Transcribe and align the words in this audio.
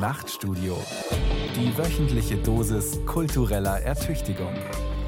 Nachtstudio. 0.00 0.78
Die 1.54 1.76
wöchentliche 1.76 2.38
Dosis 2.38 2.98
kultureller 3.04 3.82
Ertüchtigung. 3.82 4.54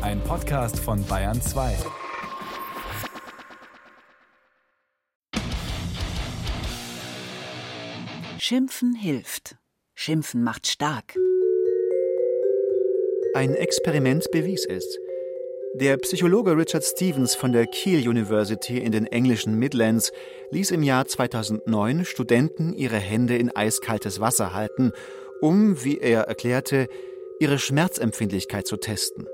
Ein 0.02 0.22
Podcast 0.22 0.78
von 0.78 1.02
Bayern 1.06 1.40
2. 1.40 1.78
Schimpfen 8.38 8.94
hilft. 8.94 9.56
Schimpfen 9.94 10.44
macht 10.44 10.66
stark. 10.66 11.16
Ein 13.34 13.54
Experiment 13.54 14.30
bewies 14.30 14.66
es. 14.66 14.98
Der 15.74 15.96
Psychologe 15.96 16.54
Richard 16.54 16.84
Stevens 16.84 17.34
von 17.34 17.52
der 17.52 17.66
Keele 17.66 18.10
University 18.10 18.76
in 18.76 18.92
den 18.92 19.06
englischen 19.06 19.58
Midlands 19.58 20.12
ließ 20.50 20.70
im 20.70 20.82
Jahr 20.82 21.06
2009 21.06 22.04
Studenten 22.04 22.74
ihre 22.74 22.98
Hände 22.98 23.38
in 23.38 23.50
eiskaltes 23.56 24.20
Wasser 24.20 24.52
halten, 24.52 24.92
um, 25.40 25.82
wie 25.82 25.96
er 25.96 26.24
erklärte, 26.24 26.88
ihre 27.40 27.58
Schmerzempfindlichkeit 27.58 28.66
zu 28.66 28.76
testen. 28.76 29.26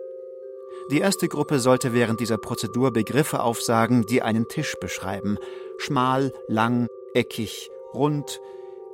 Die 0.92 1.00
erste 1.00 1.26
Gruppe 1.26 1.58
sollte 1.58 1.92
während 1.92 2.20
dieser 2.20 2.38
Prozedur 2.38 2.92
Begriffe 2.92 3.40
aufsagen, 3.40 4.06
die 4.06 4.22
einen 4.22 4.46
Tisch 4.46 4.76
beschreiben. 4.80 5.38
Schmal, 5.78 6.32
lang, 6.46 6.86
eckig, 7.14 7.68
rund. 7.94 8.40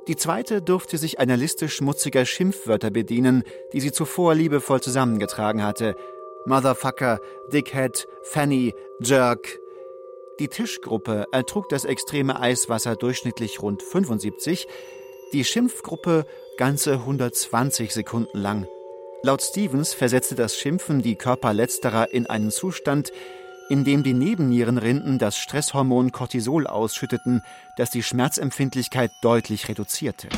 Die 0.07 0.15
zweite 0.15 0.63
durfte 0.63 0.97
sich 0.97 1.19
einer 1.19 1.37
Liste 1.37 1.69
schmutziger 1.69 2.25
Schimpfwörter 2.25 2.89
bedienen, 2.89 3.43
die 3.71 3.81
sie 3.81 3.91
zuvor 3.91 4.33
liebevoll 4.33 4.81
zusammengetragen 4.81 5.61
hatte– 5.61 5.95
Motherfucker, 6.45 7.19
Dickhead, 7.51 8.07
Fanny, 8.21 8.73
Jerk. 8.99 9.59
Die 10.39 10.47
Tischgruppe 10.47 11.25
ertrug 11.31 11.69
das 11.69 11.85
extreme 11.85 12.39
Eiswasser 12.39 12.95
durchschnittlich 12.95 13.61
rund 13.61 13.81
75, 13.81 14.67
die 15.33 15.43
Schimpfgruppe 15.43 16.25
ganze 16.57 16.93
120 16.93 17.93
Sekunden 17.93 18.37
lang. 18.37 18.67
Laut 19.23 19.41
Stevens 19.41 19.93
versetzte 19.93 20.35
das 20.35 20.55
Schimpfen 20.55 21.01
die 21.01 21.15
Körper 21.15 21.51
letzterer 21.51 22.13
in 22.13 22.27
einen 22.27 22.51
Zustand, 22.51 23.11
in 23.69 23.83
dem 23.83 24.03
die 24.03 24.13
Nebennierenrinden 24.13 25.17
das 25.17 25.39
Stresshormon 25.39 26.11
Cortisol 26.11 26.67
ausschütteten, 26.67 27.41
das 27.77 27.89
die 27.89 28.03
Schmerzempfindlichkeit 28.03 29.09
deutlich 29.23 29.67
reduzierte. 29.67 30.29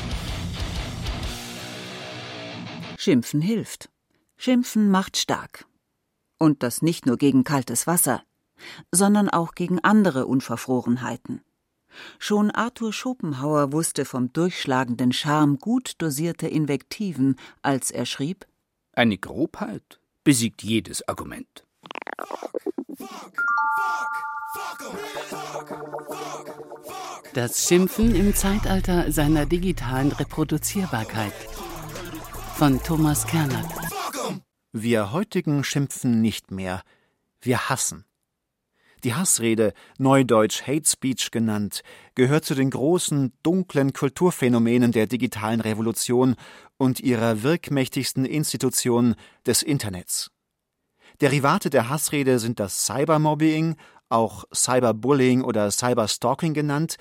Schimpfen 2.98 3.42
hilft. 3.42 3.90
Schimpfen 4.38 4.90
macht 4.90 5.18
stark. 5.18 5.66
Und 6.40 6.64
das 6.64 6.82
nicht 6.82 7.06
nur 7.06 7.18
gegen 7.18 7.44
kaltes 7.44 7.88
Wasser, 7.88 8.24
sondern 8.92 9.30
auch 9.30 9.56
gegen 9.56 9.80
andere 9.80 10.28
Unverfrorenheiten. 10.28 11.42
Schon 12.20 12.52
Arthur 12.52 12.94
Schopenhauer 12.94 13.72
wusste 13.72 14.06
vom 14.06 14.32
durchschlagenden 14.34 15.12
Charme 15.12 15.58
gut 15.58 15.94
dosierter 15.98 16.50
Invektiven, 16.50 17.38
als 17.62 17.92
er 17.92 18.06
schrieb: 18.06 18.46
Eine 18.94 19.18
Grobheit 19.18 20.00
besiegt 20.24 20.64
jedes 20.64 21.08
Argument. 21.08 21.66
Das 27.34 27.68
Schimpfen 27.68 28.16
im 28.16 28.36
Zeitalter 28.36 29.12
seiner 29.12 29.46
digitalen 29.46 30.12
Reproduzierbarkeit 30.12 31.34
von 32.56 32.82
Thomas 32.82 33.28
Kernert. 33.28 33.87
Wir 34.84 35.12
heutigen 35.12 35.64
schimpfen 35.64 36.22
nicht 36.22 36.52
mehr, 36.52 36.84
wir 37.42 37.68
hassen. 37.68 38.06
Die 39.04 39.16
Hassrede, 39.16 39.74
neudeutsch 39.98 40.68
Hate 40.68 40.88
Speech 40.88 41.32
genannt, 41.32 41.82
gehört 42.14 42.46
zu 42.46 42.54
den 42.54 42.70
großen, 42.70 43.34
dunklen 43.42 43.94
Kulturphänomenen 43.94 44.92
der 44.92 45.08
digitalen 45.08 45.62
Revolution 45.62 46.36
und 46.78 47.00
ihrer 47.00 47.42
wirkmächtigsten 47.42 48.24
Institution 48.24 49.16
des 49.48 49.64
Internets. 49.64 50.30
Derivate 51.22 51.72
der 51.72 51.90
Hassrede 51.90 52.38
sind 52.38 52.60
das 52.60 52.86
Cybermobbing, 52.86 53.78
auch 54.10 54.46
Cyberbullying 54.54 55.42
oder 55.42 55.72
Cyberstalking 55.72 56.54
genannt, 56.54 56.98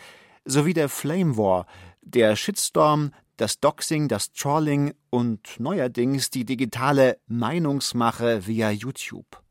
sowie 0.46 0.72
der 0.72 0.88
Flame 0.88 1.36
War, 1.36 1.66
der 2.00 2.36
Shitstorm, 2.36 3.10
das 3.36 3.60
Doxing, 3.60 4.08
das 4.08 4.32
Trolling 4.32 4.94
und 5.10 5.58
neuerdings 5.58 6.30
die 6.30 6.44
digitale 6.44 7.18
Meinungsmache 7.26 8.46
via 8.46 8.70
YouTube. 8.70 9.42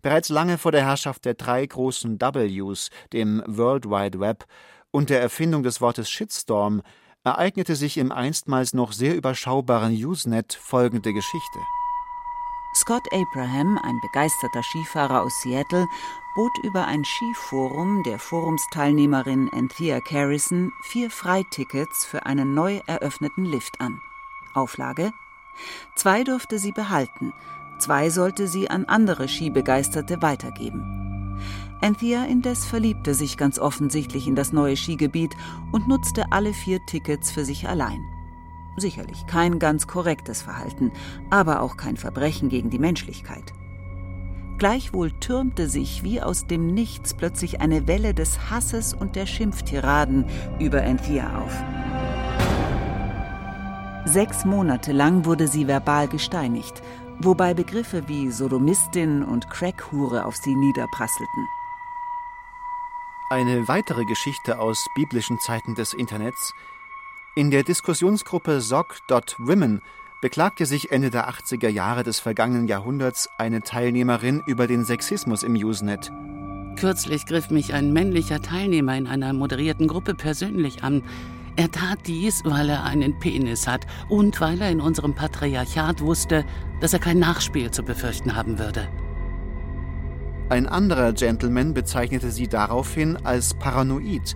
Bereits 0.00 0.28
lange 0.28 0.58
vor 0.58 0.72
der 0.72 0.84
Herrschaft 0.84 1.24
der 1.24 1.34
drei 1.34 1.64
großen 1.64 2.18
Ws, 2.18 2.90
dem 3.12 3.42
World 3.46 3.86
Wide 3.86 4.18
Web 4.18 4.44
und 4.90 5.10
der 5.10 5.20
Erfindung 5.20 5.62
des 5.62 5.80
Wortes 5.80 6.10
Shitstorm, 6.10 6.82
ereignete 7.24 7.76
sich 7.76 7.98
im 7.98 8.10
einstmals 8.10 8.74
noch 8.74 8.92
sehr 8.92 9.14
überschaubaren 9.14 9.92
Usenet 9.92 10.54
folgende 10.54 11.12
Geschichte. 11.12 11.58
Scott 12.74 13.06
Abraham, 13.12 13.78
ein 13.78 14.00
begeisterter 14.00 14.62
Skifahrer 14.62 15.22
aus 15.22 15.42
Seattle, 15.42 15.88
bot 16.34 16.56
über 16.62 16.86
ein 16.86 17.04
Skiforum 17.04 18.02
der 18.02 18.18
Forumsteilnehmerin 18.18 19.50
Anthea 19.52 20.00
Carrison 20.00 20.72
vier 20.82 21.10
Freitickets 21.10 22.06
für 22.06 22.24
einen 22.24 22.54
neu 22.54 22.80
eröffneten 22.86 23.44
Lift 23.44 23.80
an. 23.80 24.00
Auflage: 24.54 25.12
Zwei 25.94 26.24
durfte 26.24 26.58
sie 26.58 26.72
behalten, 26.72 27.34
zwei 27.78 28.08
sollte 28.08 28.48
sie 28.48 28.70
an 28.70 28.86
andere 28.86 29.28
Skibegeisterte 29.28 30.22
weitergeben. 30.22 31.38
Anthea 31.82 32.24
indes 32.24 32.64
verliebte 32.64 33.12
sich 33.12 33.36
ganz 33.36 33.58
offensichtlich 33.58 34.26
in 34.26 34.34
das 34.34 34.52
neue 34.52 34.76
Skigebiet 34.76 35.36
und 35.72 35.88
nutzte 35.88 36.32
alle 36.32 36.54
vier 36.54 36.84
Tickets 36.86 37.30
für 37.30 37.44
sich 37.44 37.68
allein. 37.68 38.02
Sicherlich 38.76 39.26
kein 39.26 39.58
ganz 39.58 39.86
korrektes 39.86 40.42
Verhalten, 40.42 40.92
aber 41.30 41.60
auch 41.60 41.76
kein 41.76 41.96
Verbrechen 41.96 42.48
gegen 42.48 42.70
die 42.70 42.78
Menschlichkeit. 42.78 43.52
Gleichwohl 44.58 45.10
türmte 45.12 45.68
sich 45.68 46.04
wie 46.04 46.22
aus 46.22 46.46
dem 46.46 46.68
Nichts 46.68 47.14
plötzlich 47.14 47.60
eine 47.60 47.86
Welle 47.86 48.14
des 48.14 48.50
Hasses 48.50 48.94
und 48.94 49.16
der 49.16 49.26
Schimpftiraden 49.26 50.26
über 50.60 50.82
Anthea 50.82 51.42
auf. 51.42 51.52
Sechs 54.04 54.44
Monate 54.44 54.92
lang 54.92 55.24
wurde 55.24 55.48
sie 55.48 55.66
verbal 55.66 56.08
gesteinigt, 56.08 56.82
wobei 57.20 57.54
Begriffe 57.54 58.08
wie 58.08 58.30
Sodomistin 58.30 59.22
und 59.22 59.48
Crackhure 59.50 60.26
auf 60.26 60.36
sie 60.36 60.54
niederprasselten. 60.54 61.48
Eine 63.30 63.66
weitere 63.66 64.04
Geschichte 64.04 64.58
aus 64.58 64.86
biblischen 64.94 65.38
Zeiten 65.40 65.74
des 65.74 65.94
Internets 65.94 66.52
in 67.34 67.50
der 67.50 67.62
Diskussionsgruppe 67.62 68.60
SOC.Women 68.60 69.80
beklagte 70.20 70.66
sich 70.66 70.92
Ende 70.92 71.08
der 71.08 71.30
80er 71.30 71.68
Jahre 71.68 72.02
des 72.02 72.20
vergangenen 72.20 72.68
Jahrhunderts 72.68 73.30
eine 73.38 73.62
Teilnehmerin 73.62 74.42
über 74.46 74.66
den 74.66 74.84
Sexismus 74.84 75.42
im 75.42 75.54
Usenet. 75.54 76.12
Kürzlich 76.76 77.24
griff 77.24 77.50
mich 77.50 77.72
ein 77.72 77.92
männlicher 77.94 78.42
Teilnehmer 78.42 78.96
in 78.96 79.06
einer 79.06 79.32
moderierten 79.32 79.88
Gruppe 79.88 80.14
persönlich 80.14 80.84
an. 80.84 81.02
Er 81.56 81.70
tat 81.70 82.00
dies, 82.06 82.42
weil 82.44 82.68
er 82.68 82.84
einen 82.84 83.18
Penis 83.18 83.66
hat 83.66 83.86
und 84.10 84.38
weil 84.42 84.60
er 84.60 84.70
in 84.70 84.82
unserem 84.82 85.14
Patriarchat 85.14 86.02
wusste, 86.02 86.44
dass 86.80 86.92
er 86.92 86.98
kein 86.98 87.18
Nachspiel 87.18 87.70
zu 87.70 87.82
befürchten 87.82 88.36
haben 88.36 88.58
würde. 88.58 88.88
Ein 90.50 90.66
anderer 90.66 91.14
Gentleman 91.14 91.72
bezeichnete 91.72 92.30
sie 92.30 92.46
daraufhin 92.46 93.16
als 93.24 93.54
paranoid 93.54 94.34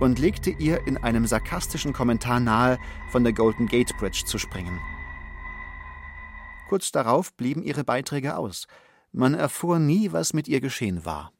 und 0.00 0.18
legte 0.18 0.50
ihr 0.50 0.86
in 0.86 0.96
einem 0.96 1.26
sarkastischen 1.26 1.92
Kommentar 1.92 2.40
nahe, 2.40 2.78
von 3.10 3.24
der 3.24 3.32
Golden 3.32 3.66
Gate 3.66 3.96
Bridge 3.98 4.24
zu 4.26 4.38
springen. 4.38 4.78
Kurz 6.68 6.90
darauf 6.92 7.32
blieben 7.34 7.62
ihre 7.62 7.84
Beiträge 7.84 8.36
aus. 8.36 8.66
Man 9.12 9.34
erfuhr 9.34 9.78
nie, 9.78 10.12
was 10.12 10.32
mit 10.32 10.48
ihr 10.48 10.60
geschehen 10.60 11.04
war. 11.04 11.32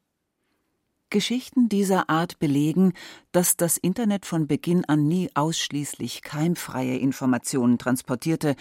Geschichten 1.10 1.68
dieser 1.68 2.10
Art 2.10 2.38
belegen, 2.40 2.92
dass 3.30 3.56
das 3.56 3.76
Internet 3.76 4.26
von 4.26 4.48
Beginn 4.48 4.84
an 4.86 5.06
nie 5.06 5.30
ausschließlich 5.34 6.22
keimfreie 6.22 6.98
Informationen 6.98 7.78
transportierte, 7.78 8.56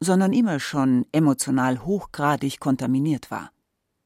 sondern 0.00 0.32
immer 0.32 0.60
schon 0.60 1.04
emotional 1.12 1.84
hochgradig 1.84 2.58
kontaminiert 2.58 3.30
war. 3.30 3.50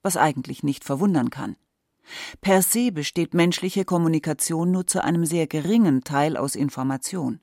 Was 0.02 0.16
eigentlich 0.16 0.64
nicht 0.64 0.84
verwundern 0.84 1.30
kann. 1.30 1.56
Per 2.40 2.62
se 2.62 2.92
besteht 2.92 3.34
menschliche 3.34 3.84
Kommunikation 3.84 4.70
nur 4.70 4.86
zu 4.86 5.02
einem 5.02 5.24
sehr 5.24 5.46
geringen 5.46 6.04
Teil 6.04 6.36
aus 6.36 6.54
Information. 6.54 7.40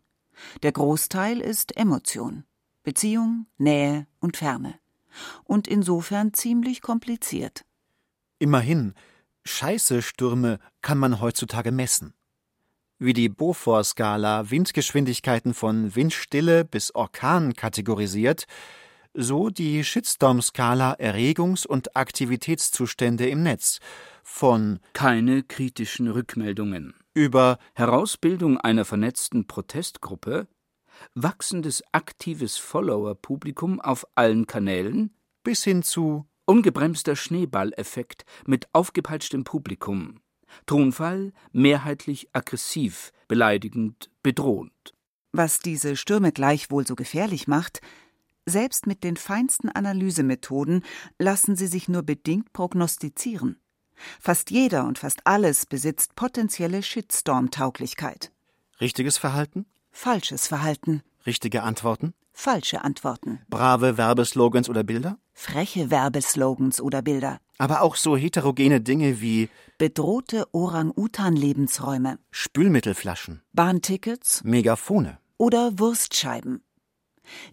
Der 0.63 0.71
Großteil 0.71 1.39
ist 1.39 1.75
Emotion, 1.77 2.45
Beziehung, 2.83 3.47
Nähe 3.57 4.07
und 4.19 4.37
Ferne. 4.37 4.75
Und 5.43 5.67
insofern 5.67 6.33
ziemlich 6.33 6.81
kompliziert. 6.81 7.65
Immerhin, 8.39 8.93
Scheiße-Stürme 9.43 10.59
kann 10.81 10.97
man 10.97 11.19
heutzutage 11.19 11.71
messen. 11.71 12.13
Wie 12.97 13.13
die 13.13 13.29
Beaufort-Skala 13.29 14.51
Windgeschwindigkeiten 14.51 15.53
von 15.53 15.95
Windstille 15.95 16.63
bis 16.63 16.93
Orkan 16.93 17.53
kategorisiert, 17.53 18.45
so 19.13 19.49
die 19.49 19.83
Shitstorm-Skala 19.83 20.93
Erregungs- 20.99 21.67
und 21.67 21.95
Aktivitätszustände 21.95 23.27
im 23.27 23.43
Netz 23.43 23.79
von 24.23 24.79
keine 24.93 25.43
kritischen 25.43 26.07
Rückmeldungen 26.07 26.93
über 27.13 27.57
Herausbildung 27.73 28.57
einer 28.57 28.85
vernetzten 28.85 29.47
Protestgruppe 29.47 30.47
wachsendes 31.15 31.83
aktives 31.91 32.57
Follower-Publikum 32.57 33.81
auf 33.81 34.05
allen 34.15 34.47
Kanälen 34.47 35.13
bis 35.43 35.63
hin 35.63 35.83
zu 35.83 36.25
ungebremster 36.45 37.15
Schneeballeffekt 37.15 38.25
mit 38.45 38.67
aufgepeitschtem 38.73 39.43
Publikum, 39.43 40.19
Tonfall 40.65 41.33
mehrheitlich 41.51 42.27
aggressiv, 42.33 43.11
beleidigend, 43.27 44.09
bedrohend. 44.21 44.93
Was 45.31 45.59
diese 45.59 45.95
Stürme 45.95 46.31
gleichwohl 46.31 46.85
so 46.85 46.95
gefährlich 46.95 47.47
macht, 47.47 47.79
selbst 48.45 48.85
mit 48.85 49.03
den 49.03 49.17
feinsten 49.17 49.69
Analysemethoden 49.69 50.83
lassen 51.19 51.55
sie 51.55 51.67
sich 51.67 51.87
nur 51.87 52.03
bedingt 52.03 52.51
prognostizieren. 52.53 53.57
Fast 54.19 54.51
jeder 54.51 54.85
und 54.85 54.99
fast 54.99 55.21
alles 55.25 55.65
besitzt 55.65 56.15
potenzielle 56.15 56.83
Shitstorm-Tauglichkeit. 56.83 58.31
Richtiges 58.79 59.17
Verhalten? 59.17 59.65
Falsches 59.91 60.47
Verhalten. 60.47 61.03
Richtige 61.25 61.63
Antworten? 61.63 62.13
Falsche 62.33 62.83
Antworten. 62.83 63.41
Brave 63.49 63.97
Werbeslogans 63.97 64.69
oder 64.69 64.83
Bilder? 64.83 65.17
Freche 65.33 65.91
Werbeslogans 65.91 66.81
oder 66.81 67.01
Bilder. 67.01 67.39
Aber 67.57 67.81
auch 67.81 67.95
so 67.95 68.15
heterogene 68.17 68.81
Dinge 68.81 69.21
wie 69.21 69.49
Bedrohte 69.77 70.45
Orang-Utan-Lebensräume. 70.51 72.17
Spülmittelflaschen, 72.31 73.41
Bahntickets 73.53 74.43
Megafone. 74.43 75.19
oder 75.37 75.77
Wurstscheiben. 75.77 76.63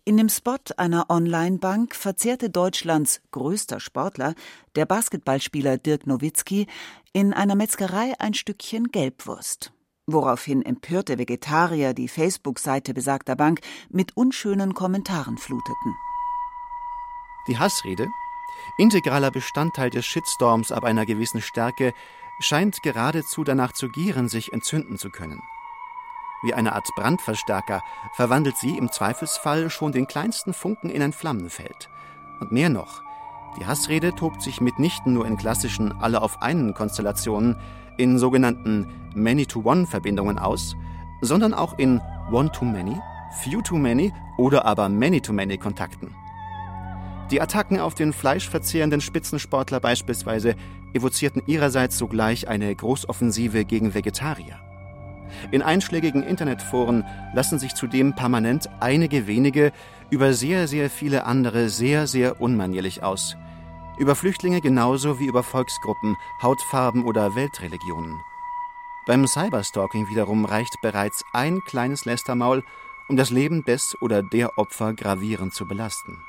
In 0.05 0.17
dem 0.17 0.29
Spot 0.29 0.59
einer 0.76 1.11
Online-Bank 1.11 1.94
verzehrte 1.94 2.50
Deutschlands 2.50 3.20
größter 3.31 3.81
Sportler, 3.81 4.35
der 4.75 4.87
Basketballspieler 4.87 5.79
Dirk 5.79 6.06
Nowitzki, 6.06 6.67
in 7.12 7.35
einer 7.35 7.55
Metzgerei 7.55 8.15
ein 8.19 8.35
Stückchen 8.35 8.88
Gelbwurst. 8.88 9.73
Woraufhin 10.06 10.62
empörte 10.62 11.19
Vegetarier 11.19 11.93
die 11.93 12.09
Facebook-Seite 12.09 12.94
besagter 12.94 13.37
Bank 13.37 13.61
mit 13.91 14.17
unschönen 14.17 14.73
Kommentaren 14.73 15.37
fluteten. 15.37 15.94
Die 17.47 17.59
Hassrede, 17.59 18.09
integraler 18.79 19.31
Bestandteil 19.31 19.91
des 19.91 20.06
Shitstorms 20.06 20.73
ab 20.73 20.85
einer 20.85 21.05
gewissen 21.05 21.43
Stärke, 21.43 21.93
scheint 22.41 22.82
geradezu 22.82 23.44
danach 23.44 23.73
zu 23.73 23.88
gieren, 23.88 24.29
sich 24.29 24.53
entzünden 24.53 24.97
zu 24.97 25.11
können. 25.11 25.43
Wie 26.43 26.55
eine 26.55 26.73
Art 26.75 26.88
Brandverstärker 26.94 27.82
verwandelt 28.14 28.56
sie 28.56 28.79
im 28.79 28.93
Zweifelsfall 28.93 29.70
schon 29.70 29.93
den 29.93 30.06
kleinsten 30.06 30.52
Funken 30.52 30.88
in 30.88 31.02
ein 31.02 31.12
Flammenfeld. 31.12 31.90
Und 32.40 32.52
mehr 32.52 32.69
noch, 32.69 33.02
die 33.58 33.67
Hassrede 33.67 34.14
tobt 34.14 34.43
sich 34.43 34.61
mitnichten 34.61 35.12
nur 35.14 35.26
in 35.26 35.37
klassischen 35.37 35.93
Alle-auf-einen-Konstellationen, 35.93 37.56
in 37.96 38.19
sogenannten 38.19 38.87
Many-to-One-Verbindungen 39.14 40.38
aus, 40.38 40.76
sondern 41.20 41.55
auch 41.55 41.76
in 41.79 42.00
One-to-Many, 42.31 43.00
Few-to-Many 43.43 44.12
oder 44.37 44.64
aber 44.64 44.88
Many-to-Many-Kontakten. 44.88 46.14
Die 47.32 47.43
Attacken 47.43 47.81
auf 47.81 47.94
den 47.94 48.12
fleischverzehrenden 48.12 49.00
Spitzensportler 49.00 49.81
beispielsweise 49.81 50.55
evozierten 50.94 51.43
ihrerseits 51.46 51.99
sogleich 51.99 52.49
eine 52.49 52.75
Großoffensive 52.75 53.64
gegen 53.64 53.93
Vegetarier. 53.93 54.61
In 55.50 55.62
einschlägigen 55.62 56.22
Internetforen 56.22 57.04
lassen 57.34 57.58
sich 57.58 57.75
zudem 57.75 58.14
permanent 58.14 58.69
einige 58.80 59.26
wenige 59.26 59.72
über 60.10 60.32
sehr, 60.32 60.69
sehr 60.69 60.90
viele 60.90 61.25
andere 61.25 61.69
sehr, 61.69 62.06
sehr 62.06 62.40
unmanierlich 62.40 63.02
aus. 63.02 63.36
Über 63.98 64.14
Flüchtlinge 64.14 64.60
genauso 64.60 65.19
wie 65.19 65.26
über 65.26 65.42
Volksgruppen, 65.42 66.16
Hautfarben 66.42 67.04
oder 67.04 67.34
Weltreligionen. 67.34 68.20
Beim 69.06 69.26
Cyberstalking 69.26 70.08
wiederum 70.08 70.44
reicht 70.44 70.80
bereits 70.82 71.25
ein 71.32 71.60
kleines 71.66 72.04
Lästermaul, 72.04 72.62
um 73.08 73.16
das 73.16 73.31
Leben 73.31 73.64
des 73.64 73.96
oder 74.00 74.22
der 74.22 74.58
Opfer 74.58 74.92
gravierend 74.92 75.54
zu 75.54 75.66
belasten. 75.66 76.22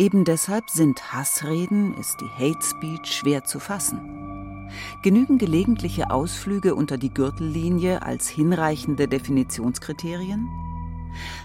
Eben 0.00 0.24
deshalb 0.24 0.70
sind 0.70 1.12
Hassreden, 1.12 1.92
ist 1.98 2.22
die 2.22 2.30
Hate 2.30 2.64
Speech 2.64 3.04
schwer 3.04 3.44
zu 3.44 3.60
fassen. 3.60 4.70
Genügen 5.02 5.36
gelegentliche 5.36 6.10
Ausflüge 6.10 6.74
unter 6.74 6.96
die 6.96 7.12
Gürtellinie 7.12 8.00
als 8.00 8.26
hinreichende 8.26 9.08
Definitionskriterien? 9.08 10.48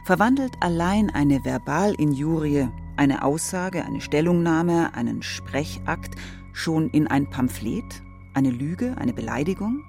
Verwandelt 0.06 0.54
allein 0.62 1.10
eine 1.10 1.44
Verbalinjurie, 1.44 2.69
eine 2.96 3.25
Aussage, 3.25 3.84
eine 3.84 4.00
Stellungnahme, 4.00 4.94
einen 4.96 5.22
Sprechakt 5.22 6.16
schon 6.54 6.90
in 6.92 7.08
ein 7.08 7.30
Pamphlet, 7.30 8.04
eine 8.34 8.51
Lüge, 8.51 8.96
eine 8.98 9.12
Beleidigung? 9.12 9.84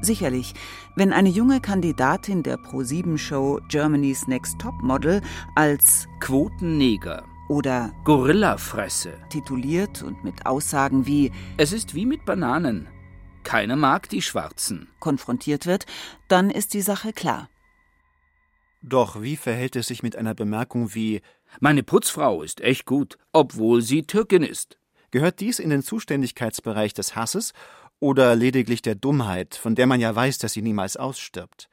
Sicherlich, 0.00 0.54
wenn 0.96 1.12
eine 1.12 1.28
junge 1.28 1.60
Kandidatin 1.60 2.42
der 2.42 2.56
Pro-7-Show 2.56 3.60
Germany's 3.68 4.26
Next 4.28 4.58
Top 4.58 4.80
Model 4.80 5.20
als 5.56 6.08
Quotenneger, 6.20 7.24
oder 7.48 7.92
Gorillafresse. 8.04 9.12
tituliert 9.30 10.02
und 10.02 10.24
mit 10.24 10.46
Aussagen 10.46 11.06
wie 11.06 11.32
Es 11.56 11.72
ist 11.72 11.94
wie 11.94 12.06
mit 12.06 12.24
Bananen. 12.24 12.88
Keiner 13.44 13.76
mag 13.76 14.08
die 14.08 14.22
Schwarzen. 14.22 14.88
konfrontiert 15.00 15.66
wird, 15.66 15.86
dann 16.28 16.50
ist 16.50 16.74
die 16.74 16.82
Sache 16.82 17.12
klar. 17.12 17.48
Doch 18.82 19.22
wie 19.22 19.36
verhält 19.36 19.76
es 19.76 19.86
sich 19.86 20.02
mit 20.02 20.16
einer 20.16 20.34
Bemerkung 20.34 20.94
wie 20.94 21.22
Meine 21.60 21.82
Putzfrau 21.82 22.42
ist 22.42 22.60
echt 22.60 22.86
gut, 22.86 23.18
obwohl 23.32 23.82
sie 23.82 24.02
Türkin 24.02 24.42
ist. 24.42 24.78
Gehört 25.10 25.40
dies 25.40 25.58
in 25.58 25.70
den 25.70 25.82
Zuständigkeitsbereich 25.82 26.94
des 26.94 27.14
Hasses 27.14 27.52
oder 28.00 28.34
lediglich 28.34 28.82
der 28.82 28.94
Dummheit, 28.94 29.54
von 29.54 29.74
der 29.74 29.86
man 29.86 30.00
ja 30.00 30.14
weiß, 30.14 30.38
dass 30.38 30.54
sie 30.54 30.62
niemals 30.62 30.96
ausstirbt? 30.96 31.68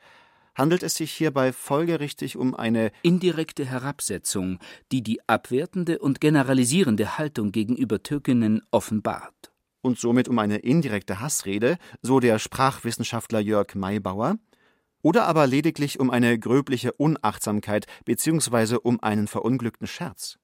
Handelt 0.55 0.83
es 0.83 0.95
sich 0.95 1.11
hierbei 1.11 1.53
folgerichtig 1.53 2.37
um 2.37 2.55
eine 2.55 2.91
Indirekte 3.01 3.65
Herabsetzung, 3.65 4.59
die 4.91 5.01
die 5.01 5.19
abwertende 5.27 5.99
und 5.99 6.19
generalisierende 6.21 7.17
Haltung 7.17 7.51
gegenüber 7.51 8.03
Türkinnen 8.03 8.61
offenbart. 8.71 9.51
und 9.81 9.99
somit 9.99 10.27
um 10.27 10.39
eine 10.39 10.57
indirekte 10.57 11.19
Hassrede, 11.19 11.77
so 12.01 12.19
der 12.19 12.39
Sprachwissenschaftler 12.39 13.39
Jörg 13.39 13.75
Maybauer, 13.75 14.35
oder 15.01 15.25
aber 15.25 15.47
lediglich 15.47 15.99
um 15.99 16.11
eine 16.11 16.37
gröbliche 16.37 16.91
Unachtsamkeit 16.93 17.85
bzw. 18.03 18.77
um 18.83 19.01
einen 19.01 19.27
verunglückten 19.27 19.87
Scherz? 19.87 20.37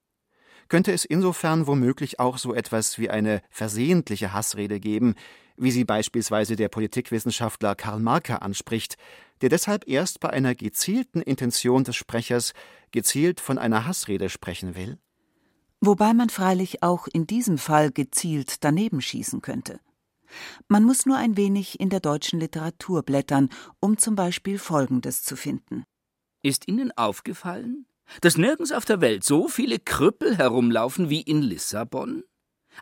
Könnte 0.70 0.94
es 0.94 1.06
insofern 1.06 1.68
womöglich 1.68 2.20
auch 2.20 2.38
so 2.38 2.54
etwas 2.54 2.98
wie 2.98 3.10
eine 3.10 3.42
versehentliche 3.52 4.34
Hassrede 4.34 4.80
geben, 4.80 5.16
wie 5.58 5.72
sie 5.72 5.86
beispielsweise 5.86 6.56
der 6.56 6.70
Politikwissenschaftler 6.70 7.76
Karl 7.76 8.00
Marker 8.00 8.42
anspricht, 8.42 8.98
der 9.42 9.50
deshalb 9.50 9.88
erst 9.88 10.20
bei 10.20 10.30
einer 10.30 10.56
gezielten 10.56 11.22
Intention 11.22 11.84
des 11.84 11.96
Sprechers 11.96 12.54
gezielt 12.92 13.40
von 13.40 13.58
einer 13.58 13.86
Hassrede 13.86 14.30
sprechen 14.30 14.76
will? 14.76 14.98
Wobei 15.82 16.14
man 16.14 16.30
freilich 16.30 16.84
auch 16.84 17.08
in 17.08 17.28
diesem 17.28 17.58
Fall 17.58 17.92
gezielt 17.92 18.64
daneben 18.64 19.02
schießen 19.02 19.42
könnte. 19.42 19.80
Man 20.68 20.84
muss 20.84 21.06
nur 21.06 21.18
ein 21.18 21.38
wenig 21.38 21.80
in 21.80 21.90
der 21.90 22.00
deutschen 22.00 22.40
Literatur 22.40 23.04
blättern, 23.04 23.50
um 23.80 23.98
zum 23.98 24.16
Beispiel 24.16 24.58
Folgendes 24.58 25.24
zu 25.24 25.36
finden. 25.36 25.84
Ist 26.42 26.68
Ihnen 26.68 26.92
aufgefallen, 26.96 27.86
dass 28.22 28.38
nirgends 28.38 28.72
auf 28.72 28.86
der 28.86 29.02
Welt 29.02 29.24
so 29.24 29.48
viele 29.48 29.80
Krüppel 29.80 30.38
herumlaufen 30.38 31.10
wie 31.10 31.22
in 31.22 31.42
Lissabon? 31.42 32.24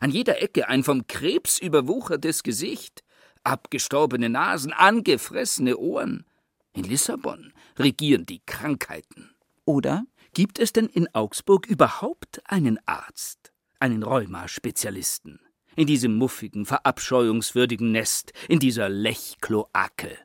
An 0.00 0.10
jeder 0.10 0.42
Ecke 0.42 0.68
ein 0.68 0.84
vom 0.84 1.06
Krebs 1.06 1.58
überwuchertes 1.58 2.42
Gesicht, 2.42 3.02
abgestorbene 3.44 4.28
Nasen, 4.28 4.72
angefressene 4.72 5.76
Ohren. 5.76 6.26
In 6.72 6.84
Lissabon 6.84 7.52
regieren 7.78 8.26
die 8.26 8.42
Krankheiten. 8.44 9.34
Oder 9.64 10.04
Gibt 10.34 10.58
es 10.58 10.72
denn 10.72 10.86
in 10.86 11.06
Augsburg 11.14 11.66
überhaupt 11.66 12.42
einen 12.46 12.80
Arzt, 12.86 13.52
einen 13.78 14.02
Rheumaspezialisten? 14.02 15.38
In 15.76 15.86
diesem 15.86 16.16
muffigen, 16.16 16.66
verabscheuungswürdigen 16.66 17.92
Nest, 17.92 18.32
in 18.48 18.58
dieser 18.58 18.88
Lechkloake? 18.88 20.18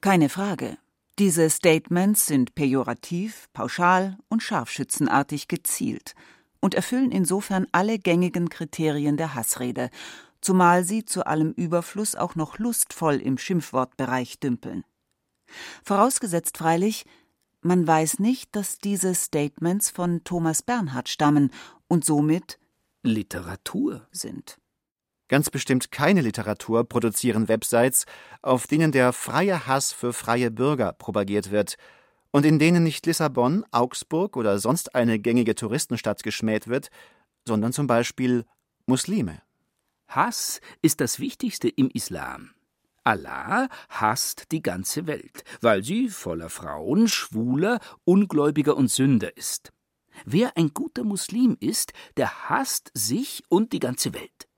keine 0.00 0.28
Frage. 0.28 0.78
Diese 1.18 1.50
Statements 1.50 2.26
sind 2.26 2.54
pejorativ, 2.54 3.48
pauschal 3.52 4.18
und 4.28 4.42
scharfschützenartig 4.42 5.48
gezielt 5.48 6.14
und 6.60 6.74
erfüllen 6.74 7.12
insofern 7.12 7.66
alle 7.72 7.98
gängigen 7.98 8.48
Kriterien 8.48 9.16
der 9.16 9.34
Hassrede, 9.34 9.90
zumal 10.40 10.84
sie 10.84 11.04
zu 11.04 11.26
allem 11.26 11.52
Überfluss 11.52 12.14
auch 12.14 12.34
noch 12.34 12.58
lustvoll 12.58 13.16
im 13.16 13.38
Schimpfwortbereich 13.38 14.40
dümpeln. 14.40 14.84
Vorausgesetzt 15.82 16.58
freilich, 16.58 17.04
man 17.60 17.86
weiß 17.86 18.18
nicht, 18.18 18.54
dass 18.54 18.78
diese 18.78 19.14
Statements 19.14 19.90
von 19.90 20.22
Thomas 20.24 20.62
Bernhard 20.62 21.08
stammen 21.08 21.50
und 21.88 22.04
somit 22.04 22.58
Literatur. 23.02 24.06
sind. 24.12 24.58
Ganz 25.28 25.50
bestimmt 25.50 25.90
keine 25.90 26.22
Literatur 26.22 26.84
produzieren 26.84 27.48
Websites, 27.48 28.06
auf 28.40 28.66
denen 28.66 28.92
der 28.92 29.12
freie 29.12 29.66
Hass 29.66 29.92
für 29.92 30.12
freie 30.12 30.50
Bürger 30.50 30.92
propagiert 30.92 31.50
wird 31.50 31.76
und 32.30 32.44
in 32.44 32.58
denen 32.58 32.82
nicht 32.82 33.06
Lissabon, 33.06 33.64
Augsburg 33.70 34.36
oder 34.36 34.58
sonst 34.58 34.94
eine 34.94 35.18
gängige 35.18 35.54
Touristenstadt 35.54 36.22
geschmäht 36.22 36.68
wird, 36.68 36.90
sondern 37.46 37.72
zum 37.72 37.86
Beispiel 37.86 38.44
Muslime. 38.86 39.42
Hass 40.08 40.60
ist 40.82 41.00
das 41.00 41.20
Wichtigste 41.20 41.68
im 41.68 41.90
Islam. 41.90 42.50
Allah 43.04 43.68
hasst 43.88 44.52
die 44.52 44.62
ganze 44.62 45.06
Welt, 45.06 45.44
weil 45.60 45.82
sie 45.82 46.08
voller 46.08 46.50
Frauen, 46.50 47.08
Schwuler, 47.08 47.80
Ungläubiger 48.04 48.76
und 48.76 48.88
Sünder 48.88 49.34
ist. 49.36 49.72
Wer 50.24 50.56
ein 50.56 50.74
guter 50.74 51.04
Muslim 51.04 51.56
ist, 51.60 51.92
der 52.16 52.48
hasst 52.48 52.90
sich 52.92 53.42
und 53.48 53.72
die 53.72 53.78
ganze 53.78 54.12
Welt. 54.14 54.48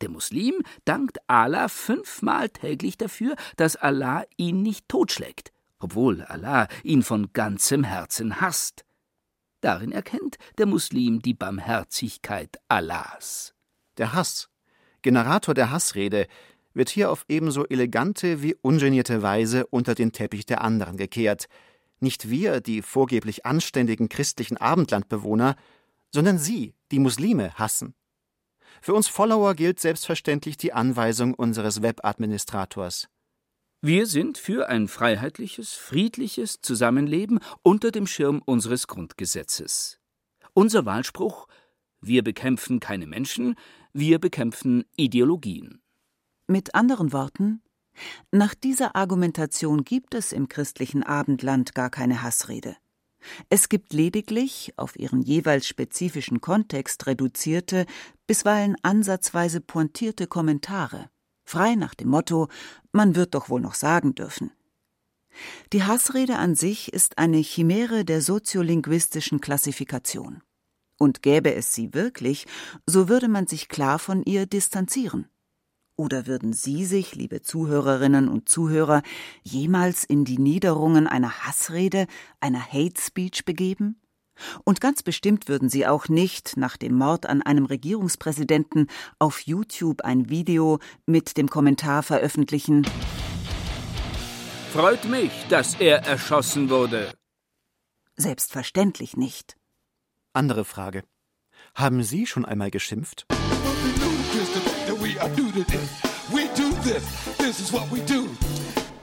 Der 0.00 0.08
Muslim 0.08 0.54
dankt 0.84 1.18
Allah 1.28 1.68
fünfmal 1.68 2.48
täglich 2.48 2.98
dafür, 2.98 3.36
dass 3.56 3.76
Allah 3.76 4.24
ihn 4.36 4.62
nicht 4.62 4.88
totschlägt, 4.88 5.52
obwohl 5.82 6.22
Allah 6.22 6.68
ihn 6.82 7.02
von 7.02 7.32
ganzem 7.32 7.84
Herzen 7.84 8.40
hasst. 8.40 8.84
Darin 9.60 9.92
erkennt 9.92 10.38
der 10.58 10.66
Muslim 10.66 11.20
die 11.20 11.34
Barmherzigkeit 11.34 12.58
Allahs. 12.68 13.54
Der 13.98 14.12
Hass, 14.12 14.48
Generator 15.02 15.54
der 15.54 15.70
Hassrede, 15.70 16.26
wird 16.74 16.88
hier 16.88 17.10
auf 17.10 17.24
ebenso 17.28 17.66
elegante 17.66 18.42
wie 18.42 18.56
ungenierte 18.62 19.22
Weise 19.22 19.66
unter 19.66 19.94
den 19.94 20.12
Teppich 20.12 20.46
der 20.46 20.62
anderen 20.62 20.96
gekehrt. 20.96 21.46
Nicht 22.00 22.30
wir, 22.30 22.60
die 22.60 22.82
vorgeblich 22.82 23.46
anständigen 23.46 24.08
christlichen 24.08 24.56
Abendlandbewohner, 24.56 25.56
sondern 26.10 26.38
Sie, 26.38 26.74
die 26.90 26.98
Muslime, 26.98 27.54
hassen. 27.54 27.94
Für 28.80 28.94
uns 28.94 29.06
Follower 29.06 29.54
gilt 29.54 29.80
selbstverständlich 29.80 30.56
die 30.56 30.72
Anweisung 30.72 31.34
unseres 31.34 31.82
Webadministrators. 31.82 33.08
Wir 33.84 34.06
sind 34.06 34.38
für 34.38 34.68
ein 34.68 34.86
freiheitliches, 34.86 35.72
friedliches 35.72 36.60
Zusammenleben 36.62 37.40
unter 37.62 37.90
dem 37.90 38.06
Schirm 38.06 38.40
unseres 38.44 38.86
Grundgesetzes. 38.86 39.98
Unser 40.54 40.86
Wahlspruch 40.86 41.48
Wir 42.00 42.22
bekämpfen 42.22 42.78
keine 42.78 43.08
Menschen, 43.08 43.56
wir 43.92 44.20
bekämpfen 44.20 44.84
Ideologien. 44.94 45.82
Mit 46.46 46.76
anderen 46.76 47.12
Worten, 47.12 47.60
nach 48.30 48.54
dieser 48.54 48.94
Argumentation 48.94 49.82
gibt 49.82 50.14
es 50.14 50.30
im 50.30 50.48
christlichen 50.48 51.02
Abendland 51.02 51.74
gar 51.74 51.90
keine 51.90 52.22
Hassrede. 52.22 52.76
Es 53.48 53.68
gibt 53.68 53.92
lediglich, 53.92 54.74
auf 54.76 54.96
ihren 54.96 55.22
jeweils 55.22 55.66
spezifischen 55.66 56.40
Kontext 56.40 57.08
reduzierte, 57.08 57.86
bisweilen 58.28 58.76
ansatzweise 58.84 59.60
pointierte 59.60 60.28
Kommentare 60.28 61.10
frei 61.52 61.74
nach 61.74 61.94
dem 61.94 62.08
Motto 62.08 62.48
Man 62.92 63.14
wird 63.14 63.34
doch 63.34 63.50
wohl 63.50 63.60
noch 63.60 63.74
sagen 63.74 64.14
dürfen. 64.14 64.50
Die 65.74 65.84
Hassrede 65.84 66.38
an 66.38 66.54
sich 66.54 66.92
ist 66.92 67.18
eine 67.18 67.38
Chimäre 67.38 68.06
der 68.06 68.22
soziolinguistischen 68.22 69.40
Klassifikation. 69.40 70.42
Und 70.98 71.22
gäbe 71.22 71.54
es 71.54 71.74
sie 71.74 71.92
wirklich, 71.92 72.46
so 72.86 73.08
würde 73.08 73.28
man 73.28 73.46
sich 73.46 73.68
klar 73.68 73.98
von 73.98 74.22
ihr 74.22 74.46
distanzieren. 74.46 75.28
Oder 75.96 76.26
würden 76.26 76.54
Sie 76.54 76.86
sich, 76.86 77.14
liebe 77.14 77.42
Zuhörerinnen 77.42 78.28
und 78.28 78.48
Zuhörer, 78.48 79.02
jemals 79.42 80.04
in 80.04 80.24
die 80.24 80.38
Niederungen 80.38 81.06
einer 81.06 81.44
Hassrede, 81.44 82.06
einer 82.40 82.64
Hate 82.64 83.00
Speech 83.00 83.44
begeben? 83.44 84.01
Und 84.64 84.80
ganz 84.80 85.02
bestimmt 85.02 85.48
würden 85.48 85.68
sie 85.68 85.86
auch 85.86 86.08
nicht 86.08 86.56
nach 86.56 86.76
dem 86.76 86.96
Mord 86.96 87.26
an 87.26 87.42
einem 87.42 87.66
Regierungspräsidenten 87.66 88.88
auf 89.18 89.40
YouTube 89.40 90.02
ein 90.02 90.28
Video 90.28 90.78
mit 91.06 91.36
dem 91.36 91.48
Kommentar 91.48 92.02
veröffentlichen 92.02 92.86
Freut 94.72 95.04
mich, 95.04 95.30
dass 95.50 95.74
er 95.74 96.06
erschossen 96.06 96.70
wurde. 96.70 97.12
Selbstverständlich 98.16 99.18
nicht. 99.18 99.58
Andere 100.32 100.64
Frage. 100.64 101.04
Haben 101.74 102.02
Sie 102.02 102.26
schon 102.26 102.46
einmal 102.46 102.70
geschimpft? 102.70 103.26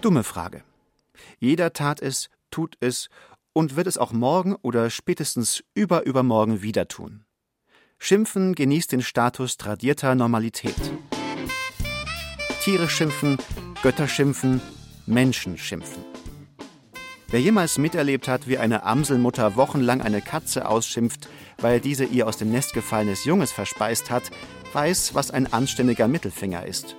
Dumme 0.02 0.24
Frage. 0.24 0.64
Jeder 1.38 1.74
tat 1.74 2.02
es, 2.02 2.30
tut 2.50 2.76
es 2.80 3.10
und 3.60 3.76
wird 3.76 3.88
es 3.88 3.98
auch 3.98 4.14
morgen 4.14 4.56
oder 4.62 4.90
spätestens 4.90 5.66
überübermorgen 5.74 6.62
wieder 6.62 6.88
tun. 6.88 7.26
Schimpfen 7.98 8.56
genießt 8.56 8.94
den 8.94 9.02
Status 9.02 9.58
tradierter 9.58 10.16
Normalität. 10.16 10.80
Tiere 12.64 12.88
schimpfen, 12.88 13.38
Götter 13.84 14.08
schimpfen, 14.08 14.62
Menschen 15.06 15.58
schimpfen. 15.58 16.06
Wer 17.28 17.42
jemals 17.42 17.78
miterlebt 17.78 18.30
hat, 18.30 18.48
wie 18.48 18.58
eine 18.58 18.84
Amselmutter 18.84 19.58
wochenlang 19.58 20.02
eine 20.02 20.22
Katze 20.22 20.66
ausschimpft, 20.66 21.28
weil 21.58 21.82
diese 21.82 22.06
ihr 22.06 22.28
aus 22.28 22.38
dem 22.38 22.52
Nest 22.52 22.74
gefallenes 22.74 23.26
Junges 23.26 23.52
verspeist 23.52 24.10
hat, 24.10 24.32
weiß, 24.72 25.16
was 25.16 25.32
ein 25.32 25.52
anständiger 25.52 26.08
Mittelfinger 26.08 26.66
ist. 26.66 26.96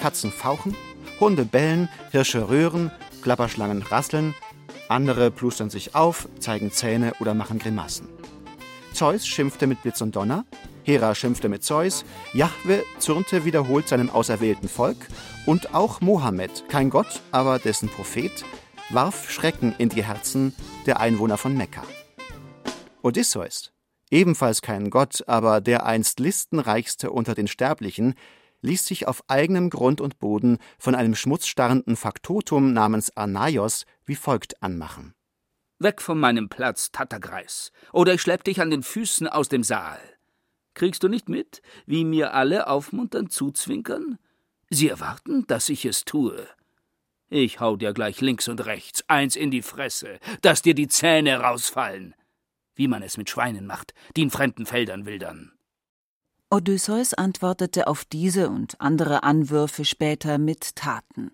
Katzen 0.00 0.32
fauchen, 0.32 0.76
Hunde 1.20 1.44
bellen, 1.44 1.88
Hirsche 2.10 2.48
röhren, 2.48 2.90
Klapperschlangen 3.22 3.82
rasseln, 3.82 4.34
andere 4.90 5.30
plustern 5.30 5.70
sich 5.70 5.94
auf, 5.94 6.28
zeigen 6.38 6.70
Zähne 6.72 7.12
oder 7.20 7.34
machen 7.34 7.58
Grimassen. 7.58 8.08
Zeus 8.92 9.26
schimpfte 9.26 9.66
mit 9.66 9.82
Blitz 9.82 10.00
und 10.00 10.16
Donner, 10.16 10.44
Hera 10.82 11.14
schimpfte 11.14 11.48
mit 11.48 11.62
Zeus, 11.62 12.04
Jahwe 12.32 12.82
zürnte 12.98 13.44
wiederholt 13.44 13.86
seinem 13.86 14.10
auserwählten 14.10 14.68
Volk 14.68 14.96
und 15.46 15.74
auch 15.74 16.00
Mohammed, 16.00 16.68
kein 16.68 16.90
Gott, 16.90 17.20
aber 17.30 17.58
dessen 17.58 17.88
Prophet, 17.88 18.44
warf 18.88 19.30
Schrecken 19.30 19.74
in 19.78 19.88
die 19.88 20.04
Herzen 20.04 20.54
der 20.86 20.98
Einwohner 20.98 21.36
von 21.36 21.56
Mekka. 21.56 21.82
Odysseus, 23.02 23.72
ebenfalls 24.10 24.60
kein 24.60 24.90
Gott, 24.90 25.22
aber 25.28 25.60
der 25.60 25.86
einst 25.86 26.18
listenreichste 26.18 27.10
unter 27.10 27.34
den 27.34 27.46
Sterblichen, 27.46 28.14
ließ 28.62 28.86
sich 28.86 29.06
auf 29.08 29.22
eigenem 29.28 29.70
Grund 29.70 30.00
und 30.00 30.18
Boden 30.18 30.58
von 30.78 30.94
einem 30.94 31.14
schmutzstarrenden 31.14 31.96
Faktotum 31.96 32.72
namens 32.72 33.16
Anaios 33.16 33.86
wie 34.04 34.16
folgt 34.16 34.62
anmachen. 34.62 35.14
Weg 35.78 36.02
von 36.02 36.18
meinem 36.18 36.48
Platz, 36.48 36.92
Tattergreis, 36.92 37.72
oder 37.92 38.14
ich 38.14 38.20
schlepp 38.20 38.44
dich 38.44 38.60
an 38.60 38.70
den 38.70 38.82
Füßen 38.82 39.26
aus 39.28 39.48
dem 39.48 39.62
Saal. 39.62 40.00
Kriegst 40.74 41.02
du 41.02 41.08
nicht 41.08 41.28
mit, 41.28 41.62
wie 41.86 42.04
mir 42.04 42.34
alle 42.34 42.66
aufmunternd 42.66 43.32
zuzwinkern? 43.32 44.18
Sie 44.68 44.88
erwarten, 44.88 45.46
dass 45.46 45.68
ich 45.68 45.84
es 45.84 46.04
tue. 46.04 46.46
Ich 47.28 47.60
hau 47.60 47.76
dir 47.76 47.92
gleich 47.92 48.20
links 48.20 48.48
und 48.48 48.66
rechts 48.66 49.04
eins 49.08 49.36
in 49.36 49.50
die 49.50 49.62
Fresse, 49.62 50.18
dass 50.42 50.62
dir 50.62 50.74
die 50.74 50.88
Zähne 50.88 51.40
rausfallen, 51.40 52.14
wie 52.74 52.88
man 52.88 53.02
es 53.02 53.16
mit 53.16 53.30
Schweinen 53.30 53.66
macht, 53.66 53.94
die 54.16 54.22
in 54.22 54.30
fremden 54.30 54.66
Feldern 54.66 55.06
wildern. 55.06 55.52
Odysseus 56.52 57.14
antwortete 57.14 57.86
auf 57.86 58.04
diese 58.04 58.50
und 58.50 58.80
andere 58.80 59.22
Anwürfe 59.22 59.84
später 59.84 60.36
mit 60.36 60.74
Taten. 60.74 61.30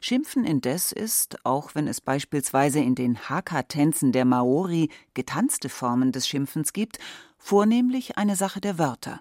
Schimpfen 0.00 0.46
indes 0.46 0.90
ist, 0.90 1.44
auch 1.44 1.74
wenn 1.74 1.86
es 1.86 2.00
beispielsweise 2.00 2.80
in 2.80 2.94
den 2.94 3.28
Haka-Tänzen 3.28 4.10
der 4.10 4.24
Maori 4.24 4.88
getanzte 5.12 5.68
Formen 5.68 6.12
des 6.12 6.26
Schimpfens 6.26 6.72
gibt, 6.72 6.98
vornehmlich 7.36 8.16
eine 8.16 8.36
Sache 8.36 8.62
der 8.62 8.78
Wörter. 8.78 9.20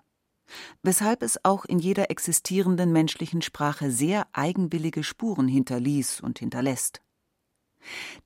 Weshalb 0.81 1.21
es 1.21 1.43
auch 1.43 1.65
in 1.65 1.79
jeder 1.79 2.09
existierenden 2.09 2.93
menschlichen 2.93 3.41
Sprache 3.41 3.91
sehr 3.91 4.27
eigenwillige 4.31 5.03
Spuren 5.03 5.49
hinterließ 5.49 6.21
und 6.21 6.39
hinterlässt. 6.39 7.01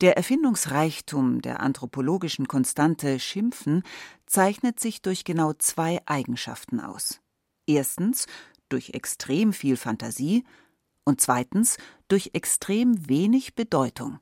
Der 0.02 0.18
Erfindungsreichtum 0.18 1.42
der 1.42 1.60
anthropologischen 1.60 2.48
Konstante 2.48 3.20
Schimpfen 3.20 3.84
zeichnet 4.26 4.80
sich 4.80 5.02
durch 5.02 5.24
genau 5.24 5.54
zwei 5.54 6.00
Eigenschaften 6.06 6.80
aus. 6.80 7.20
Erstens 7.68 8.26
durch 8.70 8.92
extrem 8.92 9.54
viel 9.54 9.78
Fantasie 9.78 10.44
und 11.04 11.22
zweitens 11.22 11.78
durch 12.08 12.32
extrem 12.34 13.10
wenig 13.10 13.56
Bedeutung. 13.56 14.20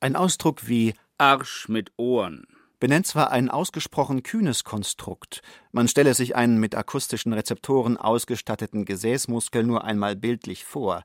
Ein 0.00 0.16
Ausdruck 0.16 0.66
wie 0.66 0.94
Arsch 1.18 1.68
mit 1.68 1.92
Ohren 1.96 2.46
benennt 2.80 3.06
zwar 3.06 3.30
ein 3.30 3.50
ausgesprochen 3.50 4.22
kühnes 4.22 4.64
Konstrukt, 4.64 5.42
man 5.70 5.86
stelle 5.86 6.14
sich 6.14 6.34
einen 6.34 6.58
mit 6.58 6.74
akustischen 6.74 7.34
Rezeptoren 7.34 7.98
ausgestatteten 7.98 8.86
Gesäßmuskel 8.86 9.62
nur 9.62 9.84
einmal 9.84 10.16
bildlich 10.16 10.64
vor, 10.64 11.04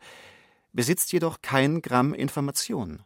besitzt 0.71 1.11
jedoch 1.11 1.41
kein 1.41 1.81
Gramm 1.81 2.13
Information. 2.13 3.03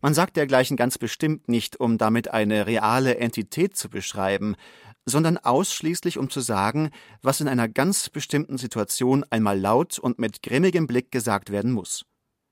Man 0.00 0.14
sagt 0.14 0.36
dergleichen 0.36 0.76
ganz 0.76 0.96
bestimmt 0.96 1.48
nicht, 1.48 1.78
um 1.78 1.98
damit 1.98 2.30
eine 2.30 2.66
reale 2.66 3.18
Entität 3.18 3.76
zu 3.76 3.90
beschreiben, 3.90 4.56
sondern 5.04 5.38
ausschließlich 5.38 6.18
um 6.18 6.30
zu 6.30 6.40
sagen, 6.40 6.90
was 7.22 7.40
in 7.40 7.48
einer 7.48 7.68
ganz 7.68 8.08
bestimmten 8.08 8.58
Situation 8.58 9.24
einmal 9.30 9.58
laut 9.58 9.98
und 9.98 10.18
mit 10.18 10.42
grimmigem 10.42 10.86
Blick 10.86 11.10
gesagt 11.10 11.50
werden 11.50 11.72
muss. 11.72 12.04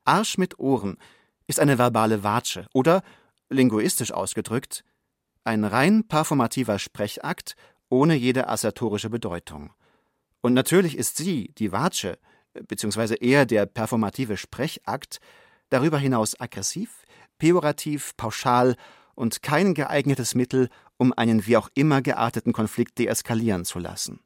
Arsch 0.04 0.38
mit 0.38 0.58
Ohren 0.58 0.98
ist 1.46 1.60
eine 1.60 1.78
verbale 1.78 2.22
Watsche 2.22 2.66
oder, 2.74 3.02
linguistisch 3.48 4.12
ausgedrückt, 4.12 4.84
ein 5.44 5.64
rein 5.64 6.06
performativer 6.06 6.78
Sprechakt 6.78 7.56
ohne 7.88 8.14
jede 8.14 8.48
assertorische 8.48 9.08
Bedeutung. 9.08 9.72
Und 10.42 10.52
natürlich 10.52 10.96
ist 10.96 11.16
sie, 11.16 11.52
die 11.56 11.72
Watsche, 11.72 12.18
beziehungsweise 12.66 13.14
eher 13.14 13.46
der 13.46 13.66
performative 13.66 14.36
Sprechakt, 14.36 15.20
darüber 15.70 15.98
hinaus 15.98 16.38
aggressiv, 16.38 17.04
pejorativ, 17.38 18.16
pauschal 18.16 18.76
und 19.14 19.42
kein 19.42 19.74
geeignetes 19.74 20.34
Mittel, 20.34 20.68
um 20.96 21.12
einen 21.12 21.46
wie 21.46 21.56
auch 21.56 21.68
immer 21.74 22.02
gearteten 22.02 22.52
Konflikt 22.52 22.98
deeskalieren 22.98 23.64
zu 23.64 23.78
lassen. 23.78 24.20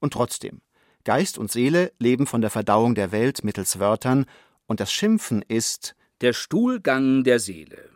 Und 0.00 0.12
trotzdem, 0.12 0.60
Geist 1.04 1.38
und 1.38 1.52
Seele 1.52 1.92
leben 1.98 2.26
von 2.26 2.40
der 2.40 2.50
Verdauung 2.50 2.96
der 2.96 3.12
Welt 3.12 3.44
mittels 3.44 3.78
Wörtern 3.78 4.26
Und 4.66 4.80
das 4.80 4.92
Schimpfen 4.92 5.42
ist 5.42 5.94
der 6.20 6.32
Stuhlgang 6.32 7.22
der 7.22 7.38
Seele. 7.38 7.90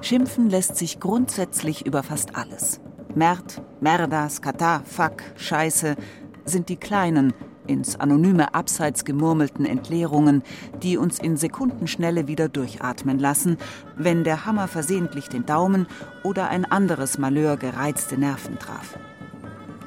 Schimpfen 0.00 0.48
lässt 0.48 0.76
sich 0.76 0.98
grundsätzlich 0.98 1.84
über 1.84 2.02
fast 2.02 2.36
alles. 2.36 2.80
Merd, 3.14 3.60
Merda, 3.80 4.30
Skata, 4.30 4.82
Fuck, 4.84 5.22
Scheiße 5.36 5.96
sind 6.46 6.70
die 6.70 6.76
kleinen, 6.76 7.34
ins 7.66 7.96
anonyme 7.96 8.54
Abseits 8.54 9.04
gemurmelten 9.04 9.64
Entleerungen, 9.64 10.42
die 10.82 10.96
uns 10.96 11.18
in 11.18 11.36
Sekundenschnelle 11.36 12.26
wieder 12.26 12.48
durchatmen 12.48 13.18
lassen, 13.18 13.56
wenn 13.96 14.24
der 14.24 14.46
Hammer 14.46 14.68
versehentlich 14.68 15.28
den 15.28 15.46
Daumen 15.46 15.86
oder 16.22 16.48
ein 16.48 16.64
anderes 16.64 17.18
Malheur 17.18 17.56
gereizte 17.56 18.18
Nerven 18.18 18.58
traf. 18.58 18.98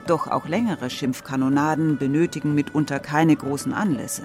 Doch 0.07 0.27
auch 0.27 0.47
längere 0.47 0.89
Schimpfkanonaden 0.89 1.97
benötigen 1.97 2.53
mitunter 2.55 2.99
keine 2.99 3.35
großen 3.35 3.73
Anlässe. 3.73 4.23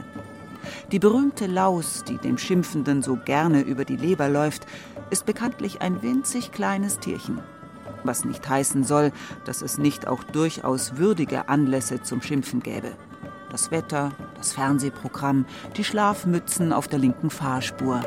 Die 0.91 0.99
berühmte 0.99 1.47
Laus, 1.47 2.05
die 2.09 2.19
dem 2.19 2.37
Schimpfenden 2.37 3.03
so 3.03 3.17
gerne 3.17 3.61
über 3.61 3.85
die 3.85 3.97
Leber 3.97 4.29
läuft, 4.29 4.67
ist 5.11 5.25
bekanntlich 5.25 5.81
ein 5.81 6.03
winzig 6.03 6.53
kleines 6.53 6.99
Tierchen. 6.99 7.39
Was 8.05 8.25
nicht 8.25 8.49
heißen 8.49 8.85
soll, 8.85 9.13
dass 9.45 9.63
es 9.63 9.79
nicht 9.79 10.07
auch 10.07 10.23
durchaus 10.25 10.97
würdige 10.97 11.49
Anlässe 11.49 12.03
zum 12.03 12.23
Schimpfen 12.23 12.61
gäbe. 12.61 12.93
Das 13.51 13.71
Wetter, 13.71 14.13
das 14.37 14.53
Fernsehprogramm, 14.53 15.47
die 15.77 15.85
Schlafmützen 15.85 16.73
auf 16.73 16.87
der 16.87 16.99
linken 16.99 17.31
Fahrspur. 17.31 18.05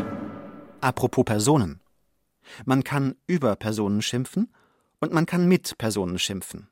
Apropos 0.82 1.26
Personen. 1.26 1.82
Man 2.66 2.84
kann 2.84 3.16
über 3.28 3.56
Personen 3.56 4.02
schimpfen 4.02 4.54
und 5.00 5.14
man 5.14 5.26
kann 5.26 5.48
mit 5.48 5.78
Personen 5.78 6.20
schimpfen. 6.20 6.68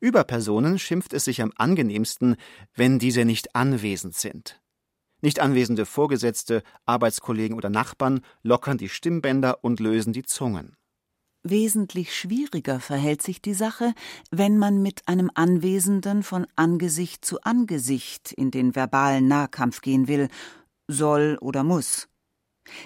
Über 0.00 0.24
Personen 0.24 0.78
schimpft 0.78 1.12
es 1.12 1.24
sich 1.24 1.42
am 1.42 1.52
angenehmsten, 1.56 2.36
wenn 2.74 2.98
diese 2.98 3.24
nicht 3.24 3.54
anwesend 3.56 4.14
sind. 4.14 4.60
Nicht 5.20 5.40
anwesende 5.40 5.84
Vorgesetzte, 5.84 6.62
Arbeitskollegen 6.86 7.56
oder 7.56 7.70
Nachbarn 7.70 8.20
lockern 8.42 8.78
die 8.78 8.88
Stimmbänder 8.88 9.64
und 9.64 9.80
lösen 9.80 10.12
die 10.12 10.22
Zungen. 10.22 10.77
Wesentlich 11.50 12.14
schwieriger 12.14 12.80
verhält 12.80 13.22
sich 13.22 13.40
die 13.40 13.54
Sache, 13.54 13.94
wenn 14.30 14.58
man 14.58 14.82
mit 14.82 15.06
einem 15.08 15.30
Anwesenden 15.34 16.22
von 16.22 16.46
Angesicht 16.56 17.24
zu 17.24 17.40
Angesicht 17.42 18.32
in 18.32 18.50
den 18.50 18.74
verbalen 18.74 19.28
Nahkampf 19.28 19.80
gehen 19.80 20.08
will, 20.08 20.28
soll 20.88 21.38
oder 21.40 21.64
muss. 21.64 22.08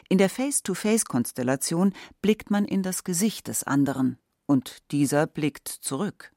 In 0.08 0.18
der 0.18 0.28
Face-to-Face-Konstellation 0.28 1.92
blickt 2.20 2.50
man 2.50 2.64
in 2.64 2.82
das 2.82 3.02
Gesicht 3.04 3.48
des 3.48 3.64
anderen, 3.64 4.18
und 4.46 4.78
dieser 4.92 5.26
blickt 5.26 5.68
zurück. 5.68 6.32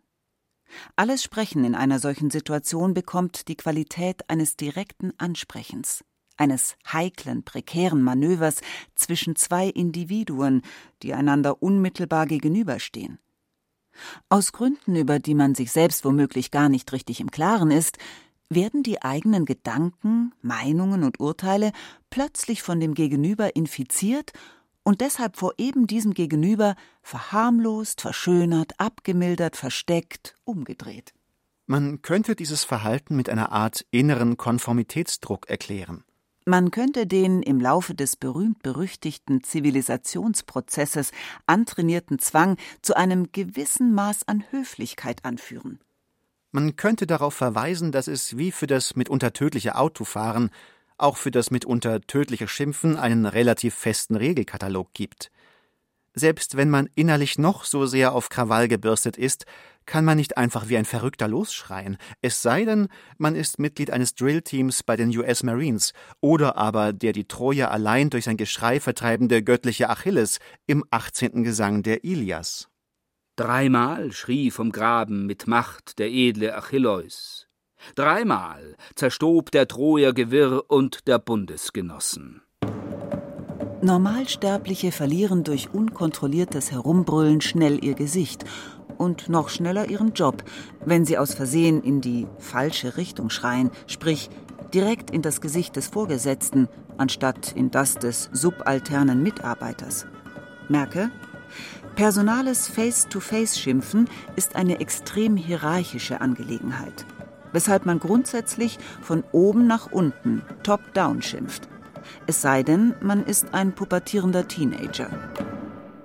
Alles 0.96 1.22
Sprechen 1.22 1.64
in 1.64 1.76
einer 1.76 2.00
solchen 2.00 2.32
Situation 2.32 2.94
bekommt 2.94 3.48
die 3.48 3.56
Qualität 3.56 4.30
eines 4.30 4.58
direkten 4.58 5.14
Ansprechens, 5.20 6.04
eines 6.38 6.76
heiklen, 6.92 7.44
prekären 7.44 8.02
Manövers 8.02 8.62
zwischen 8.96 9.36
zwei 9.36 9.68
Individuen, 9.68 10.62
die 11.04 11.14
einander 11.14 11.62
unmittelbar 11.62 12.26
gegenüberstehen. 12.26 13.20
Aus 14.30 14.52
Gründen, 14.52 14.96
über 14.96 15.20
die 15.20 15.36
man 15.36 15.56
sich 15.56 15.72
selbst 15.72 16.06
womöglich 16.06 16.52
gar 16.52 16.70
nicht 16.70 16.92
richtig 16.92 17.22
im 17.22 17.32
Klaren 17.32 17.72
ist, 17.72 17.98
werden 18.50 18.84
die 18.84 19.02
eigenen 19.02 19.46
Gedanken, 19.46 20.34
Meinungen 20.42 21.04
und 21.04 21.20
Urteile 21.20 21.72
plötzlich 22.10 22.62
von 22.62 22.80
dem 22.80 22.94
Gegenüber 22.94 23.56
infiziert 23.56 24.34
und 24.84 25.02
deshalb 25.02 25.38
vor 25.38 25.54
eben 25.58 25.88
diesem 25.88 26.14
Gegenüber 26.14 26.76
verharmlost, 27.02 28.02
verschönert, 28.02 28.80
abgemildert, 28.80 29.56
versteckt, 29.56 30.36
umgedreht. 30.44 31.14
Man 31.66 32.04
könnte 32.04 32.36
dieses 32.36 32.64
Verhalten 32.64 33.16
mit 33.16 33.28
einer 33.28 33.52
Art 33.52 33.86
inneren 33.90 34.38
Konformitätsdruck 34.38 35.50
erklären. 35.50 36.04
Man 36.48 36.70
könnte 36.70 37.08
den 37.08 37.42
im 37.42 37.60
Laufe 37.60 37.96
des 37.96 38.16
berühmt-berüchtigten 38.16 39.44
Zivilisationsprozesses 39.44 41.12
antrainierten 41.48 42.20
Zwang 42.20 42.58
zu 42.84 42.96
einem 42.96 43.32
gewissen 43.32 43.96
Maß 43.96 44.28
an 44.28 44.44
Höflichkeit 44.52 45.26
anführen. 45.26 45.80
Man 46.52 46.76
könnte 46.76 47.08
darauf 47.08 47.34
verweisen, 47.34 47.92
dass 47.92 48.08
es 48.08 48.38
wie 48.38 48.52
für 48.52 48.68
das 48.68 48.96
mitunter 48.96 49.34
tödliche 49.34 49.76
Autofahren 49.76 50.52
auch 51.00 51.18
für 51.18 51.32
das 51.32 51.50
mitunter 51.50 52.00
tödliche 52.02 52.48
Schimpfen 52.48 52.96
einen 52.96 53.26
relativ 53.26 53.74
festen 53.74 54.16
Regelkatalog 54.16 54.94
gibt. 54.94 55.32
Selbst 56.18 56.56
wenn 56.56 56.70
man 56.70 56.90
innerlich 56.96 57.38
noch 57.38 57.66
so 57.66 57.86
sehr 57.86 58.14
auf 58.14 58.30
Krawall 58.30 58.70
gebürstet 58.70 59.18
ist, 59.18 59.46
kann 59.86 60.06
man 60.06 60.18
nicht 60.18 60.38
einfach 60.38 60.70
wie 60.70 60.78
ein 60.78 60.86
Verrückter 60.86 61.28
losschreien, 61.28 61.98
es 62.22 62.42
sei 62.42 62.64
denn, 62.64 62.88
man 63.18 63.36
ist 63.36 63.60
Mitglied 63.60 63.92
eines 63.92 64.16
Drillteams 64.16 64.84
bei 64.84 64.96
den 64.96 65.16
US 65.18 65.44
Marines 65.44 65.92
oder 66.22 66.58
aber 66.58 66.94
der 66.94 67.12
die 67.12 67.28
Troja 67.28 67.70
allein 67.70 68.10
durch 68.10 68.24
sein 68.24 68.38
Geschrei 68.38 68.80
vertreibende 68.80 69.44
göttliche 69.44 69.90
Achilles 69.90 70.40
im 70.68 70.86
18. 70.90 71.44
Gesang 71.44 71.84
der 71.84 72.06
Ilias. 72.06 72.70
Dreimal 73.36 74.14
schrie 74.14 74.50
vom 74.50 74.72
Graben 74.72 75.26
mit 75.26 75.48
Macht 75.48 76.00
der 76.00 76.10
edle 76.10 76.56
Achilleus. 76.56 77.48
Dreimal 77.96 78.78
zerstob 78.96 79.52
der 79.52 79.68
Troer 79.68 80.14
Gewirr 80.14 80.64
und 80.70 81.08
der 81.08 81.20
Bundesgenossen. 81.20 82.45
Normalsterbliche 83.86 84.92
verlieren 84.92 85.44
durch 85.44 85.70
unkontrolliertes 85.72 86.72
Herumbrüllen 86.72 87.40
schnell 87.40 87.86
ihr 87.86 87.94
Gesicht 87.94 88.44
und 88.98 89.30
noch 89.30 89.50
schneller 89.50 89.88
ihren 89.88 90.14
Job, 90.14 90.44
wenn 90.84 91.06
sie 91.06 91.20
aus 91.20 91.36
Versehen 91.36 91.84
in 91.84 92.02
die 92.02 92.26
falsche 92.40 92.98
Richtung 92.98 93.30
schreien, 93.30 93.70
sprich 93.86 94.32
direkt 94.74 95.12
in 95.12 95.22
das 95.22 95.40
Gesicht 95.40 95.76
des 95.76 95.86
Vorgesetzten, 95.86 96.68
anstatt 96.98 97.52
in 97.52 97.70
das 97.70 97.94
des 97.94 98.32
subalternen 98.34 99.22
Mitarbeiters. 99.22 100.08
Merke, 100.68 101.12
personales 101.94 102.68
Face-to-Face-Schimpfen 102.68 104.10
ist 104.36 104.56
eine 104.56 104.80
extrem 104.80 105.38
hierarchische 105.38 106.22
Angelegenheit 106.22 107.06
weshalb 107.52 107.86
man 107.86 108.00
grundsätzlich 108.00 108.78
von 109.02 109.24
oben 109.32 109.66
nach 109.66 109.90
unten, 109.90 110.42
top-down 110.64 111.22
schimpft. 111.22 111.70
Es 112.28 112.42
sei 112.42 112.64
denn, 112.64 112.96
man 113.02 113.26
ist 113.26 113.54
ein 113.54 113.74
pubertierender 113.74 114.48
Teenager. 114.48 115.10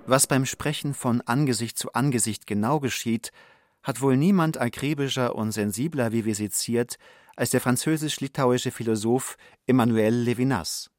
Was 0.07 0.27
beim 0.27 0.47
Sprechen 0.47 0.95
von 0.95 1.21
Angesicht 1.21 1.79
zu 1.79 1.93
Angesicht 1.93 2.47
genau 2.47 2.81
geschieht, 2.81 3.31
hat 3.83 4.01
wohl 4.01 4.17
niemand 4.17 4.61
akribischer 4.61 5.35
und 5.35 5.53
sensibler 5.53 6.13
vivisiert 6.13 6.97
als 7.37 7.51
der 7.51 7.61
französisch-litauische 7.61 8.71
Philosoph 8.71 9.37
Emmanuel 9.67 10.15
Levinas. 10.15 10.91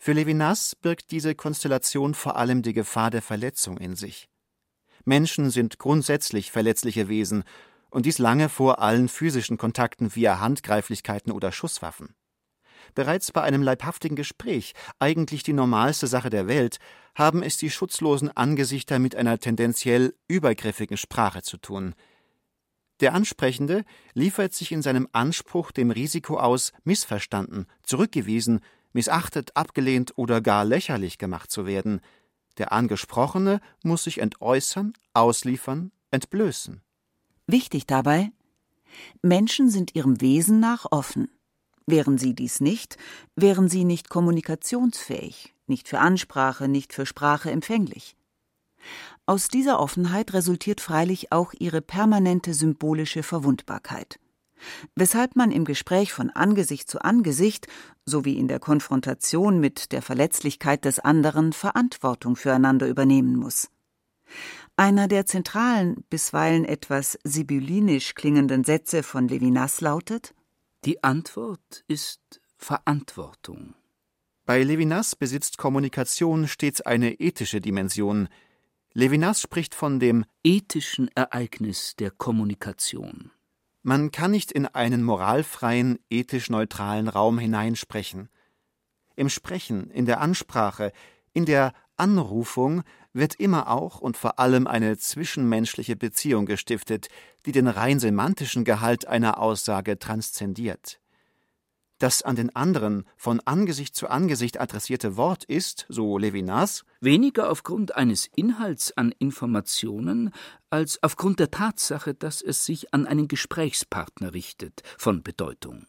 Für 0.00 0.12
Levinas 0.12 0.74
birgt 0.74 1.10
diese 1.10 1.34
Konstellation 1.34 2.14
vor 2.14 2.36
allem 2.36 2.62
die 2.62 2.72
Gefahr 2.72 3.10
der 3.10 3.22
Verletzung 3.22 3.78
in 3.78 3.94
sich. 3.94 4.28
Menschen 5.04 5.50
sind 5.50 5.78
grundsätzlich 5.78 6.50
verletzliche 6.50 7.08
Wesen 7.08 7.44
und 7.90 8.06
dies 8.06 8.18
lange 8.18 8.48
vor 8.48 8.80
allen 8.80 9.08
physischen 9.08 9.56
Kontakten 9.58 10.14
via 10.14 10.40
Handgreiflichkeiten 10.40 11.32
oder 11.32 11.52
Schusswaffen. 11.52 12.14
Bereits 12.94 13.32
bei 13.32 13.42
einem 13.42 13.62
leibhaftigen 13.62 14.16
Gespräch, 14.16 14.72
eigentlich 14.98 15.42
die 15.42 15.52
normalste 15.52 16.06
Sache 16.06 16.30
der 16.30 16.48
Welt, 16.48 16.78
haben 17.14 17.42
es 17.42 17.56
die 17.56 17.70
schutzlosen 17.70 18.34
Angesichter 18.36 18.98
mit 18.98 19.16
einer 19.16 19.38
tendenziell 19.38 20.14
übergriffigen 20.28 20.96
Sprache 20.96 21.42
zu 21.42 21.56
tun. 21.56 21.94
Der 23.00 23.12
Ansprechende 23.12 23.84
liefert 24.14 24.54
sich 24.54 24.72
in 24.72 24.82
seinem 24.82 25.08
Anspruch 25.12 25.70
dem 25.70 25.90
Risiko 25.90 26.38
aus, 26.38 26.72
missverstanden, 26.84 27.66
zurückgewiesen, 27.82 28.60
missachtet, 28.92 29.54
abgelehnt 29.54 30.16
oder 30.16 30.40
gar 30.40 30.64
lächerlich 30.64 31.18
gemacht 31.18 31.50
zu 31.50 31.66
werden. 31.66 32.00
Der 32.56 32.72
Angesprochene 32.72 33.60
muss 33.82 34.04
sich 34.04 34.18
entäußern, 34.18 34.94
ausliefern, 35.12 35.92
entblößen. 36.10 36.80
Wichtig 37.46 37.86
dabei, 37.86 38.32
Menschen 39.20 39.68
sind 39.68 39.94
ihrem 39.94 40.20
Wesen 40.22 40.58
nach 40.58 40.86
offen. 40.90 41.28
Wären 41.86 42.18
sie 42.18 42.34
dies 42.34 42.60
nicht, 42.60 42.96
wären 43.36 43.68
sie 43.68 43.84
nicht 43.84 44.08
kommunikationsfähig, 44.08 45.54
nicht 45.68 45.88
für 45.88 46.00
Ansprache, 46.00 46.66
nicht 46.66 46.92
für 46.92 47.06
Sprache 47.06 47.50
empfänglich. 47.50 48.16
Aus 49.24 49.48
dieser 49.48 49.80
Offenheit 49.80 50.32
resultiert 50.32 50.80
freilich 50.80 51.32
auch 51.32 51.52
ihre 51.58 51.80
permanente 51.80 52.54
symbolische 52.54 53.22
Verwundbarkeit. 53.22 54.18
Weshalb 54.94 55.36
man 55.36 55.50
im 55.52 55.64
Gespräch 55.64 56.12
von 56.12 56.30
Angesicht 56.30 56.90
zu 56.90 57.04
Angesicht 57.04 57.68
sowie 58.04 58.38
in 58.38 58.48
der 58.48 58.58
Konfrontation 58.58 59.60
mit 59.60 59.92
der 59.92 60.02
Verletzlichkeit 60.02 60.84
des 60.84 60.98
anderen 60.98 61.52
Verantwortung 61.52 62.36
füreinander 62.36 62.88
übernehmen 62.88 63.36
muss. 63.36 63.68
Einer 64.76 65.08
der 65.08 65.26
zentralen, 65.26 66.04
bisweilen 66.10 66.64
etwas 66.64 67.18
sibyllinisch 67.22 68.14
klingenden 68.14 68.64
Sätze 68.64 69.02
von 69.02 69.28
Levinas 69.28 69.80
lautet 69.80 70.34
Die 70.84 71.02
Antwort 71.02 71.84
ist 71.88 72.40
Verantwortung. 72.56 73.74
Bei 74.44 74.62
Levinas 74.62 75.16
besitzt 75.16 75.58
Kommunikation 75.58 76.46
stets 76.46 76.80
eine 76.80 77.14
ethische 77.14 77.60
Dimension. 77.60 78.28
Levinas 78.92 79.40
spricht 79.40 79.74
von 79.74 79.98
dem 79.98 80.24
ethischen 80.44 81.08
Ereignis 81.16 81.96
der 81.96 82.12
Kommunikation. 82.12 83.32
Man 83.82 84.10
kann 84.10 84.30
nicht 84.30 84.52
in 84.52 84.66
einen 84.66 85.02
moralfreien, 85.02 85.98
ethisch 86.10 86.50
neutralen 86.50 87.08
Raum 87.08 87.38
hineinsprechen. 87.38 88.28
Im 89.16 89.28
Sprechen, 89.28 89.90
in 89.90 90.06
der 90.06 90.20
Ansprache, 90.20 90.92
in 91.32 91.44
der 91.44 91.72
Anrufung 91.96 92.82
wird 93.16 93.34
immer 93.34 93.68
auch 93.70 94.00
und 94.00 94.16
vor 94.16 94.38
allem 94.38 94.66
eine 94.66 94.96
zwischenmenschliche 94.98 95.96
Beziehung 95.96 96.46
gestiftet, 96.46 97.08
die 97.46 97.52
den 97.52 97.66
rein 97.66 97.98
semantischen 97.98 98.64
Gehalt 98.64 99.06
einer 99.06 99.38
Aussage 99.38 99.98
transzendiert. 99.98 101.00
Das 101.98 102.20
an 102.20 102.36
den 102.36 102.54
anderen 102.54 103.04
von 103.16 103.40
Angesicht 103.40 103.96
zu 103.96 104.08
Angesicht 104.08 104.60
adressierte 104.60 105.16
Wort 105.16 105.44
ist, 105.44 105.86
so 105.88 106.18
Levinas, 106.18 106.84
weniger 107.00 107.50
aufgrund 107.50 107.96
eines 107.96 108.28
Inhalts 108.36 108.94
an 108.98 109.14
Informationen 109.18 110.34
als 110.68 111.02
aufgrund 111.02 111.40
der 111.40 111.50
Tatsache, 111.50 112.12
dass 112.12 112.42
es 112.42 112.66
sich 112.66 112.92
an 112.92 113.06
einen 113.06 113.28
Gesprächspartner 113.28 114.34
richtet, 114.34 114.82
von 114.98 115.22
Bedeutung. 115.22 115.86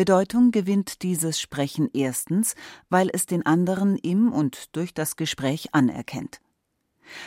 Bedeutung 0.00 0.50
gewinnt 0.50 1.02
dieses 1.02 1.38
Sprechen 1.38 1.90
erstens, 1.92 2.54
weil 2.88 3.10
es 3.12 3.26
den 3.26 3.44
anderen 3.44 3.98
im 3.98 4.32
und 4.32 4.74
durch 4.74 4.94
das 4.94 5.16
Gespräch 5.16 5.74
anerkennt. 5.74 6.40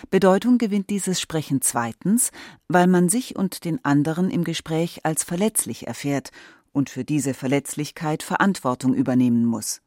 Bedeutung 0.09 0.57
gewinnt 0.57 0.89
dieses 0.89 1.21
Sprechen 1.21 1.61
zweitens, 1.61 2.31
weil 2.67 2.87
man 2.87 3.09
sich 3.09 3.35
und 3.35 3.63
den 3.63 3.85
anderen 3.85 4.31
im 4.31 4.43
Gespräch 4.43 5.05
als 5.05 5.23
verletzlich 5.23 5.85
erfährt 5.85 6.31
und 6.71 6.89
für 6.89 7.03
diese 7.03 7.35
Verletzlichkeit 7.35 8.23
Verantwortung 8.23 8.95
übernehmen 8.95 9.45
muss. 9.45 9.83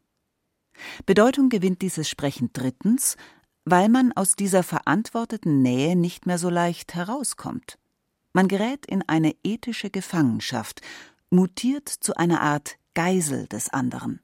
Bedeutung 1.07 1.49
gewinnt 1.49 1.83
dieses 1.83 2.09
Sprechen 2.09 2.51
drittens, 2.53 3.16
weil 3.64 3.88
man 3.88 4.12
aus 4.12 4.37
dieser 4.37 4.62
verantworteten 4.62 5.61
Nähe 5.61 5.96
nicht 5.96 6.27
mehr 6.27 6.38
so 6.38 6.51
leicht 6.51 6.94
herauskommt. 6.94 7.81
Man 8.33 8.46
gerät 8.46 8.87
in 8.87 9.03
eine 9.09 9.35
ethische 9.42 9.90
Gefangenschaft, 9.90 10.83
mutiert 11.31 11.89
zu 11.89 12.15
einer 12.15 12.41
Art 12.41 12.77
Geisel 12.95 13.49
des 13.49 13.69
anderen. 13.73 14.21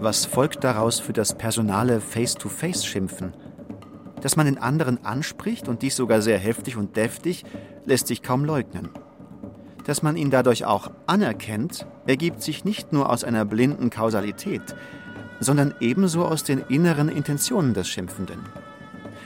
Was 0.00 0.24
folgt 0.24 0.64
daraus 0.64 0.98
für 0.98 1.12
das 1.12 1.36
personale 1.36 2.00
Face-to-Face-Schimpfen? 2.00 3.34
Dass 4.22 4.36
man 4.36 4.46
den 4.46 4.58
anderen 4.58 5.04
anspricht 5.04 5.68
und 5.68 5.82
dies 5.82 5.96
sogar 5.96 6.22
sehr 6.22 6.38
heftig 6.38 6.76
und 6.76 6.96
deftig, 6.96 7.44
lässt 7.84 8.06
sich 8.06 8.22
kaum 8.22 8.44
leugnen. 8.44 8.88
Dass 9.84 10.02
man 10.02 10.16
ihn 10.16 10.30
dadurch 10.30 10.64
auch 10.64 10.90
anerkennt, 11.06 11.86
ergibt 12.06 12.42
sich 12.42 12.64
nicht 12.64 12.92
nur 12.92 13.10
aus 13.10 13.22
einer 13.22 13.44
blinden 13.44 13.90
Kausalität, 13.90 14.74
sondern 15.40 15.74
ebenso 15.80 16.24
aus 16.24 16.44
den 16.44 16.60
inneren 16.68 17.08
Intentionen 17.08 17.74
des 17.74 17.88
Schimpfenden. 17.88 18.40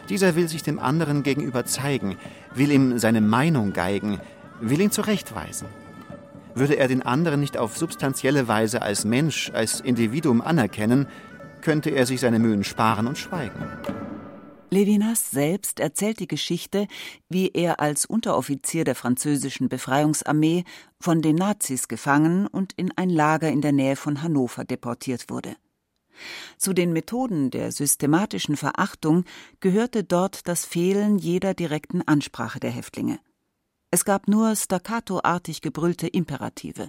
Dieser 0.09 0.35
will 0.35 0.49
sich 0.49 0.63
dem 0.63 0.79
anderen 0.79 1.23
gegenüber 1.23 1.65
zeigen, 1.65 2.17
will 2.55 2.73
ihm 2.73 2.99
seine 2.99 3.21
Meinung 3.21 3.73
geigen, 3.73 4.21
will 4.61 4.81
ihn 4.81 4.91
zurechtweisen. 4.91 5.69
Würde 6.55 6.77
er 6.77 6.89
den 6.89 7.03
anderen 7.03 7.41
nicht 7.41 7.57
auf 7.57 7.77
substanzielle 7.77 8.49
Weise 8.49 8.83
als 8.83 9.05
Mensch, 9.05 9.51
als 9.55 9.81
Individuum 9.81 10.41
anerkennen, 10.41 11.07
könnte 11.63 11.91
er 11.91 12.07
sich 12.07 12.21
seine 12.21 12.39
Mühen 12.39 12.65
sparen 12.65 13.07
und 13.07 13.17
schweigen. 13.17 13.63
Levinas 14.71 15.31
selbst 15.31 15.81
erzählt 15.81 16.19
die 16.19 16.27
Geschichte, 16.27 16.87
wie 17.29 17.51
er 17.51 17.79
als 17.81 18.07
Unteroffizier 18.07 18.85
der 18.85 18.95
französischen 18.95 19.69
Befreiungsarmee 19.69 20.65
von 20.99 21.21
den 21.21 21.37
Nazis 21.37 21.89
gefangen 21.89 22.47
und 22.47 22.73
in 22.77 22.91
ein 22.97 23.11
Lager 23.11 23.51
in 23.51 23.61
der 23.61 23.73
Nähe 23.73 23.97
von 23.97 24.23
Hannover 24.23 24.65
deportiert 24.65 25.29
wurde. 25.29 25.57
Zu 26.57 26.73
den 26.73 26.93
Methoden 26.93 27.51
der 27.51 27.71
systematischen 27.71 28.57
Verachtung 28.57 29.25
gehörte 29.61 30.05
dort 30.05 30.49
das 30.49 30.65
Fehlen 30.65 31.19
jeder 31.19 31.53
direkten 31.53 32.01
Ansprache 32.03 32.61
der 32.61 32.71
Häftlinge. 32.71 33.19
Es 33.95 34.07
gab 34.07 34.27
nur 34.27 34.57
staccatoartig 34.57 35.61
gebrüllte 35.61 36.07
Imperative. 36.07 36.89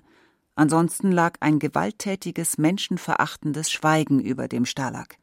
Ansonsten 0.56 1.12
lag 1.12 1.34
ein 1.42 1.60
gewalttätiges, 1.60 2.58
menschenverachtendes 2.58 3.70
Schweigen 3.70 4.22
über 4.22 4.48
dem 4.48 4.66
Stalag. 4.66 5.18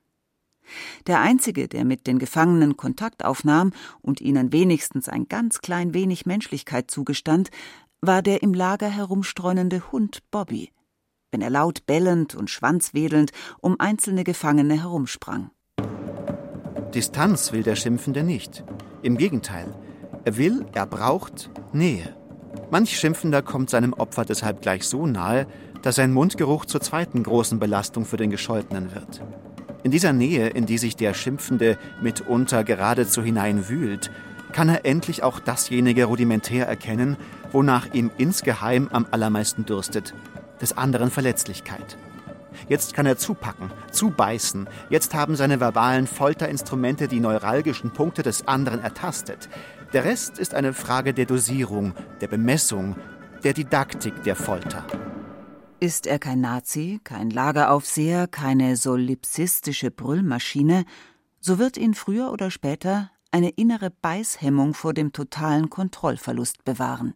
Der 1.06 1.20
einzige, 1.20 1.68
der 1.68 1.86
mit 1.86 2.06
den 2.06 2.18
Gefangenen 2.18 2.76
Kontakt 2.76 3.24
aufnahm 3.24 3.72
und 4.02 4.20
ihnen 4.20 4.52
wenigstens 4.52 5.08
ein 5.08 5.26
ganz 5.26 5.62
klein 5.62 5.94
wenig 5.94 6.26
Menschlichkeit 6.26 6.90
zugestand, 6.90 7.48
war 8.02 8.20
der 8.20 8.42
im 8.42 8.52
Lager 8.52 8.90
herumstreunende 8.90 9.90
Hund 9.90 10.18
Bobby, 10.30 10.72
wenn 11.30 11.40
er 11.40 11.50
laut 11.50 11.86
bellend 11.86 12.34
und 12.34 12.50
schwanzwedelnd 12.50 13.30
um 13.60 13.80
einzelne 13.80 14.24
Gefangene 14.24 14.82
herumsprang. 14.82 15.50
Distanz 16.94 17.52
will 17.52 17.62
der 17.62 17.76
Schimpfende 17.76 18.22
nicht. 18.22 18.64
Im 19.00 19.16
Gegenteil, 19.16 19.74
er 20.24 20.36
will, 20.36 20.66
er 20.72 20.86
braucht 20.86 21.50
Nähe. 21.72 22.14
Manch 22.70 22.98
Schimpfender 22.98 23.42
kommt 23.42 23.70
seinem 23.70 23.92
Opfer 23.92 24.24
deshalb 24.24 24.62
gleich 24.62 24.84
so 24.84 25.06
nahe, 25.06 25.46
dass 25.82 25.96
sein 25.96 26.12
Mundgeruch 26.12 26.66
zur 26.66 26.80
zweiten 26.80 27.22
großen 27.22 27.58
Belastung 27.58 28.04
für 28.04 28.16
den 28.16 28.30
Gescholtenen 28.30 28.94
wird. 28.94 29.22
In 29.82 29.90
dieser 29.90 30.12
Nähe, 30.12 30.48
in 30.48 30.66
die 30.66 30.78
sich 30.78 30.94
der 30.94 31.14
Schimpfende 31.14 31.78
mitunter 32.02 32.64
geradezu 32.64 33.22
hineinwühlt, 33.22 34.10
kann 34.52 34.68
er 34.68 34.84
endlich 34.84 35.22
auch 35.22 35.40
dasjenige 35.40 36.04
rudimentär 36.04 36.66
erkennen, 36.66 37.16
wonach 37.52 37.94
ihm 37.94 38.10
insgeheim 38.18 38.88
am 38.92 39.06
allermeisten 39.10 39.64
dürstet, 39.64 40.14
des 40.60 40.76
anderen 40.76 41.10
Verletzlichkeit. 41.10 41.96
Jetzt 42.68 42.94
kann 42.94 43.06
er 43.06 43.16
zupacken, 43.16 43.70
zubeißen, 43.90 44.68
jetzt 44.90 45.14
haben 45.14 45.36
seine 45.36 45.60
verbalen 45.60 46.06
Folterinstrumente 46.06 47.08
die 47.08 47.20
neuralgischen 47.20 47.92
Punkte 47.92 48.22
des 48.22 48.46
anderen 48.48 48.82
ertastet. 48.82 49.48
Der 49.92 50.04
Rest 50.04 50.38
ist 50.38 50.54
eine 50.54 50.72
Frage 50.72 51.12
der 51.12 51.26
Dosierung, 51.26 51.94
der 52.20 52.28
Bemessung, 52.28 52.94
der 53.42 53.54
Didaktik 53.54 54.22
der 54.22 54.36
Folter. 54.36 54.86
Ist 55.80 56.06
er 56.06 56.20
kein 56.20 56.40
Nazi, 56.40 57.00
kein 57.02 57.30
Lageraufseher, 57.30 58.28
keine 58.28 58.76
solipsistische 58.76 59.90
Brüllmaschine, 59.90 60.84
so 61.40 61.58
wird 61.58 61.76
ihn 61.76 61.94
früher 61.94 62.30
oder 62.30 62.52
später 62.52 63.10
eine 63.32 63.48
innere 63.48 63.90
Beißhemmung 63.90 64.74
vor 64.74 64.94
dem 64.94 65.12
totalen 65.12 65.70
Kontrollverlust 65.70 66.64
bewahren. 66.64 67.14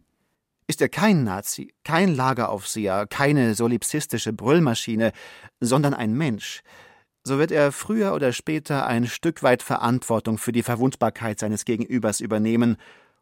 Ist 0.67 0.81
er 0.81 0.89
kein 0.89 1.23
Nazi, 1.23 1.73
kein 1.85 2.13
Lageraufseher, 2.13 3.07
keine 3.07 3.55
solipsistische 3.55 4.33
Brüllmaschine, 4.33 5.13
sondern 5.61 5.93
ein 5.93 6.13
Mensch, 6.13 6.61
so 7.27 7.39
wird 7.39 7.51
er 7.51 7.71
früher 7.71 8.13
oder 8.13 8.31
später 8.31 8.85
ein 8.85 9.07
Stück 9.07 9.41
weit 9.41 9.63
Verantwortung 9.63 10.37
für 10.37 10.51
die 10.51 10.63
Verwundbarkeit 10.63 11.39
seines 11.39 11.65
Gegenübers 11.65 12.19
übernehmen 12.19 12.77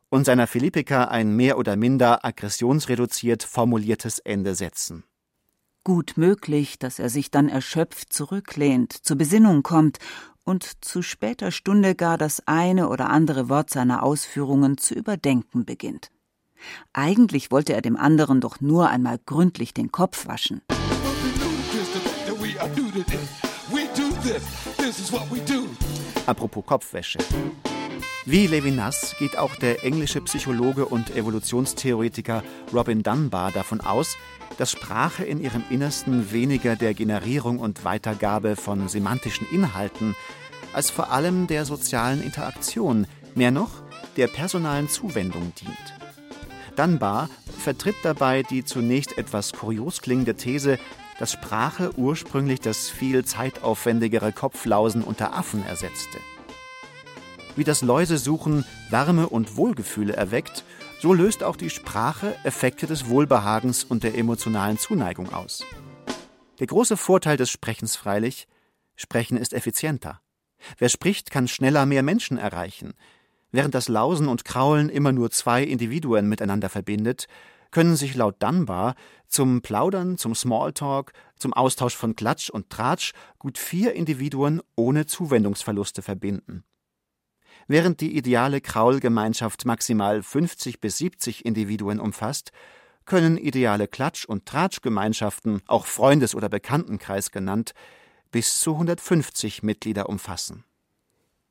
und 0.10 0.26
seiner 0.26 0.46
Philippika 0.46 1.06
ein 1.06 1.36
mehr 1.36 1.58
oder 1.58 1.78
minder 1.78 2.26
aggressionsreduziert 2.26 3.44
formuliertes 3.44 4.20
Ende 4.20 4.56
setzen. 4.56 5.06
Gut 5.86 6.14
möglich, 6.18 6.78
dass 6.80 7.00
er 7.00 7.10
sich 7.10 7.32
dann 7.32 7.48
erschöpft 7.48 8.12
zurücklehnt, 8.12 8.94
zur 8.94 9.18
Besinnung 9.18 9.64
kommt 9.64 10.00
und 10.44 10.84
zu 10.84 11.02
später 11.02 11.52
Stunde 11.52 11.96
gar 11.96 12.18
das 12.18 12.46
eine 12.46 12.90
oder 12.90 13.10
andere 13.10 13.48
Wort 13.48 13.70
seiner 13.70 14.04
Ausführungen 14.04 14.78
zu 14.78 14.94
überdenken 14.94 15.66
beginnt. 15.66 16.12
Eigentlich 16.92 17.52
wollte 17.52 17.74
er 17.74 17.82
dem 17.82 17.96
anderen 17.96 18.42
doch 18.42 18.60
nur 18.60 18.90
einmal 18.90 19.20
gründlich 19.26 19.74
den 19.74 19.92
Kopf 19.92 20.28
waschen. 20.28 20.62
Apropos 26.26 26.66
Kopfwäsche. 26.66 27.20
Wie 28.26 28.48
Levinas 28.48 29.16
geht 29.20 29.38
auch 29.38 29.56
der 29.56 29.84
englische 29.84 30.22
Psychologe 30.22 30.86
und 30.86 31.14
Evolutionstheoretiker 31.14 32.42
Robin 32.74 33.04
Dunbar 33.04 33.52
davon 33.52 33.82
aus, 33.82 34.16
dass 34.58 34.72
Sprache 34.72 35.26
in 35.26 35.42
ihrem 35.42 35.64
Innersten 35.70 36.32
weniger 36.32 36.78
der 36.78 36.94
Generierung 36.94 37.60
und 37.60 37.84
Weitergabe 37.84 38.56
von 38.56 38.88
semantischen 38.88 39.46
Inhalten 39.52 40.16
als 40.74 40.90
vor 40.90 41.12
allem 41.12 41.48
der 41.48 41.66
sozialen 41.66 42.24
Interaktion, 42.24 43.08
mehr 43.36 43.52
noch 43.52 43.72
der 44.16 44.28
personalen 44.28 44.88
Zuwendung 44.88 45.52
dient. 45.60 45.94
Dunbar 46.78 47.30
vertritt 47.60 47.98
dabei 48.04 48.44
die 48.44 48.64
zunächst 48.64 49.18
etwas 49.18 49.54
kurios 49.54 50.02
klingende 50.02 50.36
These, 50.36 50.80
dass 51.20 51.32
Sprache 51.32 51.92
ursprünglich 51.98 52.60
das 52.60 52.90
viel 52.90 53.26
zeitaufwendigere 53.26 54.32
Kopflausen 54.32 55.04
unter 55.04 55.34
Affen 55.34 55.66
ersetzte. 55.66 56.18
Wie 57.56 57.64
das 57.64 57.82
Läusesuchen 57.82 58.66
Wärme 58.90 59.30
und 59.30 59.58
Wohlgefühle 59.58 60.14
erweckt, 60.14 60.64
so 61.00 61.14
löst 61.14 61.44
auch 61.44 61.56
die 61.56 61.70
Sprache 61.70 62.36
Effekte 62.44 62.88
des 62.88 63.10
Wohlbehagens 63.10 63.84
und 63.84 64.04
der 64.04 64.18
emotionalen 64.18 64.78
Zuneigung 64.78 65.34
aus. 65.34 65.64
Der 66.60 66.68
große 66.68 66.98
Vorteil 66.98 67.38
des 67.38 67.52
Sprechens 67.52 67.96
freilich, 67.96 68.48
Sprechen 68.96 69.38
ist 69.38 69.54
effizienter. 69.54 70.22
Wer 70.78 70.90
spricht, 70.90 71.32
kann 71.32 71.48
schneller 71.48 71.86
mehr 71.86 72.04
Menschen 72.04 72.38
erreichen. 72.38 72.94
Während 73.52 73.76
das 73.76 73.88
Lausen 73.88 74.28
und 74.28 74.46
Kraulen 74.46 74.90
immer 74.90 75.12
nur 75.12 75.30
zwei 75.30 75.64
Individuen 75.64 76.28
miteinander 76.28 76.70
verbindet, 76.70 77.28
können 77.74 77.96
sich 77.96 78.14
laut 78.16 78.42
Dunbar 78.42 78.96
zum 79.28 79.62
Plaudern, 79.62 80.18
zum 80.20 80.36
Smalltalk, 80.36 81.12
zum 81.36 81.54
Austausch 81.54 81.96
von 81.98 82.16
Klatsch 82.16 82.50
und 82.52 82.70
Tratsch 82.70 83.14
gut 83.40 83.58
vier 83.58 83.94
Individuen 83.94 84.62
ohne 84.76 85.08
Zuwendungsverluste 85.08 86.04
verbinden. 86.04 86.64
Während 87.68 88.00
die 88.00 88.16
ideale 88.16 88.62
Kraulgemeinschaft 88.62 89.66
maximal 89.66 90.22
50 90.22 90.82
bis 90.82 91.00
70 91.00 91.46
Individuen 91.46 92.00
umfasst, 92.00 92.52
können 93.06 93.38
ideale 93.38 93.88
Klatsch- 93.88 94.26
und 94.26 94.46
Tratschgemeinschaften, 94.46 95.62
auch 95.66 95.88
Freundes- 95.88 96.36
oder 96.36 96.50
Bekanntenkreis 96.50 97.32
genannt, 97.32 97.74
bis 98.32 98.60
zu 98.60 98.74
150 98.74 99.64
Mitglieder 99.64 100.10
umfassen. 100.10 100.64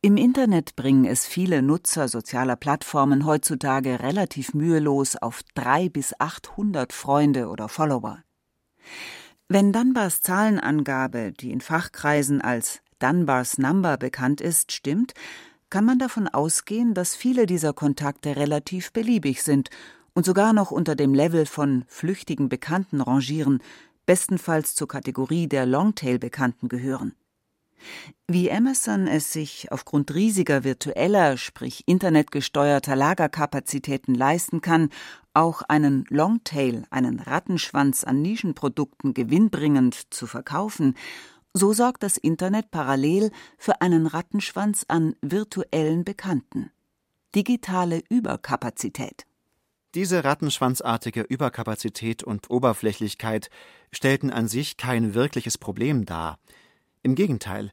Im 0.04 0.16
Internet 0.16 0.74
bringen 0.74 1.04
es 1.04 1.26
viele 1.26 1.62
Nutzer 1.62 2.08
sozialer 2.08 2.56
Plattformen 2.56 3.24
heutzutage 3.24 4.00
relativ 4.00 4.52
mühelos 4.52 5.14
auf 5.14 5.44
drei 5.54 5.88
bis 5.88 6.12
800 6.18 6.92
Freunde 6.92 7.46
oder 7.46 7.68
Follower. 7.68 8.18
Wenn 9.48 9.72
Dunbars 9.72 10.20
Zahlenangabe, 10.20 11.30
die 11.30 11.52
in 11.52 11.60
Fachkreisen 11.60 12.40
als 12.40 12.80
Dunbars 12.98 13.58
Number 13.58 13.96
bekannt 13.96 14.40
ist, 14.40 14.72
stimmt, 14.72 15.12
kann 15.70 15.84
man 15.84 16.00
davon 16.00 16.26
ausgehen, 16.26 16.94
dass 16.94 17.14
viele 17.14 17.46
dieser 17.46 17.72
Kontakte 17.72 18.34
relativ 18.34 18.92
beliebig 18.92 19.44
sind 19.44 19.70
und 20.14 20.26
sogar 20.26 20.52
noch 20.52 20.72
unter 20.72 20.96
dem 20.96 21.14
Level 21.14 21.46
von 21.46 21.84
flüchtigen 21.86 22.48
Bekannten 22.48 23.02
rangieren, 23.02 23.62
bestenfalls 24.04 24.74
zur 24.74 24.88
Kategorie 24.88 25.46
der 25.46 25.64
Longtail-Bekannten 25.64 26.68
gehören. 26.68 27.14
Wie 28.28 28.48
Emerson 28.48 29.06
es 29.06 29.32
sich 29.32 29.70
aufgrund 29.70 30.14
riesiger 30.14 30.64
virtueller, 30.64 31.36
sprich 31.36 31.82
internetgesteuerter 31.86 32.96
Lagerkapazitäten 32.96 34.14
leisten 34.14 34.60
kann, 34.60 34.90
auch 35.34 35.62
einen 35.62 36.04
Longtail, 36.08 36.84
einen 36.90 37.20
Rattenschwanz 37.20 38.04
an 38.04 38.22
Nischenprodukten 38.22 39.14
gewinnbringend 39.14 40.12
zu 40.12 40.26
verkaufen, 40.26 40.94
so 41.54 41.72
sorgt 41.72 42.02
das 42.02 42.16
Internet 42.16 42.70
parallel 42.70 43.30
für 43.58 43.80
einen 43.80 44.06
Rattenschwanz 44.06 44.84
an 44.88 45.14
virtuellen 45.20 46.04
Bekannten. 46.04 46.70
Digitale 47.34 48.02
Überkapazität. 48.08 49.26
Diese 49.94 50.24
rattenschwanzartige 50.24 51.20
Überkapazität 51.20 52.22
und 52.22 52.48
Oberflächlichkeit 52.50 53.50
stellten 53.90 54.30
an 54.30 54.48
sich 54.48 54.78
kein 54.78 55.12
wirkliches 55.12 55.58
Problem 55.58 56.06
dar. 56.06 56.38
Im 57.02 57.14
Gegenteil, 57.14 57.72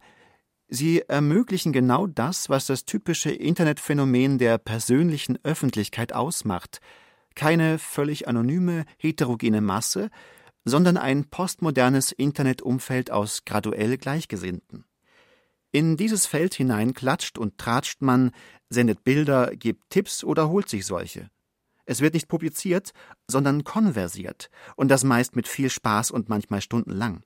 sie 0.67 1.01
ermöglichen 1.01 1.71
genau 1.71 2.07
das, 2.07 2.49
was 2.49 2.65
das 2.65 2.85
typische 2.85 3.31
Internetphänomen 3.31 4.37
der 4.37 4.57
persönlichen 4.57 5.37
Öffentlichkeit 5.43 6.13
ausmacht, 6.13 6.79
keine 7.35 7.77
völlig 7.77 8.27
anonyme, 8.27 8.85
heterogene 8.97 9.61
Masse, 9.61 10.09
sondern 10.65 10.97
ein 10.97 11.25
postmodernes 11.25 12.11
Internetumfeld 12.11 13.11
aus 13.11 13.45
graduell 13.45 13.97
Gleichgesinnten. 13.97 14.85
In 15.71 15.97
dieses 15.97 16.25
Feld 16.25 16.55
hinein 16.55 16.93
klatscht 16.93 17.37
und 17.37 17.57
tratscht 17.57 18.01
man, 18.01 18.31
sendet 18.69 19.03
Bilder, 19.03 19.55
gibt 19.55 19.89
Tipps 19.91 20.23
oder 20.23 20.49
holt 20.49 20.67
sich 20.67 20.85
solche. 20.85 21.29
Es 21.85 22.01
wird 22.01 22.13
nicht 22.13 22.27
publiziert, 22.27 22.91
sondern 23.27 23.63
konversiert, 23.63 24.49
und 24.75 24.89
das 24.89 25.03
meist 25.03 25.35
mit 25.35 25.47
viel 25.47 25.69
Spaß 25.69 26.11
und 26.11 26.29
manchmal 26.29 26.61
stundenlang. 26.61 27.23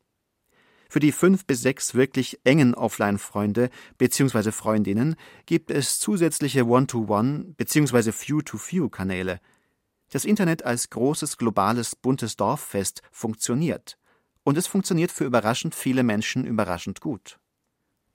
Für 0.93 0.99
die 0.99 1.11
fünf 1.11 1.47
bis 1.47 1.61
sechs 1.61 1.95
wirklich 1.95 2.39
engen 2.43 2.75
Offline-Freunde 2.75 3.71
bzw. 3.97 4.51
Freundinnen 4.51 5.15
gibt 5.47 5.71
es 5.71 5.97
zusätzliche 5.97 6.67
One-to-One 6.67 7.55
bzw. 7.57 8.11
Few-to-Few-Kanäle– 8.11 9.39
das 10.11 10.23
Internet 10.23 10.63
als 10.63 10.91
großes 10.91 11.39
globales 11.39 11.95
buntes 11.95 12.37
Dorffest 12.37 13.01
funktioniert. 13.11 13.97
Und 14.43 14.55
es 14.55 14.67
funktioniert 14.67 15.09
für 15.09 15.25
überraschend 15.25 15.73
viele 15.73 16.03
Menschen 16.03 16.45
überraschend 16.45 17.01
gut. 17.01 17.39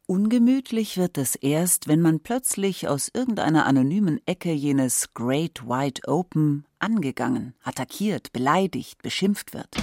Ungemütlich 0.06 0.98
wird 0.98 1.18
es 1.18 1.34
erst, 1.34 1.88
wenn 1.88 2.00
man 2.00 2.20
plötzlich 2.20 2.86
aus 2.86 3.10
irgendeiner 3.12 3.66
anonymen 3.66 4.20
Ecke 4.24 4.52
jenes 4.52 5.14
Great 5.14 5.64
Wide 5.64 6.02
Open 6.06 6.64
angegangen, 6.78 7.56
attackiert, 7.64 8.32
beleidigt, 8.32 9.02
beschimpft 9.02 9.52
wird. 9.52 9.74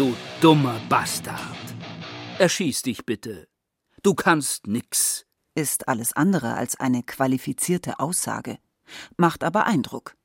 Du 0.00 0.16
dummer 0.40 0.80
Bastard! 0.88 1.58
Erschieß 2.38 2.80
dich 2.80 3.04
bitte. 3.04 3.48
Du 4.02 4.14
kannst 4.14 4.66
nix. 4.66 5.26
Ist 5.54 5.88
alles 5.88 6.14
andere 6.14 6.54
als 6.54 6.80
eine 6.80 7.02
qualifizierte 7.02 8.00
Aussage, 8.00 8.56
macht 9.18 9.44
aber 9.44 9.66
Eindruck. 9.66 10.16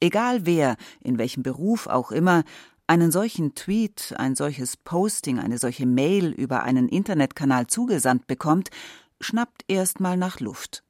Egal 0.00 0.46
wer, 0.46 0.78
in 1.02 1.18
welchem 1.18 1.42
Beruf 1.42 1.86
auch 1.86 2.12
immer, 2.12 2.44
einen 2.86 3.10
solchen 3.10 3.54
Tweet, 3.54 4.14
ein 4.16 4.36
solches 4.36 4.78
Posting, 4.78 5.38
eine 5.38 5.58
solche 5.58 5.84
Mail 5.84 6.30
über 6.32 6.62
einen 6.62 6.88
Internetkanal 6.88 7.66
zugesandt 7.66 8.26
bekommt, 8.26 8.70
schnappt 9.20 9.66
erstmal 9.68 10.16
nach 10.16 10.40
Luft. 10.40 10.82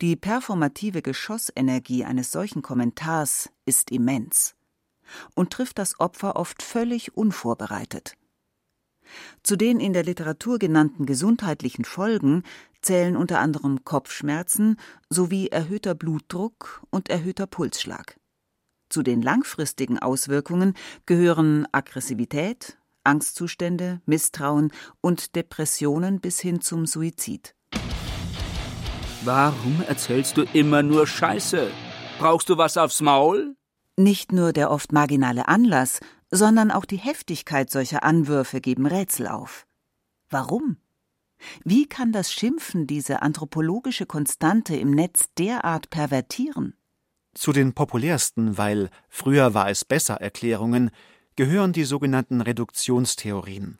Die 0.00 0.16
performative 0.16 1.02
Geschossenergie 1.02 2.02
eines 2.06 2.32
solchen 2.32 2.62
Kommentars 2.62 3.50
ist 3.66 3.90
immens 3.90 4.55
und 5.34 5.52
trifft 5.52 5.78
das 5.78 5.98
Opfer 6.00 6.36
oft 6.36 6.62
völlig 6.62 7.16
unvorbereitet. 7.16 8.16
Zu 9.42 9.56
den 9.56 9.80
in 9.80 9.92
der 9.92 10.02
Literatur 10.02 10.58
genannten 10.58 11.06
gesundheitlichen 11.06 11.84
Folgen 11.84 12.42
zählen 12.82 13.16
unter 13.16 13.40
anderem 13.40 13.84
Kopfschmerzen 13.84 14.78
sowie 15.08 15.48
erhöhter 15.48 15.94
Blutdruck 15.94 16.82
und 16.90 17.08
erhöhter 17.08 17.46
Pulsschlag. 17.46 18.18
Zu 18.88 19.02
den 19.02 19.22
langfristigen 19.22 19.98
Auswirkungen 19.98 20.74
gehören 21.06 21.66
Aggressivität, 21.72 22.78
Angstzustände, 23.04 24.00
Misstrauen 24.06 24.72
und 25.00 25.34
Depressionen 25.34 26.20
bis 26.20 26.40
hin 26.40 26.60
zum 26.60 26.86
Suizid. 26.86 27.54
Warum 29.24 29.82
erzählst 29.88 30.36
du 30.36 30.42
immer 30.52 30.82
nur 30.82 31.06
Scheiße? 31.06 31.70
Brauchst 32.18 32.48
du 32.48 32.58
was 32.58 32.76
aufs 32.76 33.00
Maul? 33.00 33.56
Nicht 33.96 34.30
nur 34.30 34.52
der 34.52 34.70
oft 34.70 34.92
marginale 34.92 35.48
Anlass, 35.48 36.00
sondern 36.30 36.70
auch 36.70 36.84
die 36.84 36.98
Heftigkeit 36.98 37.70
solcher 37.70 38.02
Anwürfe 38.02 38.60
geben 38.60 38.86
Rätsel 38.86 39.26
auf. 39.26 39.66
Warum? 40.28 40.76
Wie 41.64 41.86
kann 41.86 42.12
das 42.12 42.32
Schimpfen 42.32 42.86
diese 42.86 43.22
anthropologische 43.22 44.06
Konstante 44.06 44.76
im 44.76 44.90
Netz 44.90 45.26
derart 45.38 45.90
pervertieren? 45.90 46.74
Zu 47.34 47.52
den 47.52 47.74
populärsten, 47.74 48.56
weil 48.56 48.90
früher 49.08 49.54
war 49.54 49.70
es 49.70 49.84
besser 49.84 50.14
Erklärungen, 50.14 50.90
gehören 51.36 51.72
die 51.72 51.84
sogenannten 51.84 52.40
Reduktionstheorien. 52.40 53.78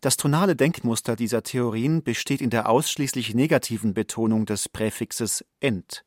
Das 0.00 0.16
tonale 0.16 0.56
Denkmuster 0.56 1.16
dieser 1.16 1.42
Theorien 1.42 2.02
besteht 2.02 2.40
in 2.40 2.50
der 2.50 2.68
ausschließlich 2.68 3.34
negativen 3.34 3.92
Betonung 3.92 4.46
des 4.46 4.68
Präfixes 4.68 5.44
ent. 5.58 6.04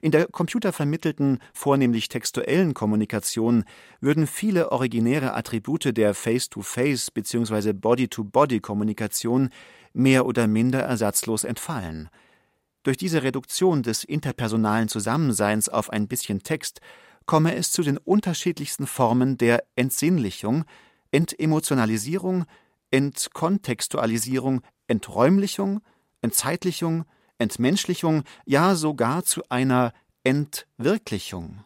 In 0.00 0.10
der 0.10 0.26
computervermittelten, 0.26 1.38
vornehmlich 1.52 2.08
textuellen 2.08 2.74
Kommunikation 2.74 3.64
würden 4.00 4.26
viele 4.26 4.72
originäre 4.72 5.34
Attribute 5.34 5.96
der 5.96 6.14
Face-to-Face- 6.14 7.10
bzw. 7.10 7.72
Body-to-Body-Kommunikation 7.72 9.50
mehr 9.92 10.24
oder 10.24 10.46
minder 10.46 10.80
ersatzlos 10.80 11.44
entfallen. 11.44 12.08
Durch 12.82 12.96
diese 12.96 13.22
Reduktion 13.22 13.82
des 13.82 14.02
interpersonalen 14.02 14.88
Zusammenseins 14.88 15.68
auf 15.68 15.90
ein 15.90 16.08
bisschen 16.08 16.42
Text 16.42 16.80
komme 17.26 17.54
es 17.54 17.70
zu 17.70 17.82
den 17.82 17.98
unterschiedlichsten 17.98 18.86
Formen 18.86 19.38
der 19.38 19.62
Entsinnlichung, 19.76 20.64
Entemotionalisierung, 21.12 22.44
Entkontextualisierung, 22.90 24.62
Enträumlichung, 24.88 25.80
Entzeitlichung, 26.20 27.04
Entmenschlichung, 27.42 28.22
ja 28.46 28.74
sogar 28.74 29.24
zu 29.24 29.42
einer 29.50 29.92
Entwirklichung. 30.24 31.64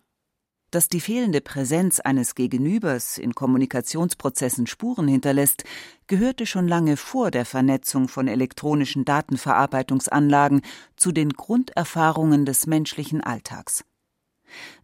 Dass 0.73 0.89
die 0.89 1.01
fehlende 1.01 1.41
Präsenz 1.41 2.01
eines 2.01 2.35
Gegenübers 2.35 3.19
in 3.19 3.35
Kommunikationsprozessen 3.35 4.67
Spuren 4.67 5.07
hinterlässt, 5.07 5.65
gehörte 6.09 6.45
schon 6.45 6.67
lange 6.67 6.97
vor 6.97 7.31
der 7.31 7.47
Vernetzung 7.47 8.09
von 8.09 8.27
elektronischen 8.27 9.05
Datenverarbeitungsanlagen 9.05 10.63
zu 10.97 11.13
den 11.13 11.31
Grunderfahrungen 11.31 12.45
des 12.45 12.67
menschlichen 12.67 13.23
Alltags. 13.23 13.85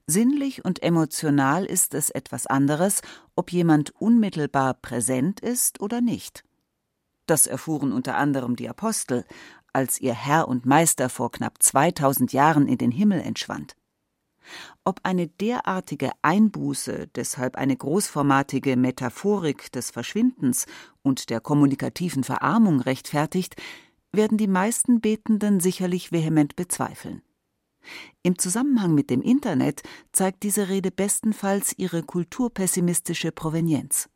Sinnlich 0.07 0.65
und 0.65 0.83
emotional 0.83 1.65
ist 1.65 1.95
es 1.95 2.11
etwas 2.11 2.47
anderes, 2.47 3.03
ob 3.35 3.53
jemand 3.53 3.91
unmittelbar 4.01 4.75
präsent 4.75 5.41
ist 5.41 5.81
oder 5.81 6.01
nicht. 6.01 6.45
Das 7.27 7.47
erfuhren 7.47 7.93
unter 7.93 8.17
anderem 8.17 8.57
die 8.57 8.69
Apostel, 8.69 9.25
als 9.73 10.01
ihr 10.01 10.15
Herr 10.15 10.49
und 10.49 10.67
Meister 10.67 11.09
vor 11.09 11.31
knapp 11.31 11.63
2000 11.63 12.33
Jahren 12.33 12.69
in 12.69 12.79
den 12.79 12.91
Himmel 12.91 13.21
entschwand. 13.21 13.77
Ob 14.85 15.01
eine 15.05 15.29
derartige 15.29 16.11
Einbuße 16.23 17.09
deshalb 17.15 17.57
eine 17.57 17.77
großformatige 17.77 18.77
Metaphorik 18.77 19.71
des 19.73 19.91
Verschwindens 19.91 20.67
und 21.03 21.31
der 21.31 21.41
kommunikativen 21.41 22.25
Verarmung 22.25 22.81
rechtfertigt, 22.81 23.55
werden 24.13 24.39
die 24.39 24.49
meisten 24.49 25.01
Betenden 25.01 25.61
sicherlich 25.61 26.13
vehement 26.13 26.57
bezweifeln. 26.57 27.23
Im 28.23 28.39
Zusammenhang 28.39 28.95
mit 28.95 29.11
dem 29.11 29.23
Internet 29.23 29.83
zeigt 30.13 30.43
diese 30.43 30.69
Rede 30.69 30.91
bestenfalls 30.91 31.77
ihre 31.77 32.03
kulturpessimistische 32.03 33.33
Provenienz. 33.33 34.09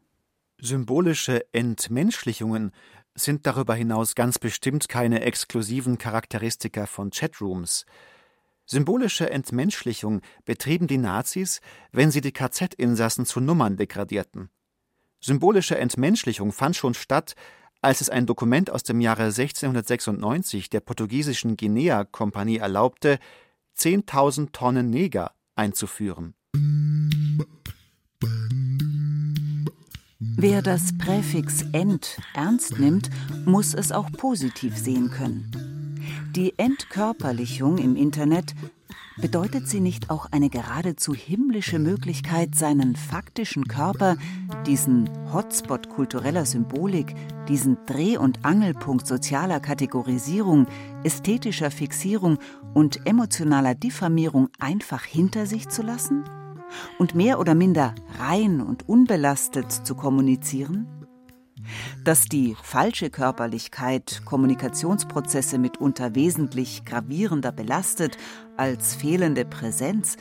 Symbolische 0.58 1.52
Entmenschlichungen 1.52 2.72
sind 3.16 3.46
darüber 3.46 3.74
hinaus 3.74 4.14
ganz 4.14 4.38
bestimmt 4.38 4.88
keine 4.88 5.22
exklusiven 5.22 5.98
Charakteristika 5.98 6.86
von 6.86 7.10
Chatrooms. 7.10 7.86
Symbolische 8.66 9.30
Entmenschlichung 9.30 10.20
betrieben 10.44 10.86
die 10.86 10.98
Nazis, 10.98 11.60
wenn 11.92 12.10
sie 12.10 12.20
die 12.20 12.32
KZ-Insassen 12.32 13.24
zu 13.24 13.40
Nummern 13.40 13.76
degradierten. 13.76 14.50
Symbolische 15.20 15.78
Entmenschlichung 15.78 16.52
fand 16.52 16.76
schon 16.76 16.94
statt, 16.94 17.34
als 17.80 18.00
es 18.00 18.10
ein 18.10 18.26
Dokument 18.26 18.70
aus 18.70 18.82
dem 18.82 19.00
Jahre 19.00 19.24
1696 19.24 20.70
der 20.70 20.80
portugiesischen 20.80 21.56
Guinea-Kompanie 21.56 22.58
erlaubte, 22.58 23.18
10.000 23.76 24.52
Tonnen 24.52 24.90
Neger 24.90 25.32
einzuführen. 25.54 26.34
Wer 30.34 30.62
das 30.62 30.96
Präfix 30.98 31.62
ent 31.72 32.18
ernst 32.34 32.78
nimmt, 32.78 33.10
muss 33.44 33.74
es 33.74 33.92
auch 33.92 34.10
positiv 34.10 34.76
sehen 34.76 35.10
können. 35.10 35.50
Die 36.34 36.58
Entkörperlichung 36.58 37.78
im 37.78 37.96
Internet 37.96 38.54
bedeutet 39.16 39.68
sie 39.68 39.80
nicht 39.80 40.10
auch 40.10 40.26
eine 40.30 40.50
geradezu 40.50 41.14
himmlische 41.14 41.78
Möglichkeit, 41.78 42.54
seinen 42.54 42.96
faktischen 42.96 43.66
Körper, 43.68 44.16
diesen 44.66 45.08
Hotspot 45.32 45.88
kultureller 45.88 46.44
Symbolik, 46.44 47.14
diesen 47.48 47.78
Dreh- 47.86 48.18
und 48.18 48.44
Angelpunkt 48.44 49.06
sozialer 49.06 49.60
Kategorisierung, 49.60 50.66
ästhetischer 51.04 51.70
Fixierung 51.70 52.38
und 52.74 53.06
emotionaler 53.06 53.74
Diffamierung 53.74 54.48
einfach 54.58 55.04
hinter 55.04 55.46
sich 55.46 55.68
zu 55.68 55.82
lassen? 55.82 56.24
Und 56.98 57.14
mehr 57.14 57.38
oder 57.38 57.54
minder 57.54 57.94
rein 58.18 58.60
und 58.60 58.88
unbelastet 58.88 59.70
zu 59.72 59.94
kommunizieren? 59.94 60.86
Dass 62.04 62.26
die 62.26 62.56
falsche 62.62 63.10
Körperlichkeit 63.10 64.22
Kommunikationsprozesse 64.24 65.58
mitunter 65.58 66.14
wesentlich 66.14 66.84
gravierender 66.84 67.52
belastet 67.52 68.16
als 68.56 68.94
fehlende 68.94 69.44
Präsenz, 69.44 70.16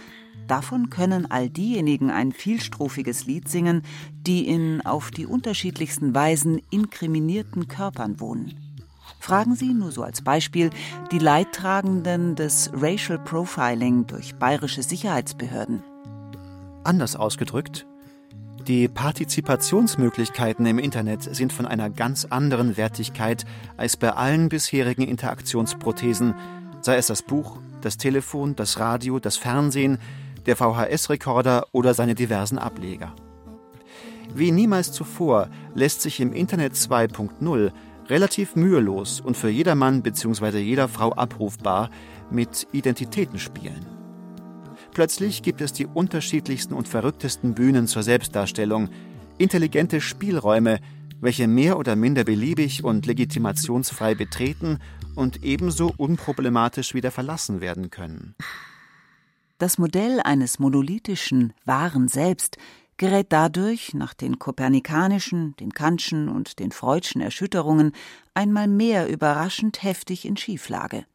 davon 0.48 0.90
können 0.90 1.30
all 1.30 1.50
diejenigen 1.50 2.10
ein 2.10 2.32
vielstrophiges 2.32 3.26
Lied 3.26 3.48
singen, 3.48 3.84
die 4.26 4.48
in 4.48 4.82
auf 4.86 5.12
die 5.12 5.26
unterschiedlichsten 5.26 6.16
Weisen 6.16 6.62
inkriminierten 6.72 7.68
Körpern 7.68 8.20
wohnen. 8.20 8.66
Fragen 9.20 9.56
Sie 9.56 9.74
nur 9.74 9.92
so 9.92 10.04
als 10.04 10.22
Beispiel 10.22 10.70
die 11.12 11.20
Leidtragenden 11.20 12.36
des 12.36 12.70
Racial 12.74 13.18
Profiling 13.18 14.06
durch 14.06 14.36
bayerische 14.36 14.84
Sicherheitsbehörden. 14.84 15.82
Anders 16.86 17.16
ausgedrückt, 17.16 17.88
die 18.68 18.88
Partizipationsmöglichkeiten 18.88 20.66
im 20.68 20.80
Internet 20.80 21.24
sind 21.24 21.52
von 21.52 21.66
einer 21.66 21.90
ganz 21.90 22.26
anderen 22.26 22.78
Wertigkeit 22.78 23.44
als 23.76 23.98
bei 23.98 24.12
allen 24.12 24.50
bisherigen 24.50 25.02
Interaktionsprothesen, 25.02 26.36
sei 26.82 26.98
es 26.98 27.08
das 27.08 27.24
Buch, 27.24 27.60
das 27.82 27.98
Telefon, 27.98 28.56
das 28.56 28.80
Radio, 28.80 29.20
das 29.20 29.36
Fernsehen, 29.36 29.98
der 30.46 30.56
VHS-Rekorder 30.56 31.66
oder 31.72 31.96
seine 31.96 32.14
diversen 32.14 32.60
Ableger. 32.60 33.16
Wie 34.34 34.52
niemals 34.52 34.92
zuvor 34.92 35.50
lässt 35.74 36.02
sich 36.02 36.20
im 36.20 36.34
Internet 36.34 36.74
2.0 36.74 37.72
relativ 38.10 38.56
mühelos 38.56 39.22
und 39.22 39.36
für 39.36 39.50
jedermann 39.50 40.04
bzw. 40.04 40.60
jeder 40.60 40.88
Frau 40.88 41.14
abrufbar 41.14 41.90
mit 42.30 42.68
Identitäten 42.72 43.40
spielen. 43.40 44.05
Plötzlich 44.96 45.44
gibt 45.44 45.60
es 45.60 45.74
die 45.74 45.88
unterschiedlichsten 45.88 46.74
und 46.74 46.88
verrücktesten 46.88 47.54
Bühnen 47.54 47.86
zur 47.86 48.02
Selbstdarstellung, 48.02 48.90
intelligente 49.38 50.00
Spielräume, 50.00 50.80
welche 51.20 51.50
mehr 51.50 51.78
oder 51.78 51.98
minder 51.98 52.24
beliebig 52.24 52.82
und 52.82 53.06
legitimationsfrei 53.06 54.16
betreten 54.16 54.80
und 55.14 55.44
ebenso 55.44 55.94
unproblematisch 55.98 56.94
wieder 56.94 57.12
verlassen 57.12 57.60
werden 57.60 57.90
können. 57.90 58.36
Das 59.58 59.78
Modell 59.78 60.22
eines 60.22 60.60
monolithischen, 60.60 61.52
wahren 61.66 62.08
Selbst 62.08 62.58
gerät 62.96 63.28
dadurch, 63.32 63.94
nach 63.94 64.14
den 64.14 64.40
kopernikanischen, 64.40 65.58
den 65.58 65.74
Kantschen 65.74 66.30
und 66.30 66.60
den 66.60 66.72
Freudschen 66.72 67.20
Erschütterungen, 67.20 67.92
einmal 68.34 68.70
mehr 68.70 69.10
überraschend 69.10 69.84
heftig 69.84 70.24
in 70.24 70.38
Schieflage. 70.38 71.06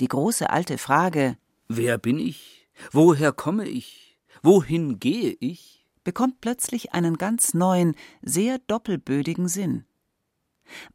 Die 0.00 0.06
große 0.06 0.48
alte 0.50 0.78
Frage 0.78 1.36
Wer 1.66 1.98
bin 1.98 2.20
ich? 2.20 2.57
Woher 2.92 3.32
komme 3.32 3.68
ich? 3.68 4.18
Wohin 4.42 4.98
gehe 4.98 5.36
ich? 5.40 5.78
bekommt 6.04 6.40
plötzlich 6.40 6.94
einen 6.94 7.18
ganz 7.18 7.52
neuen, 7.52 7.94
sehr 8.22 8.58
doppelbödigen 8.60 9.46
Sinn. 9.46 9.84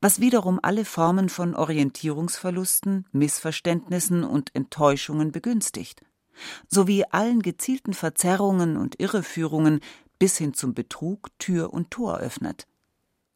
Was 0.02 0.20
wiederum 0.20 0.60
alle 0.64 0.86
Formen 0.86 1.30
von 1.30 1.54
Orientierungsverlusten, 1.54 3.06
Missverständnissen 3.12 4.24
und 4.24 4.56
Enttäuschungen 4.56 5.32
begünstigt, 5.32 6.02
sowie 6.68 7.06
allen 7.12 7.42
gezielten 7.42 7.94
Verzerrungen 7.94 8.76
und 8.76 9.00
Irreführungen 9.00 9.82
bis 10.18 10.38
hin 10.38 10.54
zum 10.56 10.74
Betrug 10.74 11.28
Tür 11.38 11.74
und 11.74 11.92
Tor 11.92 12.18
öffnet. 12.18 12.68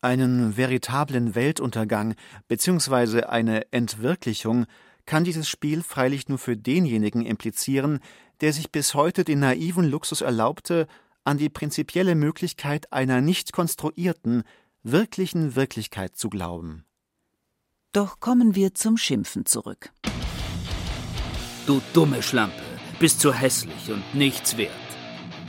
Einen 0.01 0.57
veritablen 0.57 1.35
Weltuntergang 1.35 2.15
bzw. 2.47 3.23
eine 3.23 3.71
Entwirklichung 3.71 4.65
kann 5.05 5.23
dieses 5.23 5.47
Spiel 5.47 5.83
freilich 5.83 6.27
nur 6.27 6.37
für 6.37 6.57
denjenigen 6.57 7.25
implizieren, 7.25 7.99
der 8.41 8.53
sich 8.53 8.71
bis 8.71 8.93
heute 8.93 9.23
den 9.23 9.39
naiven 9.39 9.85
Luxus 9.85 10.21
erlaubte, 10.21 10.87
an 11.23 11.37
die 11.37 11.49
prinzipielle 11.49 12.15
Möglichkeit 12.15 12.91
einer 12.93 13.21
nicht 13.21 13.51
konstruierten, 13.51 14.43
wirklichen 14.83 15.55
Wirklichkeit 15.55 16.15
zu 16.15 16.29
glauben. 16.29 16.85
Doch 17.91 18.19
kommen 18.19 18.55
wir 18.55 18.73
zum 18.73 18.97
Schimpfen 18.97 19.45
zurück. 19.45 19.91
Du 21.65 21.81
dumme 21.93 22.21
Schlampe, 22.23 22.61
bist 22.99 23.19
zu 23.19 23.33
hässlich 23.33 23.91
und 23.91 24.03
nichts 24.13 24.55
wert. 24.57 24.71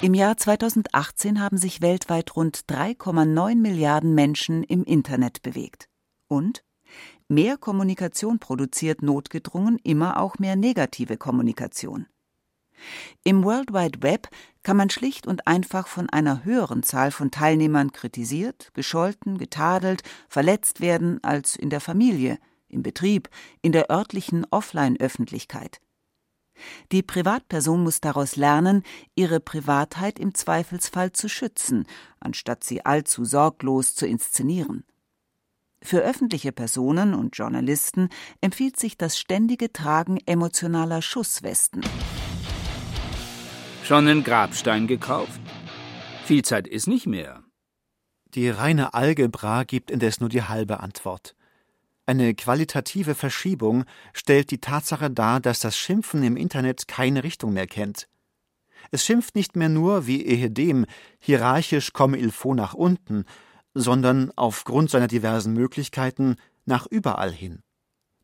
Im 0.01 0.15
Jahr 0.15 0.37
2018 0.37 1.41
haben 1.41 1.59
sich 1.59 1.81
weltweit 1.81 2.37
rund 2.37 2.65
3,9 2.69 3.57
Milliarden 3.57 4.15
Menschen 4.15 4.63
im 4.63 4.85
Internet 4.85 5.43
bewegt. 5.43 5.89
Und 6.29 6.65
mehr 7.29 7.57
Kommunikation 7.57 8.39
produziert 8.39 9.03
notgedrungen 9.03 9.79
immer 9.83 10.21
auch 10.21 10.39
mehr 10.39 10.57
negative 10.57 11.17
Kommunikation. 11.17 12.07
Im 13.25 13.45
World 13.45 13.73
Wide 13.73 14.03
Web 14.03 14.29
kann 14.63 14.77
man 14.77 14.91
schlicht 14.91 15.27
und 15.27 15.47
einfach 15.47 15.87
von 15.87 16.09
einer 16.11 16.45
höheren 16.45 16.83
Zahl 16.83 17.11
von 17.11 17.31
Teilnehmern 17.31 17.93
kritisiert, 17.93 18.71
gescholten, 18.75 19.39
getadelt, 19.39 20.03
verletzt 20.29 20.81
werden 20.81 21.23
als 21.23 21.57
in 21.57 21.71
der 21.71 21.81
Familie, 21.81 22.39
im 22.69 22.83
Betrieb, 22.83 23.29
in 23.63 23.73
der 23.73 23.91
örtlichen 23.91 24.47
Offline-Öffentlichkeit. 24.51 25.81
Die 26.93 27.03
Privatperson 27.03 27.83
muss 27.83 28.01
daraus 28.01 28.37
lernen, 28.37 28.83
ihre 29.15 29.41
Privatheit 29.41 30.19
im 30.19 30.35
Zweifelsfall 30.35 31.13
zu 31.13 31.29
schützen, 31.29 31.87
anstatt 32.21 32.65
sie 32.65 32.85
allzu 32.85 33.25
sorglos 33.25 33.95
zu 33.95 34.07
inszenieren. 34.07 34.85
Für 35.81 36.01
öffentliche 36.01 36.51
Personen 36.51 37.15
und 37.15 37.37
Journalisten 37.37 38.09
empfiehlt 38.41 38.79
sich 38.79 38.97
das 38.97 39.17
ständige 39.19 39.73
Tragen 39.73 40.19
emotionaler 40.27 41.03
Schusswesten. 41.03 41.83
Schon 43.89 44.07
einen 44.07 44.23
Grabstein 44.23 44.87
gekauft? 44.87 45.41
Viel 46.27 46.45
Zeit 46.45 46.69
ist 46.69 46.89
nicht 46.89 47.07
mehr. 47.07 47.43
Die 48.35 48.51
reine 48.51 48.93
Algebra 48.93 49.65
gibt 49.65 49.91
indes 49.91 50.21
nur 50.21 50.29
die 50.29 50.43
halbe 50.43 50.81
Antwort. 50.81 51.35
Eine 52.05 52.35
qualitative 52.35 53.15
Verschiebung 53.15 53.87
stellt 54.13 54.51
die 54.51 54.61
Tatsache 54.61 55.11
dar, 55.11 55.41
dass 55.41 55.61
das 55.61 55.79
Schimpfen 55.79 56.23
im 56.23 56.37
Internet 56.37 56.87
keine 56.87 57.25
Richtung 57.25 57.55
mehr 57.55 57.67
kennt. 57.67 58.09
Es 58.91 59.07
schimpft 59.07 59.35
nicht 59.35 59.57
mehr 59.57 59.71
nur, 59.71 60.07
wie 60.07 60.23
ehedem, 60.23 60.85
hierarchisch 61.19 61.95
comme 61.95 62.19
il 62.19 62.31
faut 62.31 62.55
nach 62.55 62.75
unten, 62.75 63.25
sondern 63.73 64.33
aufgrund 64.37 64.91
seiner 64.91 65.09
diversen 65.09 65.55
Möglichkeiten 65.55 66.37
nach 66.67 66.87
überall 66.87 67.33
hin. 67.33 67.63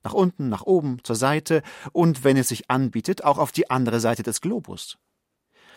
Nach 0.03 0.13
unten, 0.13 0.51
nach 0.51 0.65
oben, 0.67 1.03
zur 1.05 1.17
Seite 1.17 1.63
und, 1.93 2.23
wenn 2.23 2.37
es 2.37 2.49
sich 2.49 2.71
anbietet, 2.71 3.25
auch 3.25 3.39
auf 3.39 3.51
die 3.51 3.71
andere 3.71 3.99
Seite 4.01 4.23
des 4.23 4.43
Globus. 4.43 4.99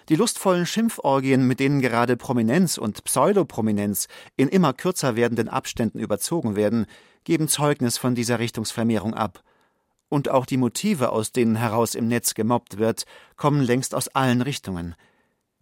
Die 0.10 0.16
lustvollen 0.16 0.66
Schimpforgien, 0.66 1.46
mit 1.46 1.60
denen 1.60 1.82
gerade 1.82 2.16
Prominenz 2.16 2.78
und 2.78 3.04
Pseudoprominenz 3.04 4.08
in 4.38 4.48
immer 4.48 4.74
kürzer 4.74 5.18
werdenden 5.18 5.50
Abständen 5.50 6.00
überzogen 6.00 6.56
werden, 6.56 6.86
geben 7.26 7.50
Zeugnis 7.50 7.98
von 7.98 8.16
dieser 8.16 8.40
Richtungsvermehrung 8.40 9.14
ab. 9.14 9.44
Und 10.08 10.30
auch 10.30 10.46
die 10.46 10.56
Motive, 10.56 11.10
aus 11.10 11.34
denen 11.34 11.58
heraus 11.58 11.94
im 11.94 12.08
Netz 12.08 12.36
gemobbt 12.36 12.78
wird, 12.78 13.04
kommen 13.36 13.62
längst 13.62 13.94
aus 13.94 14.08
allen 14.08 14.42
Richtungen. 14.42 14.96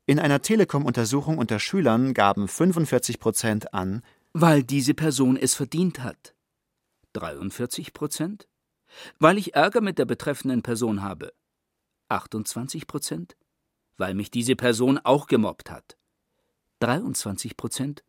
In 0.06 0.20
einer 0.20 0.44
Telekom-Untersuchung 0.44 1.40
unter 1.40 1.58
Schülern 1.58 2.14
gaben 2.14 2.48
45 2.48 3.20
Prozent 3.20 3.74
an, 3.74 4.04
weil 4.34 4.62
diese 4.62 4.94
Person 4.94 5.38
es 5.38 5.56
verdient 5.56 6.04
hat. 6.04 6.36
43 7.14 7.94
Prozent? 7.94 8.48
Weil 9.18 9.40
ich 9.40 9.56
Ärger 9.56 9.82
mit 9.82 9.98
der 9.98 10.06
betreffenden 10.06 10.62
Person 10.62 11.02
habe. 11.02 11.34
28 12.10 12.86
Prozent? 12.86 13.36
Weil 13.98 14.14
mich 14.14 14.32
diese 14.32 14.56
Person 14.56 15.00
auch 15.00 15.28
gemobbt 15.28 15.72
hat. 15.72 15.98
23 16.80 17.56
Prozent. 17.56 18.04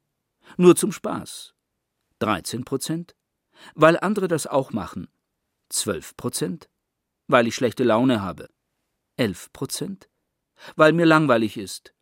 Nur 0.57 0.77
zum 0.77 0.93
Spaß. 0.93 1.55
13 2.19 2.65
Prozent. 2.65 3.15
Weil 3.75 3.99
andere 3.99 4.29
das 4.29 4.47
auch 4.47 4.73
machen. 4.73 5.09
12 5.69 6.17
Prozent. 6.17 6.69
Weil 7.29 7.47
ich 7.47 7.55
schlechte 7.55 7.85
Laune 7.85 8.23
habe. 8.23 8.49
11 9.17 9.53
Prozent. 9.53 10.09
Weil 10.75 10.93
mir 10.93 11.07
langweilig 11.07 11.57
ist. 11.57 11.95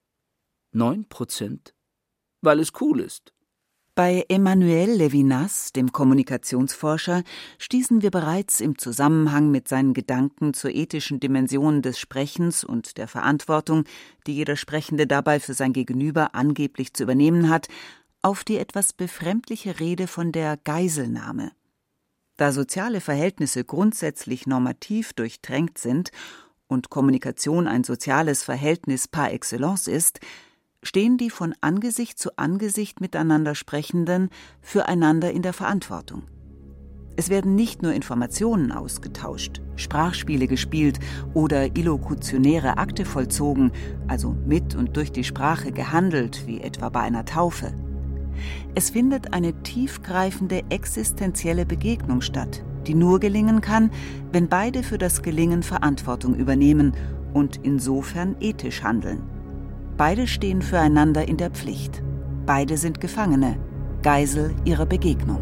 9 0.72 1.08
Prozent. 1.08 1.74
Weil 2.40 2.60
es 2.60 2.72
cool 2.80 3.00
ist. 3.00 3.33
Bei 3.96 4.24
Emmanuel 4.28 4.90
Levinas, 4.90 5.72
dem 5.72 5.92
Kommunikationsforscher, 5.92 7.22
stießen 7.58 8.02
wir 8.02 8.10
bereits 8.10 8.60
im 8.60 8.76
Zusammenhang 8.76 9.52
mit 9.52 9.68
seinen 9.68 9.94
Gedanken 9.94 10.52
zur 10.52 10.72
ethischen 10.72 11.20
Dimension 11.20 11.80
des 11.80 12.00
Sprechens 12.00 12.64
und 12.64 12.98
der 12.98 13.06
Verantwortung, 13.06 13.84
die 14.26 14.34
jeder 14.34 14.56
Sprechende 14.56 15.06
dabei 15.06 15.38
für 15.38 15.54
sein 15.54 15.72
Gegenüber 15.72 16.34
angeblich 16.34 16.92
zu 16.92 17.04
übernehmen 17.04 17.48
hat, 17.48 17.68
auf 18.20 18.42
die 18.42 18.56
etwas 18.56 18.92
befremdliche 18.94 19.78
Rede 19.78 20.08
von 20.08 20.32
der 20.32 20.56
Geiselnahme. 20.56 21.52
Da 22.36 22.50
soziale 22.50 23.00
Verhältnisse 23.00 23.62
grundsätzlich 23.62 24.48
normativ 24.48 25.12
durchtränkt 25.12 25.78
sind 25.78 26.10
und 26.66 26.90
Kommunikation 26.90 27.68
ein 27.68 27.84
soziales 27.84 28.42
Verhältnis 28.42 29.06
par 29.06 29.32
excellence 29.32 29.86
ist, 29.86 30.18
stehen 30.84 31.16
die 31.16 31.30
von 31.30 31.54
Angesicht 31.60 32.18
zu 32.18 32.36
Angesicht 32.36 33.00
miteinander 33.00 33.56
Sprechenden 33.56 34.28
füreinander 34.60 35.32
in 35.32 35.42
der 35.42 35.52
Verantwortung. 35.52 36.22
Es 37.16 37.28
werden 37.30 37.54
nicht 37.54 37.82
nur 37.82 37.92
Informationen 37.92 38.72
ausgetauscht, 38.72 39.62
Sprachspiele 39.76 40.48
gespielt 40.48 40.98
oder 41.32 41.76
illokutionäre 41.76 42.76
Akte 42.76 43.04
vollzogen, 43.04 43.70
also 44.08 44.36
mit 44.46 44.74
und 44.74 44.96
durch 44.96 45.12
die 45.12 45.24
Sprache 45.24 45.70
gehandelt, 45.70 46.46
wie 46.46 46.60
etwa 46.60 46.88
bei 46.88 47.00
einer 47.00 47.24
Taufe. 47.24 47.72
Es 48.74 48.90
findet 48.90 49.32
eine 49.32 49.62
tiefgreifende 49.62 50.62
existenzielle 50.70 51.64
Begegnung 51.64 52.20
statt, 52.20 52.64
die 52.86 52.94
nur 52.94 53.20
gelingen 53.20 53.60
kann, 53.60 53.90
wenn 54.32 54.48
beide 54.48 54.82
für 54.82 54.98
das 54.98 55.22
Gelingen 55.22 55.62
Verantwortung 55.62 56.34
übernehmen 56.34 56.94
und 57.32 57.60
insofern 57.62 58.34
ethisch 58.40 58.82
handeln. 58.82 59.22
Beide 59.96 60.26
stehen 60.26 60.60
füreinander 60.60 61.28
in 61.28 61.36
der 61.36 61.50
Pflicht. 61.50 62.02
Beide 62.46 62.76
sind 62.76 63.00
Gefangene, 63.00 63.56
Geisel 64.02 64.52
ihrer 64.64 64.86
Begegnung. 64.86 65.40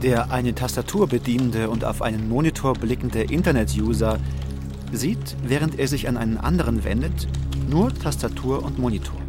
Der 0.00 0.30
eine 0.30 0.54
Tastatur 0.54 1.08
bedienende 1.08 1.68
und 1.68 1.84
auf 1.84 2.02
einen 2.02 2.28
Monitor 2.28 2.74
blickende 2.74 3.22
Internet-User 3.22 4.18
sieht, 4.92 5.36
während 5.42 5.76
er 5.78 5.88
sich 5.88 6.08
an 6.08 6.16
einen 6.16 6.38
anderen 6.38 6.84
wendet, 6.84 7.26
nur 7.68 7.92
Tastatur 7.92 8.64
und 8.64 8.78
Monitor. 8.78 9.20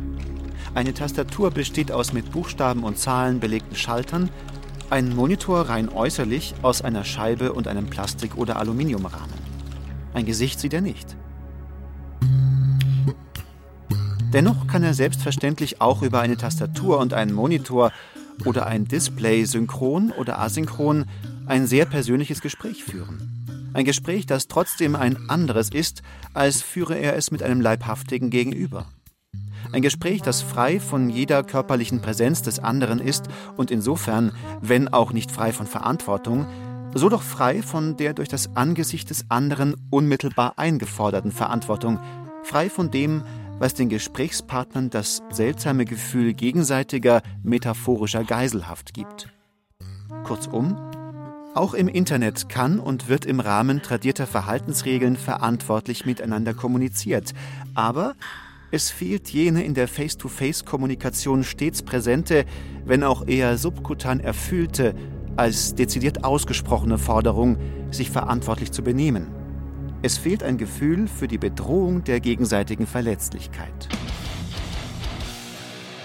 Eine 0.76 0.94
Tastatur 0.94 1.50
besteht 1.50 1.92
aus 1.92 2.14
mit 2.14 2.32
Buchstaben 2.32 2.84
und 2.84 3.00
Zahlen 3.00 3.40
belegten 3.40 3.76
Schaltern, 3.76 4.30
ein 4.92 5.16
Monitor 5.16 5.62
rein 5.62 5.90
äußerlich 5.90 6.54
aus 6.62 6.84
einer 6.84 7.04
Scheibe 7.04 7.52
und 7.52 7.68
einem 7.68 7.88
Plastik- 7.88 8.38
oder 8.38 8.58
Aluminiumrahmen. 8.58 9.41
Ein 10.14 10.26
Gesicht 10.26 10.60
sieht 10.60 10.74
er 10.74 10.82
nicht. 10.82 11.16
Dennoch 14.34 14.68
kann 14.68 14.84
er 14.84 14.94
selbstverständlich 14.94 15.82
auch 15.82 16.02
über 16.02 16.22
eine 16.22 16.38
Tastatur 16.38 17.00
und 17.00 17.14
einen 17.14 17.34
Monitor 17.34 17.92
oder 18.46 18.66
ein 18.66 18.86
Display 18.86 19.44
synchron 19.46 20.12
oder 20.12 20.40
asynchron 20.40 21.06
ein 21.48 21.68
sehr 21.68 21.86
persönliches 21.86 22.42
Gespräch 22.42 22.84
führen. 22.84 23.72
Ein 23.74 23.86
Gespräch, 23.86 24.26
das 24.26 24.48
trotzdem 24.48 24.96
ein 24.96 25.30
anderes 25.30 25.70
ist, 25.70 26.02
als 26.34 26.62
führe 26.62 26.96
er 26.96 27.16
es 27.16 27.32
mit 27.32 27.44
einem 27.44 27.62
Leibhaftigen 27.62 28.30
gegenüber. 28.30 28.88
Ein 29.72 29.82
Gespräch, 29.82 30.22
das 30.22 30.42
frei 30.42 30.80
von 30.80 31.10
jeder 31.10 31.44
körperlichen 31.44 32.02
Präsenz 32.02 32.42
des 32.42 32.60
anderen 32.60 33.00
ist 33.00 33.26
und 33.56 33.72
insofern, 33.72 34.34
wenn 34.62 34.90
auch 34.90 35.14
nicht 35.14 35.32
frei 35.32 35.54
von 35.54 35.68
Verantwortung, 35.68 36.48
so 36.94 37.10
doch 37.10 37.22
frei 37.22 37.62
von 37.62 37.98
der 37.98 38.14
durch 38.14 38.30
das 38.30 38.56
Angesicht 38.56 39.10
des 39.10 39.26
anderen 39.30 39.76
unmittelbar 39.90 40.54
eingeforderten 40.58 41.32
Verantwortung, 41.32 42.00
frei 42.44 42.70
von 42.70 42.92
dem, 42.92 43.24
was 43.60 43.74
den 43.74 43.90
Gesprächspartnern 43.90 44.90
das 44.90 45.22
seltsame 45.30 45.86
Gefühl 45.86 46.34
gegenseitiger 46.34 47.22
metaphorischer 47.44 48.24
Geiselhaft 48.24 48.94
gibt. 48.94 49.30
Kurzum, 50.24 50.76
auch 51.54 51.74
im 51.74 51.88
Internet 51.88 52.50
kann 52.50 52.80
und 52.80 53.08
wird 53.08 53.26
im 53.26 53.40
Rahmen 53.40 53.82
tradierter 53.82 54.26
Verhaltensregeln 54.26 55.16
verantwortlich 55.16 56.06
miteinander 56.06 56.54
kommuniziert, 56.54 57.34
aber 57.76 58.16
es 58.72 58.90
fehlt 58.90 59.30
jene 59.30 59.64
in 59.66 59.74
der 59.74 59.90
Face-to-Face-Kommunikation 59.90 61.44
stets 61.44 61.84
präsente, 61.84 62.46
wenn 62.86 63.04
auch 63.04 63.28
eher 63.28 63.58
subkutan 63.58 64.22
erfüllte, 64.22 64.96
als 65.38 65.76
dezidiert 65.76 66.24
ausgesprochene 66.24 66.98
Forderung, 66.98 67.58
sich 67.92 68.12
verantwortlich 68.12 68.72
zu 68.72 68.84
benehmen. 68.84 69.28
Es 70.02 70.18
fehlt 70.18 70.44
ein 70.44 70.58
Gefühl 70.58 71.08
für 71.08 71.28
die 71.28 71.38
Bedrohung 71.38 72.04
der 72.04 72.20
gegenseitigen 72.20 72.88
Verletzlichkeit. 72.88 73.88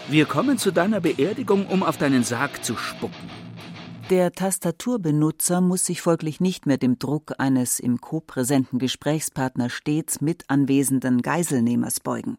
Wir 0.09 0.27
kommen 0.27 0.59
zu 0.59 0.71
deiner 0.71 1.01
Beerdigung, 1.01 1.67
um 1.67 1.83
auf 1.83 1.97
deinen 1.97 2.23
Sarg 2.23 2.65
zu 2.65 2.77
spucken. 2.77 3.31
Der 4.11 4.31
Tastaturbenutzer 4.31 5.61
muss 5.61 5.85
sich 5.85 6.01
folglich 6.01 6.41
nicht 6.41 6.67
mehr 6.67 6.77
dem 6.77 6.99
Druck 6.99 7.35
eines 7.39 7.81
im 7.81 8.01
co-präsenten 8.01 8.79
Gesprächspartner 8.79 9.69
stets 9.69 10.21
mit 10.21 10.45
anwesenden 10.49 11.23
Geiselnehmers 11.23 11.99
beugen. 11.99 12.37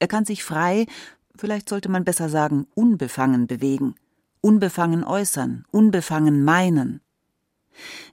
Er 0.00 0.08
kann 0.08 0.26
sich 0.26 0.44
frei, 0.44 0.86
vielleicht 1.34 1.70
sollte 1.70 1.88
man 1.88 2.04
besser 2.04 2.28
sagen 2.28 2.66
unbefangen 2.74 3.46
bewegen 3.46 3.94
unbefangen 4.40 5.04
äußern, 5.04 5.64
unbefangen 5.70 6.44
meinen. 6.44 7.00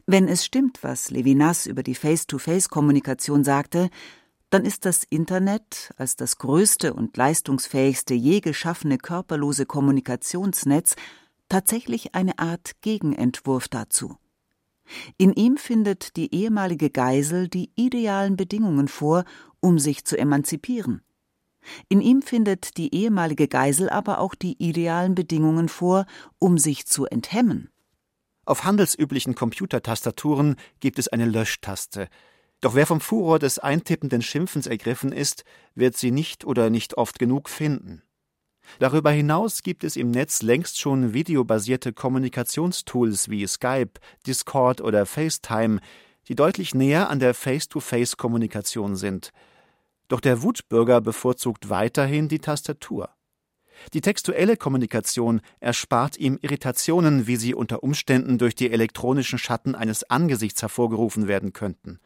Wenn 0.05 0.27
es 0.27 0.45
stimmt, 0.45 0.83
was 0.83 1.09
Levinas 1.09 1.65
über 1.65 1.83
die 1.83 1.95
Face-to-Face-Kommunikation 1.95 3.43
sagte, 3.43 3.89
dann 4.49 4.63
ist 4.63 4.85
das 4.85 5.03
Internet 5.03 5.91
als 5.97 6.15
das 6.15 6.37
größte 6.37 6.93
und 6.93 7.17
leistungsfähigste 7.17 8.13
je 8.13 8.41
geschaffene 8.41 8.97
körperlose 8.97 9.65
Kommunikationsnetz 9.65 10.95
tatsächlich 11.49 12.15
eine 12.15 12.39
Art 12.39 12.81
Gegenentwurf 12.81 13.67
dazu. 13.67 14.17
In 15.17 15.33
ihm 15.33 15.57
findet 15.57 16.15
die 16.15 16.33
ehemalige 16.33 16.91
Geisel 16.91 17.47
die 17.47 17.71
idealen 17.75 18.35
Bedingungen 18.35 18.87
vor, 18.87 19.25
um 19.59 19.79
sich 19.79 20.05
zu 20.05 20.17
emanzipieren. 20.17 21.01
In 21.89 22.01
ihm 22.01 22.21
findet 22.21 22.77
die 22.77 22.93
ehemalige 22.93 23.47
Geisel 23.47 23.89
aber 23.89 24.19
auch 24.19 24.35
die 24.35 24.55
idealen 24.63 25.15
Bedingungen 25.15 25.69
vor, 25.69 26.05
um 26.39 26.57
sich 26.57 26.85
zu 26.85 27.05
enthemmen. 27.05 27.69
Auf 28.45 28.63
handelsüblichen 28.63 29.35
Computertastaturen 29.35 30.55
gibt 30.79 30.99
es 30.99 31.07
eine 31.07 31.25
Löschtaste. 31.25 32.07
Doch 32.61 32.75
wer 32.75 32.85
vom 32.85 33.01
Furor 33.01 33.39
des 33.39 33.59
eintippenden 33.59 34.21
Schimpfens 34.21 34.67
ergriffen 34.67 35.11
ist, 35.11 35.43
wird 35.73 35.97
sie 35.97 36.11
nicht 36.11 36.45
oder 36.45 36.69
nicht 36.69 36.97
oft 36.97 37.19
genug 37.19 37.49
finden. 37.49 38.03
Darüber 38.79 39.11
hinaus 39.11 39.61
gibt 39.61 39.83
es 39.83 39.95
im 39.95 40.09
Netz 40.09 40.41
längst 40.41 40.79
schon 40.79 41.13
videobasierte 41.13 41.93
Kommunikationstools 41.93 43.29
wie 43.29 43.45
Skype, 43.45 43.99
Discord 44.25 44.81
oder 44.81 45.05
FaceTime, 45.05 45.79
die 46.27 46.35
deutlich 46.35 46.73
näher 46.73 47.09
an 47.09 47.19
der 47.19 47.33
Face-to-Face-Kommunikation 47.33 48.95
sind– 48.95 49.31
doch 50.07 50.19
der 50.19 50.41
Wutbürger 50.41 51.01
bevorzugt 51.01 51.69
weiterhin 51.69 52.27
die 52.27 52.39
Tastatur. 52.39 53.09
Die 53.93 54.01
textuelle 54.01 54.57
Kommunikation 54.57 55.41
erspart 55.59 56.17
ihm 56.17 56.39
Irritationen, 56.41 57.27
wie 57.27 57.35
sie 57.35 57.53
unter 57.53 57.83
Umständen 57.83 58.37
durch 58.37 58.55
die 58.55 58.71
elektronischen 58.71 59.39
Schatten 59.39 59.75
eines 59.75 60.09
Angesichts 60.09 60.61
hervorgerufen 60.61 61.27
werden 61.27 61.53
könnten. 61.53 61.99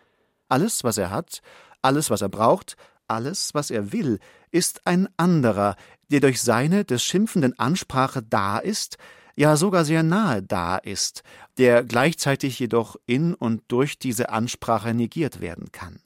Alles, 0.48 0.84
was 0.84 0.98
er 0.98 1.12
hat, 1.12 1.42
alles, 1.82 2.10
was 2.10 2.22
er 2.22 2.30
braucht, 2.30 2.76
alles, 3.08 3.54
was 3.54 3.72
er 3.72 3.92
will, 3.92 4.20
ist 4.52 4.86
ein 4.86 5.08
anderer, 5.18 5.76
der 6.12 6.20
durch 6.22 6.42
seine 6.42 6.86
des 6.86 7.04
schimpfenden 7.04 7.58
Ansprache 7.58 8.24
da 8.24 8.58
ist, 8.58 8.98
ja 9.36 9.56
sogar 9.56 9.86
sehr 9.86 10.04
nahe 10.04 10.44
da 10.44 10.78
ist, 10.78 11.24
der 11.58 11.84
gleichzeitig 11.84 12.60
jedoch 12.60 12.98
in 13.06 13.34
und 13.34 13.64
durch 13.68 13.98
diese 13.98 14.30
Ansprache 14.30 14.94
negiert 14.94 15.40
werden 15.40 15.72
kann. 15.72 16.02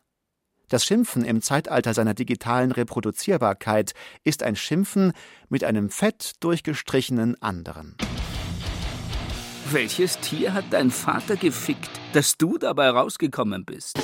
Das 0.73 0.85
Schimpfen 0.85 1.23
im 1.23 1.43
Zeitalter 1.43 1.93
seiner 1.93 2.15
digitalen 2.15 2.71
Reproduzierbarkeit 2.71 3.93
ist 4.23 4.41
ein 4.41 4.55
Schimpfen 4.55 5.13
mit 5.47 5.63
einem 5.63 5.91
fett 5.91 6.31
durchgestrichenen 6.39 7.39
anderen. 7.43 7.95
Welches 9.69 10.17
Tier 10.17 10.55
hat 10.55 10.65
dein 10.71 10.89
Vater 10.89 11.35
gefickt, 11.35 11.91
dass 12.13 12.39
du 12.39 12.57
dabei 12.57 12.89
rausgekommen 12.89 13.65
bist? 13.65 13.99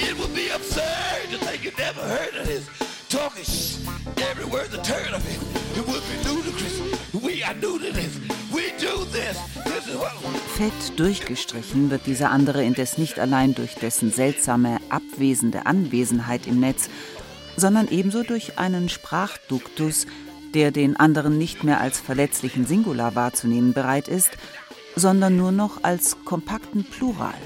It 0.00 0.18
would 0.18 0.34
be 0.34 0.50
absurd 0.54 1.30
to 1.30 1.36
think 1.44 1.62
you 1.62 1.72
never 1.76 2.00
heard 2.00 2.34
of 2.40 2.46
this. 2.46 2.66
Talking 3.10 3.44
every 4.16 4.50
word's 4.50 4.72
a 4.72 4.82
turn 4.82 5.12
of 5.12 5.22
it. 5.28 5.38
It 5.76 5.86
would 5.86 6.02
be 6.08 6.26
ludicrous. 6.26 6.80
We 7.22 7.44
are 7.44 7.52
new 7.52 7.78
to 7.78 7.92
this. 7.92 8.18
We 8.50 8.72
do 8.80 9.04
this. 9.12 9.36
This 9.66 9.88
is 9.88 9.96
what 9.96 10.14
Fett 10.58 10.98
durchgestrichen 10.98 11.88
wird 11.88 12.06
dieser 12.06 12.32
andere 12.32 12.64
indes 12.64 12.98
nicht 12.98 13.20
allein 13.20 13.54
durch 13.54 13.76
dessen 13.76 14.10
seltsame, 14.10 14.78
abwesende 14.88 15.66
Anwesenheit 15.66 16.48
im 16.48 16.58
Netz, 16.58 16.90
sondern 17.56 17.86
ebenso 17.86 18.24
durch 18.24 18.58
einen 18.58 18.88
Sprachduktus, 18.88 20.08
der 20.54 20.72
den 20.72 20.96
anderen 20.96 21.38
nicht 21.38 21.62
mehr 21.62 21.80
als 21.80 22.00
verletzlichen 22.00 22.66
Singular 22.66 23.14
wahrzunehmen 23.14 23.72
bereit 23.72 24.08
ist, 24.08 24.30
sondern 24.96 25.36
nur 25.36 25.52
noch 25.52 25.84
als 25.84 26.16
kompakten 26.24 26.82
Plural. 26.82 27.38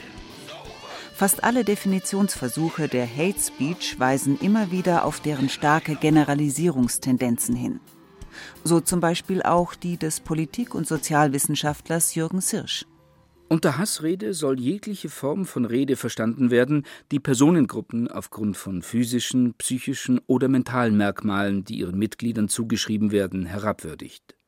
Fast 1.14 1.44
alle 1.44 1.64
Definitionsversuche 1.64 2.88
der 2.88 3.06
Hate 3.06 3.38
Speech 3.38 4.00
weisen 4.00 4.38
immer 4.40 4.70
wieder 4.70 5.04
auf 5.04 5.20
deren 5.20 5.50
starke 5.50 5.96
Generalisierungstendenzen 5.96 7.56
hin. 7.56 7.80
So 8.64 8.80
zum 8.80 9.00
Beispiel 9.00 9.42
auch 9.42 9.74
die 9.74 9.98
des 9.98 10.20
Politik- 10.20 10.74
und 10.74 10.88
Sozialwissenschaftlers 10.88 12.14
Jürgen 12.14 12.40
Sirsch. 12.40 12.86
Unter 13.52 13.76
Hassrede 13.76 14.32
soll 14.32 14.58
jegliche 14.58 15.10
Form 15.10 15.44
von 15.44 15.66
Rede 15.66 15.96
verstanden 15.96 16.50
werden, 16.50 16.86
die 17.10 17.20
Personengruppen 17.20 18.08
aufgrund 18.08 18.56
von 18.56 18.80
physischen, 18.80 19.52
psychischen 19.58 20.22
oder 20.26 20.48
mentalen 20.48 20.96
Merkmalen, 20.96 21.62
die 21.62 21.80
ihren 21.80 21.98
Mitgliedern 21.98 22.48
zugeschrieben 22.48 23.12
werden, 23.12 23.44
herabwürdigt. 23.44 24.38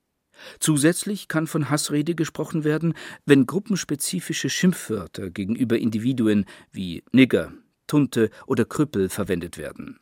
Zusätzlich 0.59 1.29
kann 1.29 1.47
von 1.47 1.69
Hassrede 1.69 2.15
gesprochen 2.15 2.65
werden, 2.65 2.95
wenn 3.27 3.45
gruppenspezifische 3.45 4.49
Schimpfwörter 4.49 5.29
gegenüber 5.29 5.77
Individuen 5.77 6.47
wie 6.73 7.05
Nigger, 7.13 7.53
Tunte 7.87 8.31
oder 8.47 8.65
Krüppel 8.65 9.11
verwendet 9.11 9.59
werden. 9.59 10.01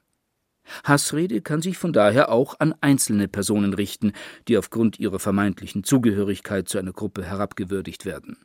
Hassrede 0.84 1.40
kann 1.40 1.60
sich 1.60 1.76
von 1.76 1.92
daher 1.92 2.30
auch 2.30 2.60
an 2.60 2.72
einzelne 2.80 3.26
Personen 3.26 3.74
richten, 3.74 4.12
die 4.46 4.56
aufgrund 4.56 5.00
ihrer 5.00 5.18
vermeintlichen 5.18 5.82
Zugehörigkeit 5.82 6.68
zu 6.68 6.78
einer 6.78 6.92
Gruppe 6.92 7.24
herabgewürdigt 7.24 8.04
werden. 8.04 8.36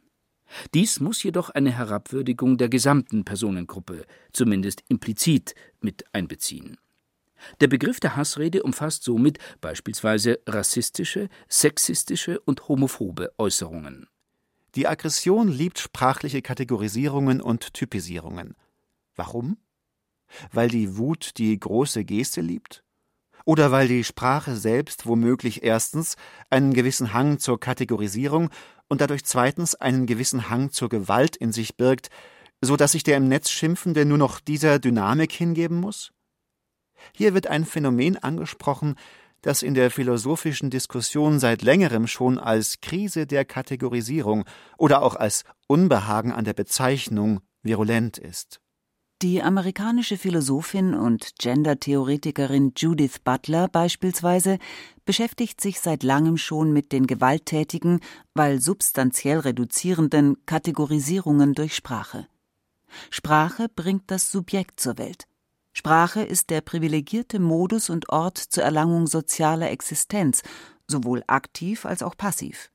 Dies 0.74 1.00
muss 1.00 1.24
jedoch 1.24 1.50
eine 1.50 1.72
Herabwürdigung 1.72 2.58
der 2.58 2.70
gesamten 2.70 3.26
Personengruppe, 3.26 4.06
zumindest 4.32 4.84
implizit, 4.88 5.56
mit 5.82 6.06
einbeziehen. 6.14 6.78
Der 7.60 7.68
Begriff 7.68 8.00
der 8.00 8.16
Hassrede 8.16 8.64
umfasst 8.64 9.04
somit 9.04 9.38
beispielsweise 9.62 10.40
rassistische, 10.48 11.30
sexistische 11.48 12.40
und 12.40 12.68
homophobe 12.68 13.32
Äußerungen. 13.38 14.08
Die 14.76 14.88
Aggression 14.88 15.48
liebt 15.48 15.80
sprachliche 15.80 16.42
Kategorisierungen 16.42 17.42
und 17.42 17.74
Typisierungen. 17.74 18.56
Warum? 19.16 19.58
Weil 20.52 20.70
die 20.70 20.98
Wut 20.98 21.38
die 21.38 21.58
große 21.58 22.04
Geste 22.06 22.42
liebt? 22.42 22.84
Oder 23.48 23.72
weil 23.72 23.88
die 23.88 24.04
Sprache 24.04 24.58
selbst 24.58 25.06
womöglich 25.06 25.64
erstens 25.64 26.18
einen 26.50 26.74
gewissen 26.74 27.14
Hang 27.14 27.40
zur 27.40 27.62
Kategorisierung 27.62 28.50
und 28.90 29.00
dadurch 29.00 29.24
zweitens 29.24 29.74
einen 29.74 30.06
gewissen 30.06 30.50
Hang 30.50 30.72
zur 30.72 30.90
Gewalt 30.90 31.38
in 31.38 31.54
sich 31.54 31.78
birgt, 31.78 32.10
so 32.60 32.76
dass 32.76 32.92
sich 32.92 33.04
der 33.04 33.16
im 33.16 33.30
Netz 33.30 33.50
Schimpfende 33.50 34.04
nur 34.04 34.18
noch 34.18 34.42
dieser 34.42 34.80
Dynamik 34.80 35.32
hingeben 35.32 35.78
muss? 35.78 36.12
Hier 37.16 37.34
wird 37.34 37.48
ein 37.48 37.64
Phänomen 37.64 38.18
angesprochen, 38.18 38.96
das 39.44 39.64
in 39.64 39.76
der 39.76 39.92
philosophischen 39.92 40.70
Diskussion 40.70 41.40
seit 41.40 41.62
längerem 41.62 42.08
schon 42.08 42.40
als 42.40 42.82
Krise 42.82 43.28
der 43.28 43.46
Kategorisierung 43.46 44.44
oder 44.78 45.02
auch 45.02 45.16
als 45.16 45.46
Unbehagen 45.68 46.34
an 46.34 46.44
der 46.44 46.54
Bezeichnung 46.54 47.40
virulent 47.64 48.18
ist. 48.18 48.60
Die 49.24 49.42
amerikanische 49.42 50.16
Philosophin 50.16 50.94
und 50.94 51.40
Gender-Theoretikerin 51.40 52.74
Judith 52.78 53.18
Butler 53.24 53.68
beispielsweise 53.68 54.60
beschäftigt 55.06 55.60
sich 55.60 55.80
seit 55.80 56.04
langem 56.04 56.38
schon 56.38 56.72
mit 56.72 56.92
den 56.92 57.08
gewalttätigen, 57.08 58.02
weil 58.36 58.62
substanziell 58.62 59.40
reduzierenden 59.40 60.46
Kategorisierungen 60.46 61.56
durch 61.56 61.76
Sprache. 61.76 62.28
Sprache 63.10 63.70
bringt 63.70 64.04
das 64.12 64.30
Subjekt 64.30 64.80
zur 64.80 65.00
Welt. 65.00 65.26
Sprache 65.74 66.22
ist 66.22 66.52
der 66.52 66.62
privilegierte 66.62 67.40
Modus 67.40 67.90
und 67.90 68.10
Ort 68.10 68.38
zur 68.38 68.66
Erlangung 68.66 69.08
sozialer 69.08 69.72
Existenz, 69.72 70.44
sowohl 70.86 71.24
aktiv 71.26 71.88
als 71.88 72.04
auch 72.04 72.16
passiv. 72.16 72.70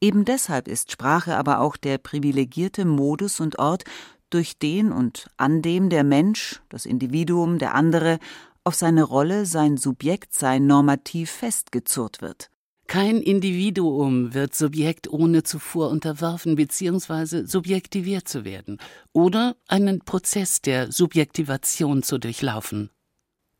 Eben 0.00 0.24
deshalb 0.24 0.68
ist 0.68 0.90
Sprache 0.90 1.36
aber 1.36 1.60
auch 1.60 1.76
der 1.76 1.98
privilegierte 1.98 2.86
Modus 2.86 3.40
und 3.40 3.58
Ort 3.58 3.84
durch 4.30 4.58
den 4.58 4.92
und 4.92 5.28
an 5.36 5.62
dem 5.62 5.90
der 5.90 6.04
Mensch, 6.04 6.60
das 6.68 6.86
Individuum, 6.86 7.58
der 7.58 7.74
andere, 7.74 8.18
auf 8.64 8.74
seine 8.74 9.02
Rolle, 9.02 9.46
sein 9.46 9.76
Subjektsein 9.76 10.66
normativ 10.66 11.30
festgezurrt 11.30 12.22
wird. 12.22 12.50
Kein 12.90 13.22
Individuum 13.22 14.34
wird 14.34 14.56
Subjekt 14.56 15.08
ohne 15.08 15.44
zuvor 15.44 15.90
unterworfen 15.90 16.56
bzw. 16.56 17.44
subjektiviert 17.44 18.26
zu 18.26 18.44
werden 18.44 18.78
oder 19.12 19.54
einen 19.68 20.00
Prozess 20.00 20.60
der 20.60 20.90
Subjektivation 20.90 22.02
zu 22.02 22.18
durchlaufen. 22.18 22.90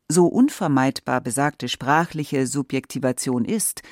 So 0.09 0.25
unvermeidbar 0.27 1.21
besagte 1.21 1.69
sprachliche 1.69 2.45
Subjektivation 2.45 3.45
ist, 3.45 3.83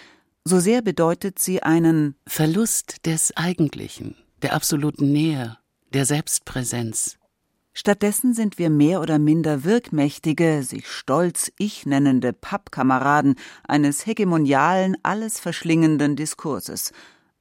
so 0.44 0.60
sehr 0.60 0.82
bedeutet 0.82 1.40
sie 1.40 1.64
einen 1.64 2.16
Verlust 2.28 3.06
des 3.06 3.36
Eigentlichen, 3.38 4.16
der 4.42 4.54
absoluten 4.54 5.14
Nähe, 5.14 5.58
der 5.94 6.06
Selbstpräsenz. 6.06 7.18
Stattdessen 7.74 8.34
sind 8.34 8.58
wir 8.58 8.70
mehr 8.70 9.00
oder 9.00 9.20
minder 9.20 9.64
wirkmächtige, 9.64 10.64
sich 10.64 10.88
stolz 10.88 11.52
ich 11.58 11.86
nennende 11.86 12.34
Pappkameraden 12.34 13.36
eines 13.68 14.06
hegemonialen, 14.06 14.98
alles 15.04 15.40
verschlingenden 15.40 16.16
Diskurses, 16.16 16.92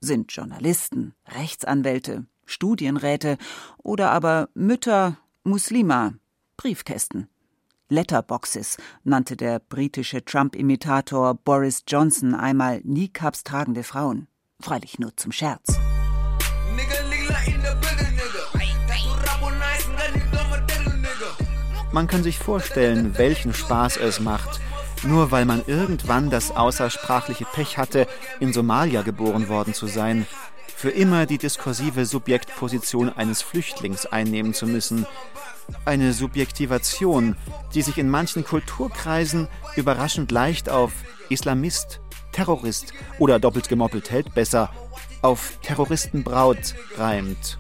sind 0.01 0.33
Journalisten, 0.33 1.15
Rechtsanwälte, 1.27 2.27
Studienräte 2.45 3.37
oder 3.79 4.11
aber 4.11 4.49
Mütter, 4.55 5.19
Muslima, 5.45 6.15
Briefkästen. 6.57 7.29
Letterboxes 7.91 8.77
nannte 9.03 9.37
der 9.37 9.59
britische 9.61 10.25
Trump-Imitator 10.25 11.35
Boris 11.35 11.85
Johnson 11.89 12.35
einmal 12.35 12.83
Kneecaps 12.83 13.45
tragende 13.45 13.83
Frauen. 13.83 14.29
Freilich 14.61 14.99
nur 14.99 15.17
zum 15.17 15.33
Scherz. 15.33 15.79
Man 21.91 22.07
kann 22.07 22.23
sich 22.23 22.39
vorstellen, 22.39 23.17
welchen 23.17 23.55
Spaß 23.55 23.97
es 23.97 24.21
macht, 24.21 24.61
nur 25.05 25.31
weil 25.31 25.45
man 25.45 25.63
irgendwann 25.67 26.29
das 26.29 26.51
außersprachliche 26.51 27.47
Pech 27.47 27.79
hatte, 27.79 28.07
in 28.41 28.53
Somalia 28.53 29.03
geboren 29.03 29.49
worden 29.49 29.73
zu 29.73 29.87
sein, 29.87 30.27
für 30.77 30.91
immer 30.91 31.27
die 31.27 31.39
diskursive 31.39 32.05
Subjektposition 32.05 33.09
eines 33.09 33.43
Flüchtlings 33.43 34.07
einnehmen 34.07 34.55
zu 34.55 34.67
müssen. 34.67 35.07
Eine 35.85 36.13
Subjektivation, 36.13 37.37
die 37.75 37.83
sich 37.83 37.99
in 37.99 38.11
manchen 38.11 38.45
Kulturkreisen 38.45 39.49
überraschend 39.75 40.31
leicht 40.31 40.69
auf 40.69 40.93
Islamist, 41.31 42.01
Terrorist 42.33 42.93
oder 43.19 43.39
doppelt 43.39 43.69
gemoppelt 43.69 44.11
hält 44.11 44.35
besser 44.35 44.71
auf 45.23 45.59
Terroristenbraut 45.63 46.75
reimt. 46.97 47.59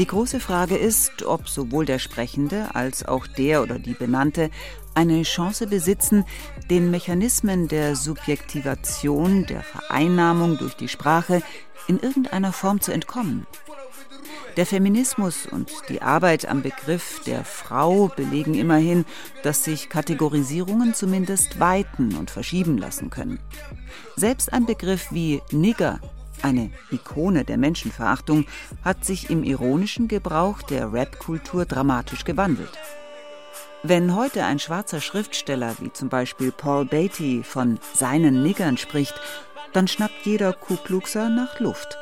Die 0.00 0.06
große 0.06 0.40
Frage 0.40 0.78
ist, 0.78 1.24
ob 1.24 1.46
sowohl 1.46 1.84
der 1.84 1.98
Sprechende 1.98 2.74
als 2.74 3.04
auch 3.04 3.26
der 3.26 3.62
oder 3.62 3.78
die 3.78 3.92
Benannte 3.92 4.48
eine 4.94 5.24
Chance 5.24 5.66
besitzen, 5.66 6.24
den 6.70 6.90
Mechanismen 6.90 7.68
der 7.68 7.94
Subjektivation, 7.96 9.44
der 9.44 9.60
Vereinnahmung 9.60 10.56
durch 10.56 10.74
die 10.74 10.88
Sprache 10.88 11.42
in 11.86 12.00
irgendeiner 12.00 12.54
Form 12.54 12.80
zu 12.80 12.92
entkommen. 12.92 13.46
Der 14.56 14.64
Feminismus 14.64 15.44
und 15.44 15.70
die 15.90 16.00
Arbeit 16.00 16.48
am 16.48 16.62
Begriff 16.62 17.20
der 17.26 17.44
Frau 17.44 18.08
belegen 18.08 18.54
immerhin, 18.54 19.04
dass 19.42 19.64
sich 19.64 19.90
Kategorisierungen 19.90 20.94
zumindest 20.94 21.60
weiten 21.60 22.16
und 22.16 22.30
verschieben 22.30 22.78
lassen 22.78 23.10
können. 23.10 23.38
Selbst 24.16 24.50
ein 24.50 24.64
Begriff 24.64 25.08
wie 25.12 25.42
Nigger 25.50 26.00
eine 26.44 26.70
Ikone 26.90 27.44
der 27.44 27.58
Menschenverachtung, 27.58 28.46
hat 28.84 29.04
sich 29.04 29.30
im 29.30 29.44
ironischen 29.44 30.08
Gebrauch 30.08 30.62
der 30.62 30.92
Rap-Kultur 30.92 31.64
dramatisch 31.64 32.24
gewandelt. 32.24 32.78
Wenn 33.82 34.14
heute 34.14 34.44
ein 34.44 34.58
schwarzer 34.58 35.00
Schriftsteller 35.00 35.74
wie 35.80 35.92
zum 35.92 36.10
Beispiel 36.10 36.52
Paul 36.52 36.84
Beatty 36.84 37.42
von 37.42 37.78
seinen 37.94 38.42
Niggern 38.42 38.76
spricht, 38.76 39.14
dann 39.72 39.88
schnappt 39.88 40.24
jeder 40.24 40.52
Ku 40.52 40.76
Kluxer 40.76 41.30
nach 41.30 41.60
Luft. 41.60 41.96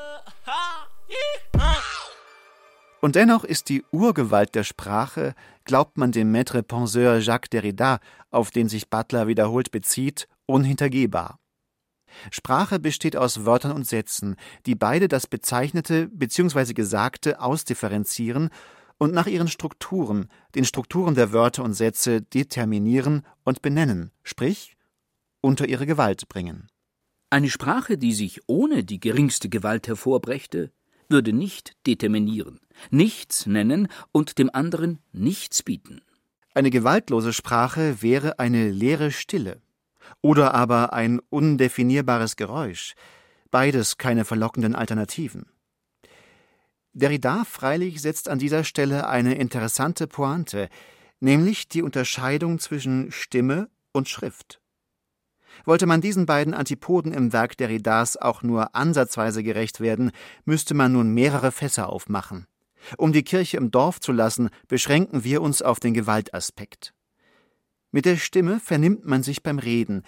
Und 3.00 3.14
dennoch 3.14 3.44
ist 3.44 3.68
die 3.68 3.84
Urgewalt 3.92 4.56
der 4.56 4.64
Sprache, 4.64 5.34
glaubt 5.64 5.98
man 5.98 6.10
dem 6.10 6.34
Maître 6.34 6.62
Penseur 6.62 7.18
Jacques 7.18 7.50
Derrida, 7.50 8.00
auf 8.30 8.50
den 8.50 8.68
sich 8.68 8.90
Butler 8.90 9.28
wiederholt 9.28 9.70
bezieht, 9.70 10.26
unhintergehbar. 10.46 11.38
Sprache 12.30 12.78
besteht 12.78 13.16
aus 13.16 13.44
Wörtern 13.44 13.72
und 13.72 13.86
Sätzen, 13.86 14.36
die 14.66 14.74
beide 14.74 15.08
das 15.08 15.26
Bezeichnete 15.26 16.08
bzw. 16.08 16.72
Gesagte 16.72 17.40
ausdifferenzieren 17.40 18.50
und 18.98 19.14
nach 19.14 19.26
ihren 19.26 19.48
Strukturen, 19.48 20.28
den 20.54 20.64
Strukturen 20.64 21.14
der 21.14 21.32
Wörter 21.32 21.62
und 21.64 21.74
Sätze 21.74 22.20
determinieren 22.20 23.22
und 23.44 23.62
benennen, 23.62 24.10
sprich 24.22 24.76
unter 25.40 25.68
ihre 25.68 25.86
Gewalt 25.86 26.28
bringen. 26.28 26.68
Eine 27.30 27.50
Sprache, 27.50 27.98
die 27.98 28.12
sich 28.12 28.40
ohne 28.46 28.84
die 28.84 29.00
geringste 29.00 29.48
Gewalt 29.48 29.86
hervorbrächte, 29.86 30.72
würde 31.08 31.32
nicht 31.32 31.72
determinieren, 31.86 32.60
nichts 32.90 33.46
nennen 33.46 33.88
und 34.12 34.38
dem 34.38 34.50
anderen 34.52 34.98
nichts 35.12 35.62
bieten. 35.62 36.02
Eine 36.54 36.70
gewaltlose 36.70 37.32
Sprache 37.32 38.02
wäre 38.02 38.38
eine 38.38 38.70
leere 38.70 39.10
Stille, 39.10 39.62
oder 40.22 40.54
aber 40.54 40.92
ein 40.92 41.20
undefinierbares 41.30 42.36
Geräusch. 42.36 42.94
Beides 43.50 43.96
keine 43.96 44.24
verlockenden 44.24 44.74
Alternativen. 44.74 45.46
Derrida 46.92 47.44
freilich 47.44 48.02
setzt 48.02 48.28
an 48.28 48.38
dieser 48.38 48.64
Stelle 48.64 49.08
eine 49.08 49.34
interessante 49.34 50.06
Pointe, 50.06 50.68
nämlich 51.20 51.68
die 51.68 51.82
Unterscheidung 51.82 52.58
zwischen 52.58 53.12
Stimme 53.12 53.68
und 53.92 54.08
Schrift. 54.08 54.60
Wollte 55.64 55.86
man 55.86 56.00
diesen 56.00 56.26
beiden 56.26 56.54
Antipoden 56.54 57.12
im 57.12 57.32
Werk 57.32 57.56
Derridas 57.56 58.16
auch 58.16 58.42
nur 58.42 58.74
ansatzweise 58.74 59.42
gerecht 59.42 59.80
werden, 59.80 60.12
müsste 60.44 60.74
man 60.74 60.92
nun 60.92 61.10
mehrere 61.10 61.52
Fässer 61.52 61.88
aufmachen. 61.88 62.46
Um 62.96 63.12
die 63.12 63.24
Kirche 63.24 63.56
im 63.56 63.70
Dorf 63.70 64.00
zu 64.00 64.12
lassen, 64.12 64.50
beschränken 64.68 65.24
wir 65.24 65.42
uns 65.42 65.62
auf 65.62 65.80
den 65.80 65.94
Gewaltaspekt. 65.94 66.94
Mit 67.90 68.04
der 68.04 68.16
Stimme 68.16 68.60
vernimmt 68.60 69.06
man 69.06 69.22
sich 69.22 69.42
beim 69.42 69.58
Reden. 69.58 70.02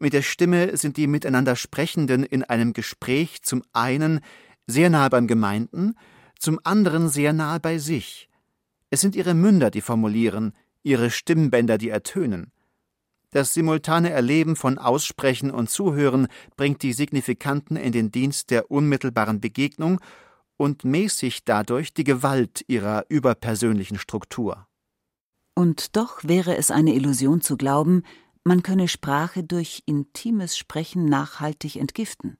Mit 0.00 0.12
der 0.12 0.22
Stimme 0.22 0.76
sind 0.76 0.96
die 0.96 1.06
miteinander 1.06 1.56
Sprechenden 1.56 2.22
in 2.24 2.42
einem 2.42 2.72
Gespräch 2.72 3.42
zum 3.42 3.62
einen 3.72 4.20
sehr 4.66 4.90
nahe 4.90 5.10
beim 5.10 5.26
Gemeinten, 5.26 5.94
zum 6.38 6.58
anderen 6.64 7.08
sehr 7.08 7.32
nahe 7.32 7.60
bei 7.60 7.78
sich. 7.78 8.28
Es 8.90 9.00
sind 9.00 9.16
ihre 9.16 9.34
Münder, 9.34 9.70
die 9.70 9.80
formulieren, 9.80 10.52
ihre 10.82 11.10
Stimmbänder, 11.10 11.78
die 11.78 11.90
ertönen. 11.90 12.52
Das 13.30 13.52
simultane 13.52 14.10
Erleben 14.10 14.56
von 14.56 14.78
Aussprechen 14.78 15.50
und 15.50 15.68
Zuhören 15.68 16.28
bringt 16.56 16.82
die 16.82 16.92
Signifikanten 16.92 17.76
in 17.76 17.92
den 17.92 18.10
Dienst 18.10 18.50
der 18.50 18.70
unmittelbaren 18.70 19.40
Begegnung 19.40 20.00
und 20.56 20.84
mäßigt 20.84 21.46
dadurch 21.46 21.92
die 21.92 22.04
Gewalt 22.04 22.64
ihrer 22.66 23.04
überpersönlichen 23.08 23.98
Struktur. 23.98 24.66
Und 25.58 25.96
doch 25.96 26.22
wäre 26.22 26.56
es 26.56 26.70
eine 26.70 26.94
Illusion 26.94 27.40
zu 27.40 27.56
glauben, 27.56 28.02
man 28.44 28.62
könne 28.62 28.88
Sprache 28.88 29.42
durch 29.42 29.82
intimes 29.86 30.56
Sprechen 30.58 31.06
nachhaltig 31.06 31.76
entgiften. 31.76 32.36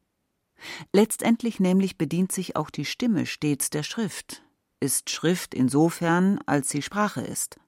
Letztendlich 0.93 1.59
nämlich 1.59 1.97
bedient 1.97 2.31
sich 2.31 2.57
auch 2.57 2.69
die 2.69 2.85
Stimme 2.85 3.25
stets 3.25 3.71
der 3.71 3.83
Schrift, 3.83 4.43
ist 4.81 5.09
Schrift 5.09 5.55
insofern, 5.55 6.39
als 6.45 6.69
sie 6.69 6.83
Sprache 6.83 7.23
ist. 7.23 7.59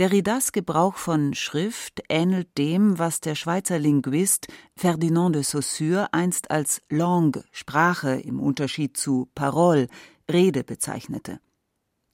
Derridas 0.00 0.50
Gebrauch 0.50 0.96
von 0.96 1.34
Schrift 1.34 2.02
ähnelt 2.08 2.58
dem, 2.58 2.98
was 2.98 3.20
der 3.20 3.36
Schweizer 3.36 3.78
Linguist 3.78 4.48
Ferdinand 4.76 5.36
de 5.36 5.44
Saussure 5.44 6.12
einst 6.12 6.50
als 6.50 6.82
Langue, 6.88 7.44
Sprache 7.52 8.14
im 8.16 8.40
Unterschied 8.40 8.96
zu 8.96 9.30
Parole, 9.36 9.86
Rede 10.28 10.64
bezeichnete. 10.64 11.40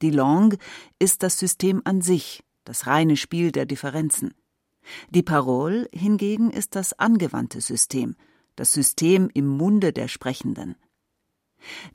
Die 0.02 0.10
Langue 0.10 0.58
ist 0.98 1.22
das 1.22 1.38
System 1.38 1.82
an 1.84 2.02
sich, 2.02 2.44
das 2.64 2.86
reine 2.86 3.16
Spiel 3.16 3.50
der 3.52 3.66
Differenzen. 3.66 4.34
Die 5.10 5.22
Parole 5.22 5.88
hingegen 5.92 6.50
ist 6.50 6.76
das 6.76 6.98
angewandte 6.98 7.60
System, 7.60 8.16
das 8.56 8.72
System 8.72 9.28
im 9.34 9.46
Munde 9.46 9.92
der 9.92 10.08
Sprechenden. 10.08 10.76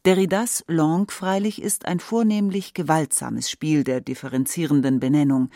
Derridas 0.05 0.63
Langue 0.67 1.11
freilich 1.11 1.61
ist 1.61 1.85
ein 1.85 1.99
vornehmlich 1.99 2.73
gewaltsames 2.73 3.49
Spiel 3.49 3.83
der 3.83 4.01
differenzierenden 4.01 4.99
Benennung 4.99 5.49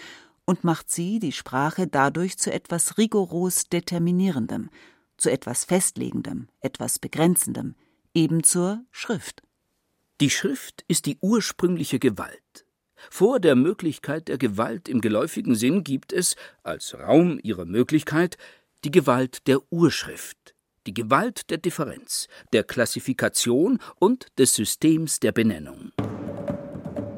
und 0.46 0.64
macht 0.64 0.90
sie, 0.90 1.20
die 1.20 1.34
Sprache, 1.34 1.88
dadurch 1.88 2.38
zu 2.38 2.52
etwas 2.52 2.98
rigoros 2.98 3.66
Determinierendem, 3.66 4.70
zu 5.18 5.30
etwas 5.30 5.66
Festlegendem, 5.66 6.48
etwas 6.62 7.00
Begrenzendem, 7.00 7.76
eben 8.14 8.44
zur 8.44 8.86
Schrift. 8.92 9.44
Die 10.20 10.32
Schrift 10.32 10.84
ist 10.88 11.06
die 11.06 11.20
ursprüngliche 11.22 12.00
Gewalt. 12.00 12.66
Vor 13.12 13.40
der 13.40 13.56
Möglichkeit 13.56 14.30
der 14.30 14.40
Gewalt 14.40 14.90
im 14.90 15.00
geläufigen 15.00 15.54
Sinn 15.54 15.84
gibt 15.84 16.12
es, 16.12 16.36
als 16.64 16.98
Raum 16.98 17.40
ihrer 17.44 17.66
Möglichkeit, 17.66 18.36
die 18.84 18.90
Gewalt 18.90 19.48
der 19.48 19.60
Urschrift, 19.72 20.56
die 20.88 20.96
Gewalt 20.96 21.52
der 21.52 21.60
Differenz, 21.60 22.28
der 22.52 22.64
Klassifikation 22.64 23.78
und 24.00 24.26
des 24.40 24.56
Systems 24.56 25.20
der 25.20 25.34
Benennung. 25.34 25.92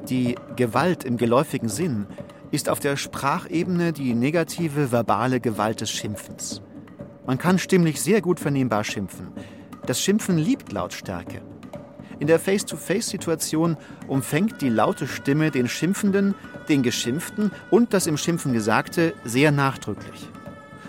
Die 0.09 0.35
Gewalt 0.57 1.05
im 1.05 1.15
geläufigen 1.15 1.69
Sinn 1.69 2.05
ist 2.51 2.67
auf 2.67 2.81
der 2.81 2.97
Sprachebene 2.97 3.93
die 3.93 4.13
negative 4.13 4.91
verbale 4.91 5.39
Gewalt 5.39 5.79
des 5.79 5.89
Schimpfens. 5.89 6.61
Man 7.25 7.37
kann 7.37 7.59
stimmlich 7.59 8.01
sehr 8.01 8.19
gut 8.19 8.41
vernehmbar 8.41 8.83
schimpfen. 8.83 9.31
Das 9.85 10.01
Schimpfen 10.01 10.37
liebt 10.37 10.73
Lautstärke. 10.73 11.41
In 12.20 12.28
der 12.28 12.39
Face-to-Face-Situation 12.39 13.78
umfängt 14.07 14.61
die 14.61 14.70
laute 14.70 15.07
Stimme 15.07 15.51
den 15.51 15.70
Schimpfenden, 15.70 16.36
den 16.67 16.84
Geschimpften 16.84 17.51
und 17.70 17.93
das 17.93 18.07
im 18.07 18.17
Schimpfen 18.17 18.51
Gesagte 18.51 19.13
sehr 19.24 19.51
nachdrücklich. 19.51 20.28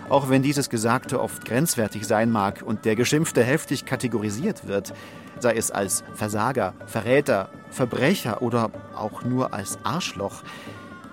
Auch 0.09 0.29
wenn 0.29 0.43
dieses 0.43 0.69
Gesagte 0.69 1.21
oft 1.21 1.45
grenzwertig 1.45 2.05
sein 2.05 2.31
mag 2.31 2.63
und 2.65 2.83
der 2.83 2.97
Geschimpfte 2.97 3.43
heftig 3.43 3.85
kategorisiert 3.85 4.67
wird, 4.67 4.93
sei 5.39 5.53
es 5.55 5.71
als 5.71 6.03
Versager, 6.15 6.73
Verräter, 6.85 7.49
Verbrecher 7.69 8.41
oder 8.41 8.69
auch 8.93 9.23
nur 9.23 9.53
als 9.53 9.79
Arschloch, 9.83 10.43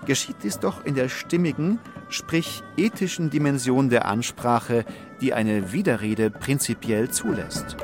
geschieht 0.05 0.37
dies 0.43 0.59
doch 0.59 0.83
in 0.85 0.95
der 0.95 1.07
stimmigen, 1.07 1.79
sprich 2.09 2.61
ethischen 2.75 3.29
Dimension 3.29 3.89
der 3.89 4.05
Ansprache, 4.05 4.83
die 5.21 5.33
eine 5.33 5.71
Widerrede 5.71 6.29
prinzipiell 6.29 7.09
zulässt. 7.09 7.77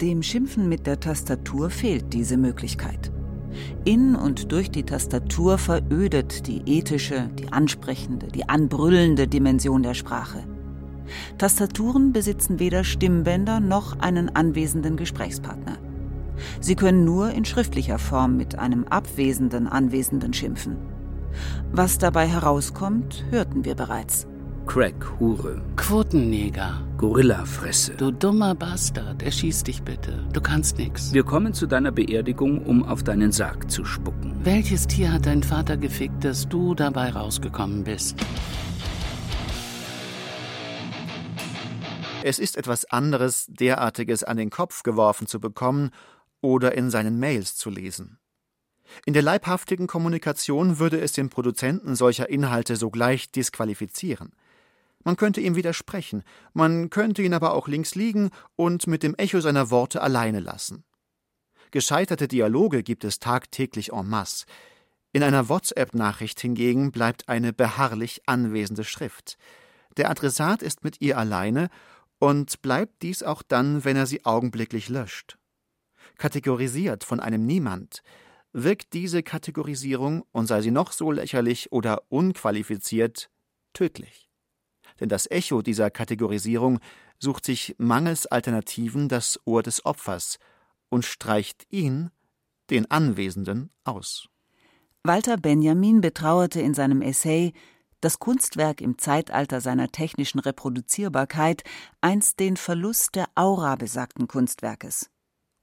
Dem 0.00 0.22
Schimpfen 0.22 0.68
mit 0.68 0.86
der 0.86 1.00
Tastatur 1.00 1.70
fehlt 1.70 2.12
diese 2.12 2.36
Möglichkeit. 2.36 3.10
In 3.86 4.14
und 4.14 4.52
durch 4.52 4.70
die 4.70 4.82
Tastatur 4.82 5.56
verödet 5.56 6.46
die 6.46 6.60
ethische, 6.66 7.30
die 7.38 7.50
ansprechende, 7.50 8.28
die 8.28 8.46
anbrüllende 8.46 9.26
Dimension 9.26 9.82
der 9.82 9.94
Sprache. 9.94 10.44
Tastaturen 11.38 12.12
besitzen 12.12 12.58
weder 12.58 12.84
Stimmbänder 12.84 13.58
noch 13.60 13.98
einen 13.98 14.28
anwesenden 14.36 14.98
Gesprächspartner. 14.98 15.78
Sie 16.60 16.74
können 16.74 17.06
nur 17.06 17.30
in 17.30 17.46
schriftlicher 17.46 17.98
Form 17.98 18.36
mit 18.36 18.58
einem 18.58 18.84
abwesenden 18.84 19.66
Anwesenden 19.66 20.34
schimpfen. 20.34 20.76
Was 21.72 21.96
dabei 21.96 22.26
herauskommt, 22.26 23.24
hörten 23.30 23.64
wir 23.64 23.74
bereits. 23.74 24.26
Crack-Hure. 24.66 25.62
Quotenneger. 25.76 26.82
Gorillafresse. 26.98 27.94
Du 27.94 28.10
dummer 28.10 28.54
Bastard, 28.54 29.22
erschieß 29.22 29.62
dich 29.62 29.82
bitte. 29.82 30.26
Du 30.32 30.40
kannst 30.40 30.76
nix. 30.78 31.12
Wir 31.12 31.22
kommen 31.22 31.54
zu 31.54 31.66
deiner 31.66 31.92
Beerdigung, 31.92 32.64
um 32.66 32.84
auf 32.84 33.04
deinen 33.04 33.32
Sarg 33.32 33.70
zu 33.70 33.84
spucken. 33.84 34.34
Welches 34.42 34.86
Tier 34.86 35.12
hat 35.12 35.26
dein 35.26 35.42
Vater 35.42 35.76
gefickt, 35.76 36.24
dass 36.24 36.48
du 36.48 36.74
dabei 36.74 37.10
rausgekommen 37.10 37.84
bist? 37.84 38.16
Es 42.24 42.38
ist 42.40 42.56
etwas 42.56 42.86
anderes, 42.86 43.46
derartiges 43.48 44.24
an 44.24 44.36
den 44.36 44.50
Kopf 44.50 44.82
geworfen 44.82 45.28
zu 45.28 45.38
bekommen 45.38 45.90
oder 46.40 46.74
in 46.74 46.90
seinen 46.90 47.20
Mails 47.20 47.56
zu 47.56 47.70
lesen. 47.70 48.18
In 49.04 49.12
der 49.12 49.22
leibhaftigen 49.22 49.86
Kommunikation 49.86 50.78
würde 50.78 51.00
es 51.00 51.12
den 51.12 51.30
Produzenten 51.30 51.94
solcher 51.94 52.28
Inhalte 52.28 52.76
sogleich 52.76 53.30
disqualifizieren. 53.30 54.32
Man 55.06 55.16
könnte 55.16 55.40
ihm 55.40 55.54
widersprechen, 55.54 56.24
man 56.52 56.90
könnte 56.90 57.22
ihn 57.22 57.32
aber 57.32 57.54
auch 57.54 57.68
links 57.68 57.94
liegen 57.94 58.30
und 58.56 58.88
mit 58.88 59.04
dem 59.04 59.14
Echo 59.14 59.38
seiner 59.38 59.70
Worte 59.70 60.02
alleine 60.02 60.40
lassen. 60.40 60.82
Gescheiterte 61.70 62.26
Dialoge 62.26 62.82
gibt 62.82 63.04
es 63.04 63.20
tagtäglich 63.20 63.92
en 63.92 64.08
masse. 64.08 64.46
In 65.12 65.22
einer 65.22 65.48
WhatsApp-Nachricht 65.48 66.40
hingegen 66.40 66.90
bleibt 66.90 67.28
eine 67.28 67.52
beharrlich 67.52 68.22
anwesende 68.26 68.82
Schrift. 68.82 69.38
Der 69.96 70.10
Adressat 70.10 70.60
ist 70.60 70.82
mit 70.82 71.00
ihr 71.00 71.18
alleine 71.18 71.68
und 72.18 72.60
bleibt 72.60 73.02
dies 73.02 73.22
auch 73.22 73.44
dann, 73.44 73.84
wenn 73.84 73.96
er 73.96 74.06
sie 74.06 74.24
augenblicklich 74.24 74.88
löscht. 74.88 75.38
Kategorisiert 76.18 77.04
von 77.04 77.20
einem 77.20 77.46
Niemand, 77.46 78.02
wirkt 78.52 78.92
diese 78.92 79.22
Kategorisierung, 79.22 80.24
und 80.32 80.48
sei 80.48 80.62
sie 80.62 80.72
noch 80.72 80.90
so 80.90 81.12
lächerlich 81.12 81.70
oder 81.70 82.02
unqualifiziert, 82.08 83.30
tödlich 83.72 84.25
denn 85.00 85.08
das 85.08 85.30
Echo 85.30 85.62
dieser 85.62 85.90
Kategorisierung 85.90 86.80
sucht 87.18 87.44
sich 87.44 87.74
mangels 87.78 88.26
Alternativen 88.26 89.08
das 89.08 89.40
Ohr 89.44 89.62
des 89.62 89.84
Opfers 89.84 90.38
und 90.88 91.04
streicht 91.04 91.66
ihn, 91.70 92.10
den 92.70 92.90
Anwesenden, 92.90 93.70
aus. 93.84 94.28
Walter 95.02 95.36
Benjamin 95.36 96.00
betrauerte 96.00 96.60
in 96.60 96.74
seinem 96.74 97.00
Essay 97.00 97.52
das 98.00 98.18
Kunstwerk 98.18 98.80
im 98.80 98.98
Zeitalter 98.98 99.60
seiner 99.60 99.88
technischen 99.88 100.38
Reproduzierbarkeit 100.38 101.62
einst 102.00 102.40
den 102.40 102.56
Verlust 102.56 103.14
der 103.14 103.26
Aura 103.34 103.76
besagten 103.76 104.28
Kunstwerkes. 104.28 105.10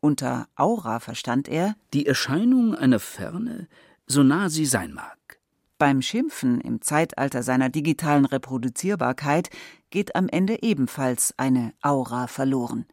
Unter 0.02 0.48
Aura 0.56 1.00
verstand 1.00 1.48
er 1.48 1.76
die 1.94 2.06
Erscheinung 2.06 2.76
einer 2.76 3.00
Ferne, 3.00 3.68
so 4.08 4.24
nah 4.24 4.50
sie 4.50 4.66
sein 4.66 4.94
mag. 4.94 5.40
Beim 5.78 6.02
Schimpfen 6.02 6.62
im 6.62 6.82
Zeitalter 6.82 7.44
seiner 7.44 7.70
digitalen 7.70 8.26
Reproduzierbarkeit 8.26 9.50
geht 9.90 10.16
am 10.16 10.30
Ende 10.30 10.62
ebenfalls 10.64 11.34
eine 11.38 11.74
Aura 11.82 12.28
verloren. 12.28 12.86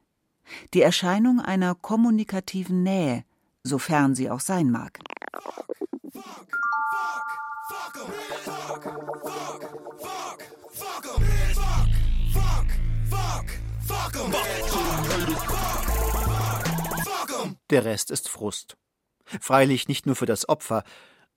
Die 0.75 0.83
Erscheinung 0.83 1.41
einer 1.41 1.75
kommunikativen 1.75 2.83
Nähe, 2.83 3.25
sofern 3.63 4.15
sie 4.15 4.31
auch 4.31 4.41
sein 4.41 4.71
mag. 4.71 4.99
Der 17.71 17.85
Rest 17.85 18.11
ist 18.11 18.29
Frust. 18.29 18.77
Freilich 19.25 19.87
nicht 19.87 20.07
nur 20.07 20.17
für 20.17 20.27
das 20.27 20.49
Opfer, 20.49 20.83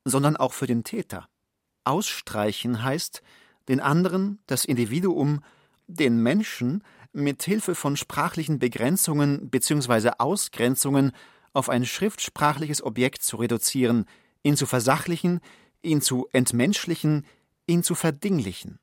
sondern 0.04 0.36
auch 0.36 0.54
für 0.54 0.66
den 0.66 0.84
Täter. 0.84 1.30
Ausstreichen 1.84 2.84
heißt, 2.84 3.22
den 3.68 3.80
anderen, 3.80 4.40
das 4.48 4.66
Individuum, 4.66 5.42
den 5.88 6.22
Menschen 6.22 6.84
mit 7.14 7.44
Hilfe 7.44 7.76
von 7.76 7.96
sprachlichen 7.96 8.60
Begrenzungen 8.60 9.50
bzw. 9.50 10.12
Ausgrenzungen 10.18 11.12
auf 11.54 11.70
ein 11.70 11.86
schriftsprachliches 11.86 12.84
Objekt 12.84 13.22
zu 13.24 13.38
reduzieren, 13.38 14.06
ihn 14.42 14.58
zu 14.58 14.66
versachlichen, 14.66 15.40
ihn 15.82 16.02
zu 16.02 16.28
entmenschlichen, 16.32 17.26
ihn 17.68 17.84
zu 17.84 17.96
verdinglichen. 17.96 18.80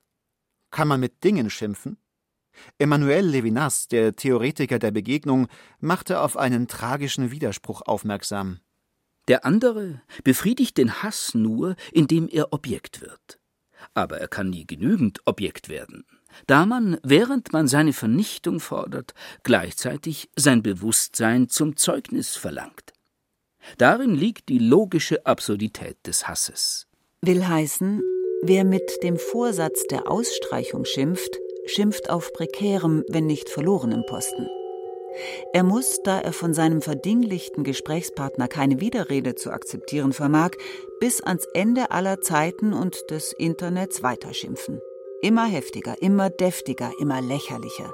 Kann 0.71 0.89
man 0.89 1.01
mit 1.01 1.25
Dingen 1.25 1.51
schimpfen? 1.51 1.99
Emmanuel 2.79 3.27
Levinas, 3.27 3.89
der 3.89 4.15
Theoretiker 4.15 4.79
der 4.79 4.91
Begegnung, 4.91 5.49
machte 5.81 6.21
auf 6.21 6.37
einen 6.37 6.69
tragischen 6.69 7.31
Widerspruch 7.31 7.83
aufmerksam. 7.83 8.61
Der 9.31 9.45
andere 9.45 10.03
befriedigt 10.25 10.77
den 10.77 11.05
Hass 11.05 11.35
nur, 11.35 11.77
indem 11.93 12.29
er 12.29 12.53
Objekt 12.53 13.01
wird. 13.01 13.39
Aber 13.95 14.19
er 14.19 14.27
kann 14.27 14.51
nie 14.51 14.67
genügend 14.67 15.21
Objekt 15.25 15.69
werden, 15.69 16.05
da 16.49 16.67
man, 16.67 16.99
während 17.05 17.53
man 17.53 17.69
seine 17.69 17.93
Vernichtung 17.93 18.59
fordert, 18.59 19.15
gleichzeitig 19.45 20.31
sein 20.35 20.65
Bewusstsein 20.65 21.49
zum 21.49 21.77
Zeugnis 21.77 22.35
verlangt. 22.35 22.93
Darin 23.79 24.17
liegt 24.17 24.49
die 24.49 24.59
logische 24.59 25.25
Absurdität 25.25 26.05
des 26.09 26.27
Hasses. 26.27 26.89
Will 27.23 27.47
heißen, 27.47 28.03
wer 28.43 28.65
mit 28.65 28.91
dem 29.05 29.17
Vorsatz 29.17 29.85
der 29.93 30.11
Ausstreichung 30.11 30.85
schimpft, 30.85 31.39
schimpft 31.67 32.11
auf 32.11 32.33
prekärem, 32.33 33.05
wenn 33.07 33.27
nicht 33.27 33.49
verlorenem 33.49 34.05
Posten. 34.07 34.49
Er 35.53 35.63
muss, 35.63 36.01
da 36.03 36.21
er 36.21 36.33
von 36.33 36.55
seinem 36.55 36.83
verdinglichten 36.83 37.65
Gesprächspartner 37.65 38.49
keine 38.49 38.81
Widerrede 38.81 39.35
zu 39.35 39.51
akzeptieren 39.51 40.13
vermag, 40.13 40.53
bis 41.01 41.21
ans 41.21 41.47
Ende 41.55 41.91
aller 41.91 42.21
Zeiten 42.21 42.73
und 42.73 43.11
des 43.11 43.33
Internets 43.33 44.03
weiterschimpfen. 44.03 44.81
Immer 45.23 45.47
heftiger, 45.47 46.01
immer 46.01 46.31
deftiger, 46.31 46.93
immer 46.99 47.21
lächerlicher. 47.21 47.93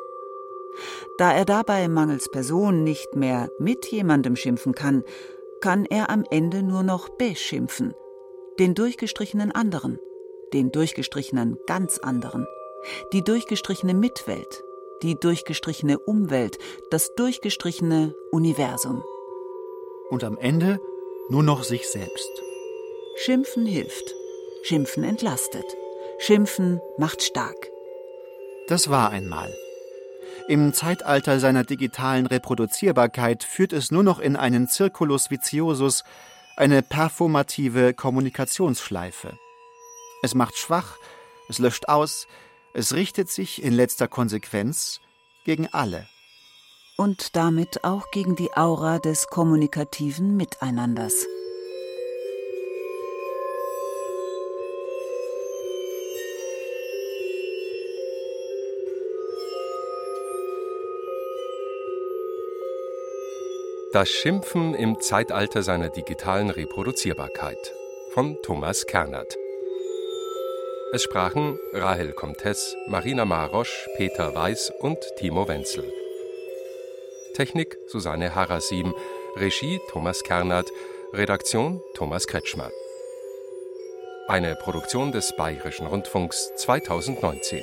Da 1.19 1.33
er 1.33 1.45
dabei 1.45 1.89
mangels 1.89 2.29
Person 2.31 2.85
nicht 2.85 3.17
mehr 3.17 3.49
mit 3.59 3.87
jemandem 3.87 4.37
schimpfen 4.37 4.75
kann, 4.75 5.03
kann 5.61 5.87
er 5.87 6.11
am 6.11 6.25
Ende 6.31 6.63
nur 6.63 6.83
noch 6.83 7.09
beschimpfen. 7.09 7.95
Den 8.59 8.75
durchgestrichenen 8.75 9.53
anderen, 9.53 9.99
den 10.53 10.71
durchgestrichenen 10.71 11.59
ganz 11.67 11.99
anderen, 11.99 12.47
die 13.13 13.25
durchgestrichene 13.25 13.95
Mitwelt, 13.95 14.63
die 15.03 15.19
durchgestrichene 15.19 15.99
Umwelt, 15.99 16.59
das 16.91 17.15
durchgestrichene 17.15 18.15
Universum. 18.31 19.03
Und 20.11 20.25
am 20.25 20.39
Ende 20.39 20.81
nur 21.29 21.43
noch 21.43 21.65
sich 21.65 21.89
selbst. 21.89 22.31
Schimpfen 23.17 23.67
hilft, 23.67 24.15
Schimpfen 24.63 25.05
entlastet, 25.05 25.65
Schimpfen 26.19 26.81
macht 26.99 27.23
stark. 27.23 27.71
Das 28.69 28.91
war 28.91 29.11
einmal. 29.11 29.55
Im 30.49 30.73
Zeitalter 30.73 31.41
seiner 31.41 31.65
digitalen 31.65 32.27
Reproduzierbarkeit 32.27 33.43
führt 33.43 33.73
es 33.73 33.91
nur 33.91 34.05
noch 34.05 34.21
in 34.21 34.37
einen 34.37 34.69
Circulus 34.69 35.31
viciosus, 35.31 36.05
eine 36.57 36.83
performative 36.83 37.95
Kommunikationsschleife. 37.95 39.39
Es 40.23 40.35
macht 40.35 40.57
schwach, 40.57 40.99
es 41.49 41.59
löscht 41.59 41.89
aus, 41.89 42.27
es 42.79 42.93
richtet 42.93 43.31
sich 43.31 43.63
in 43.63 43.73
letzter 43.73 44.07
Konsequenz 44.07 45.01
gegen 45.47 45.67
alle. 45.73 46.07
Und 46.99 47.35
damit 47.35 47.85
auch 47.85 48.11
gegen 48.11 48.37
die 48.37 48.53
Aura 48.53 48.99
des 48.99 49.29
kommunikativen 49.29 50.37
Miteinanders. 50.37 51.27
Das 63.95 64.11
Schimpfen 64.11 64.75
im 64.75 65.01
Zeitalter 65.01 65.63
seiner 65.63 65.89
digitalen 65.89 66.51
Reproduzierbarkeit 66.51 67.73
von 68.13 68.37
Thomas 68.43 68.85
Kernert. 68.85 69.39
Es 70.97 71.03
sprachen 71.03 71.59
Rahel 71.75 72.15
Comtes, 72.15 72.75
Marina 72.87 73.27
Marosch, 73.27 73.87
Peter 73.99 74.35
Weiß 74.35 74.73
und 74.81 74.97
Timo 75.19 75.47
Wenzel. 75.47 75.85
Technik 77.35 77.77
Susanne 77.87 78.35
Harasim, 78.35 78.95
Regie 79.37 79.79
Thomas 79.91 80.23
Kernert, 80.23 80.71
Redaktion 81.13 81.83
Thomas 81.93 82.27
Kretschmer. 82.27 82.71
Eine 84.27 84.57
Produktion 84.57 85.13
des 85.13 85.37
Bayerischen 85.37 85.87
Rundfunks 85.87 86.55
2019. 86.57 87.63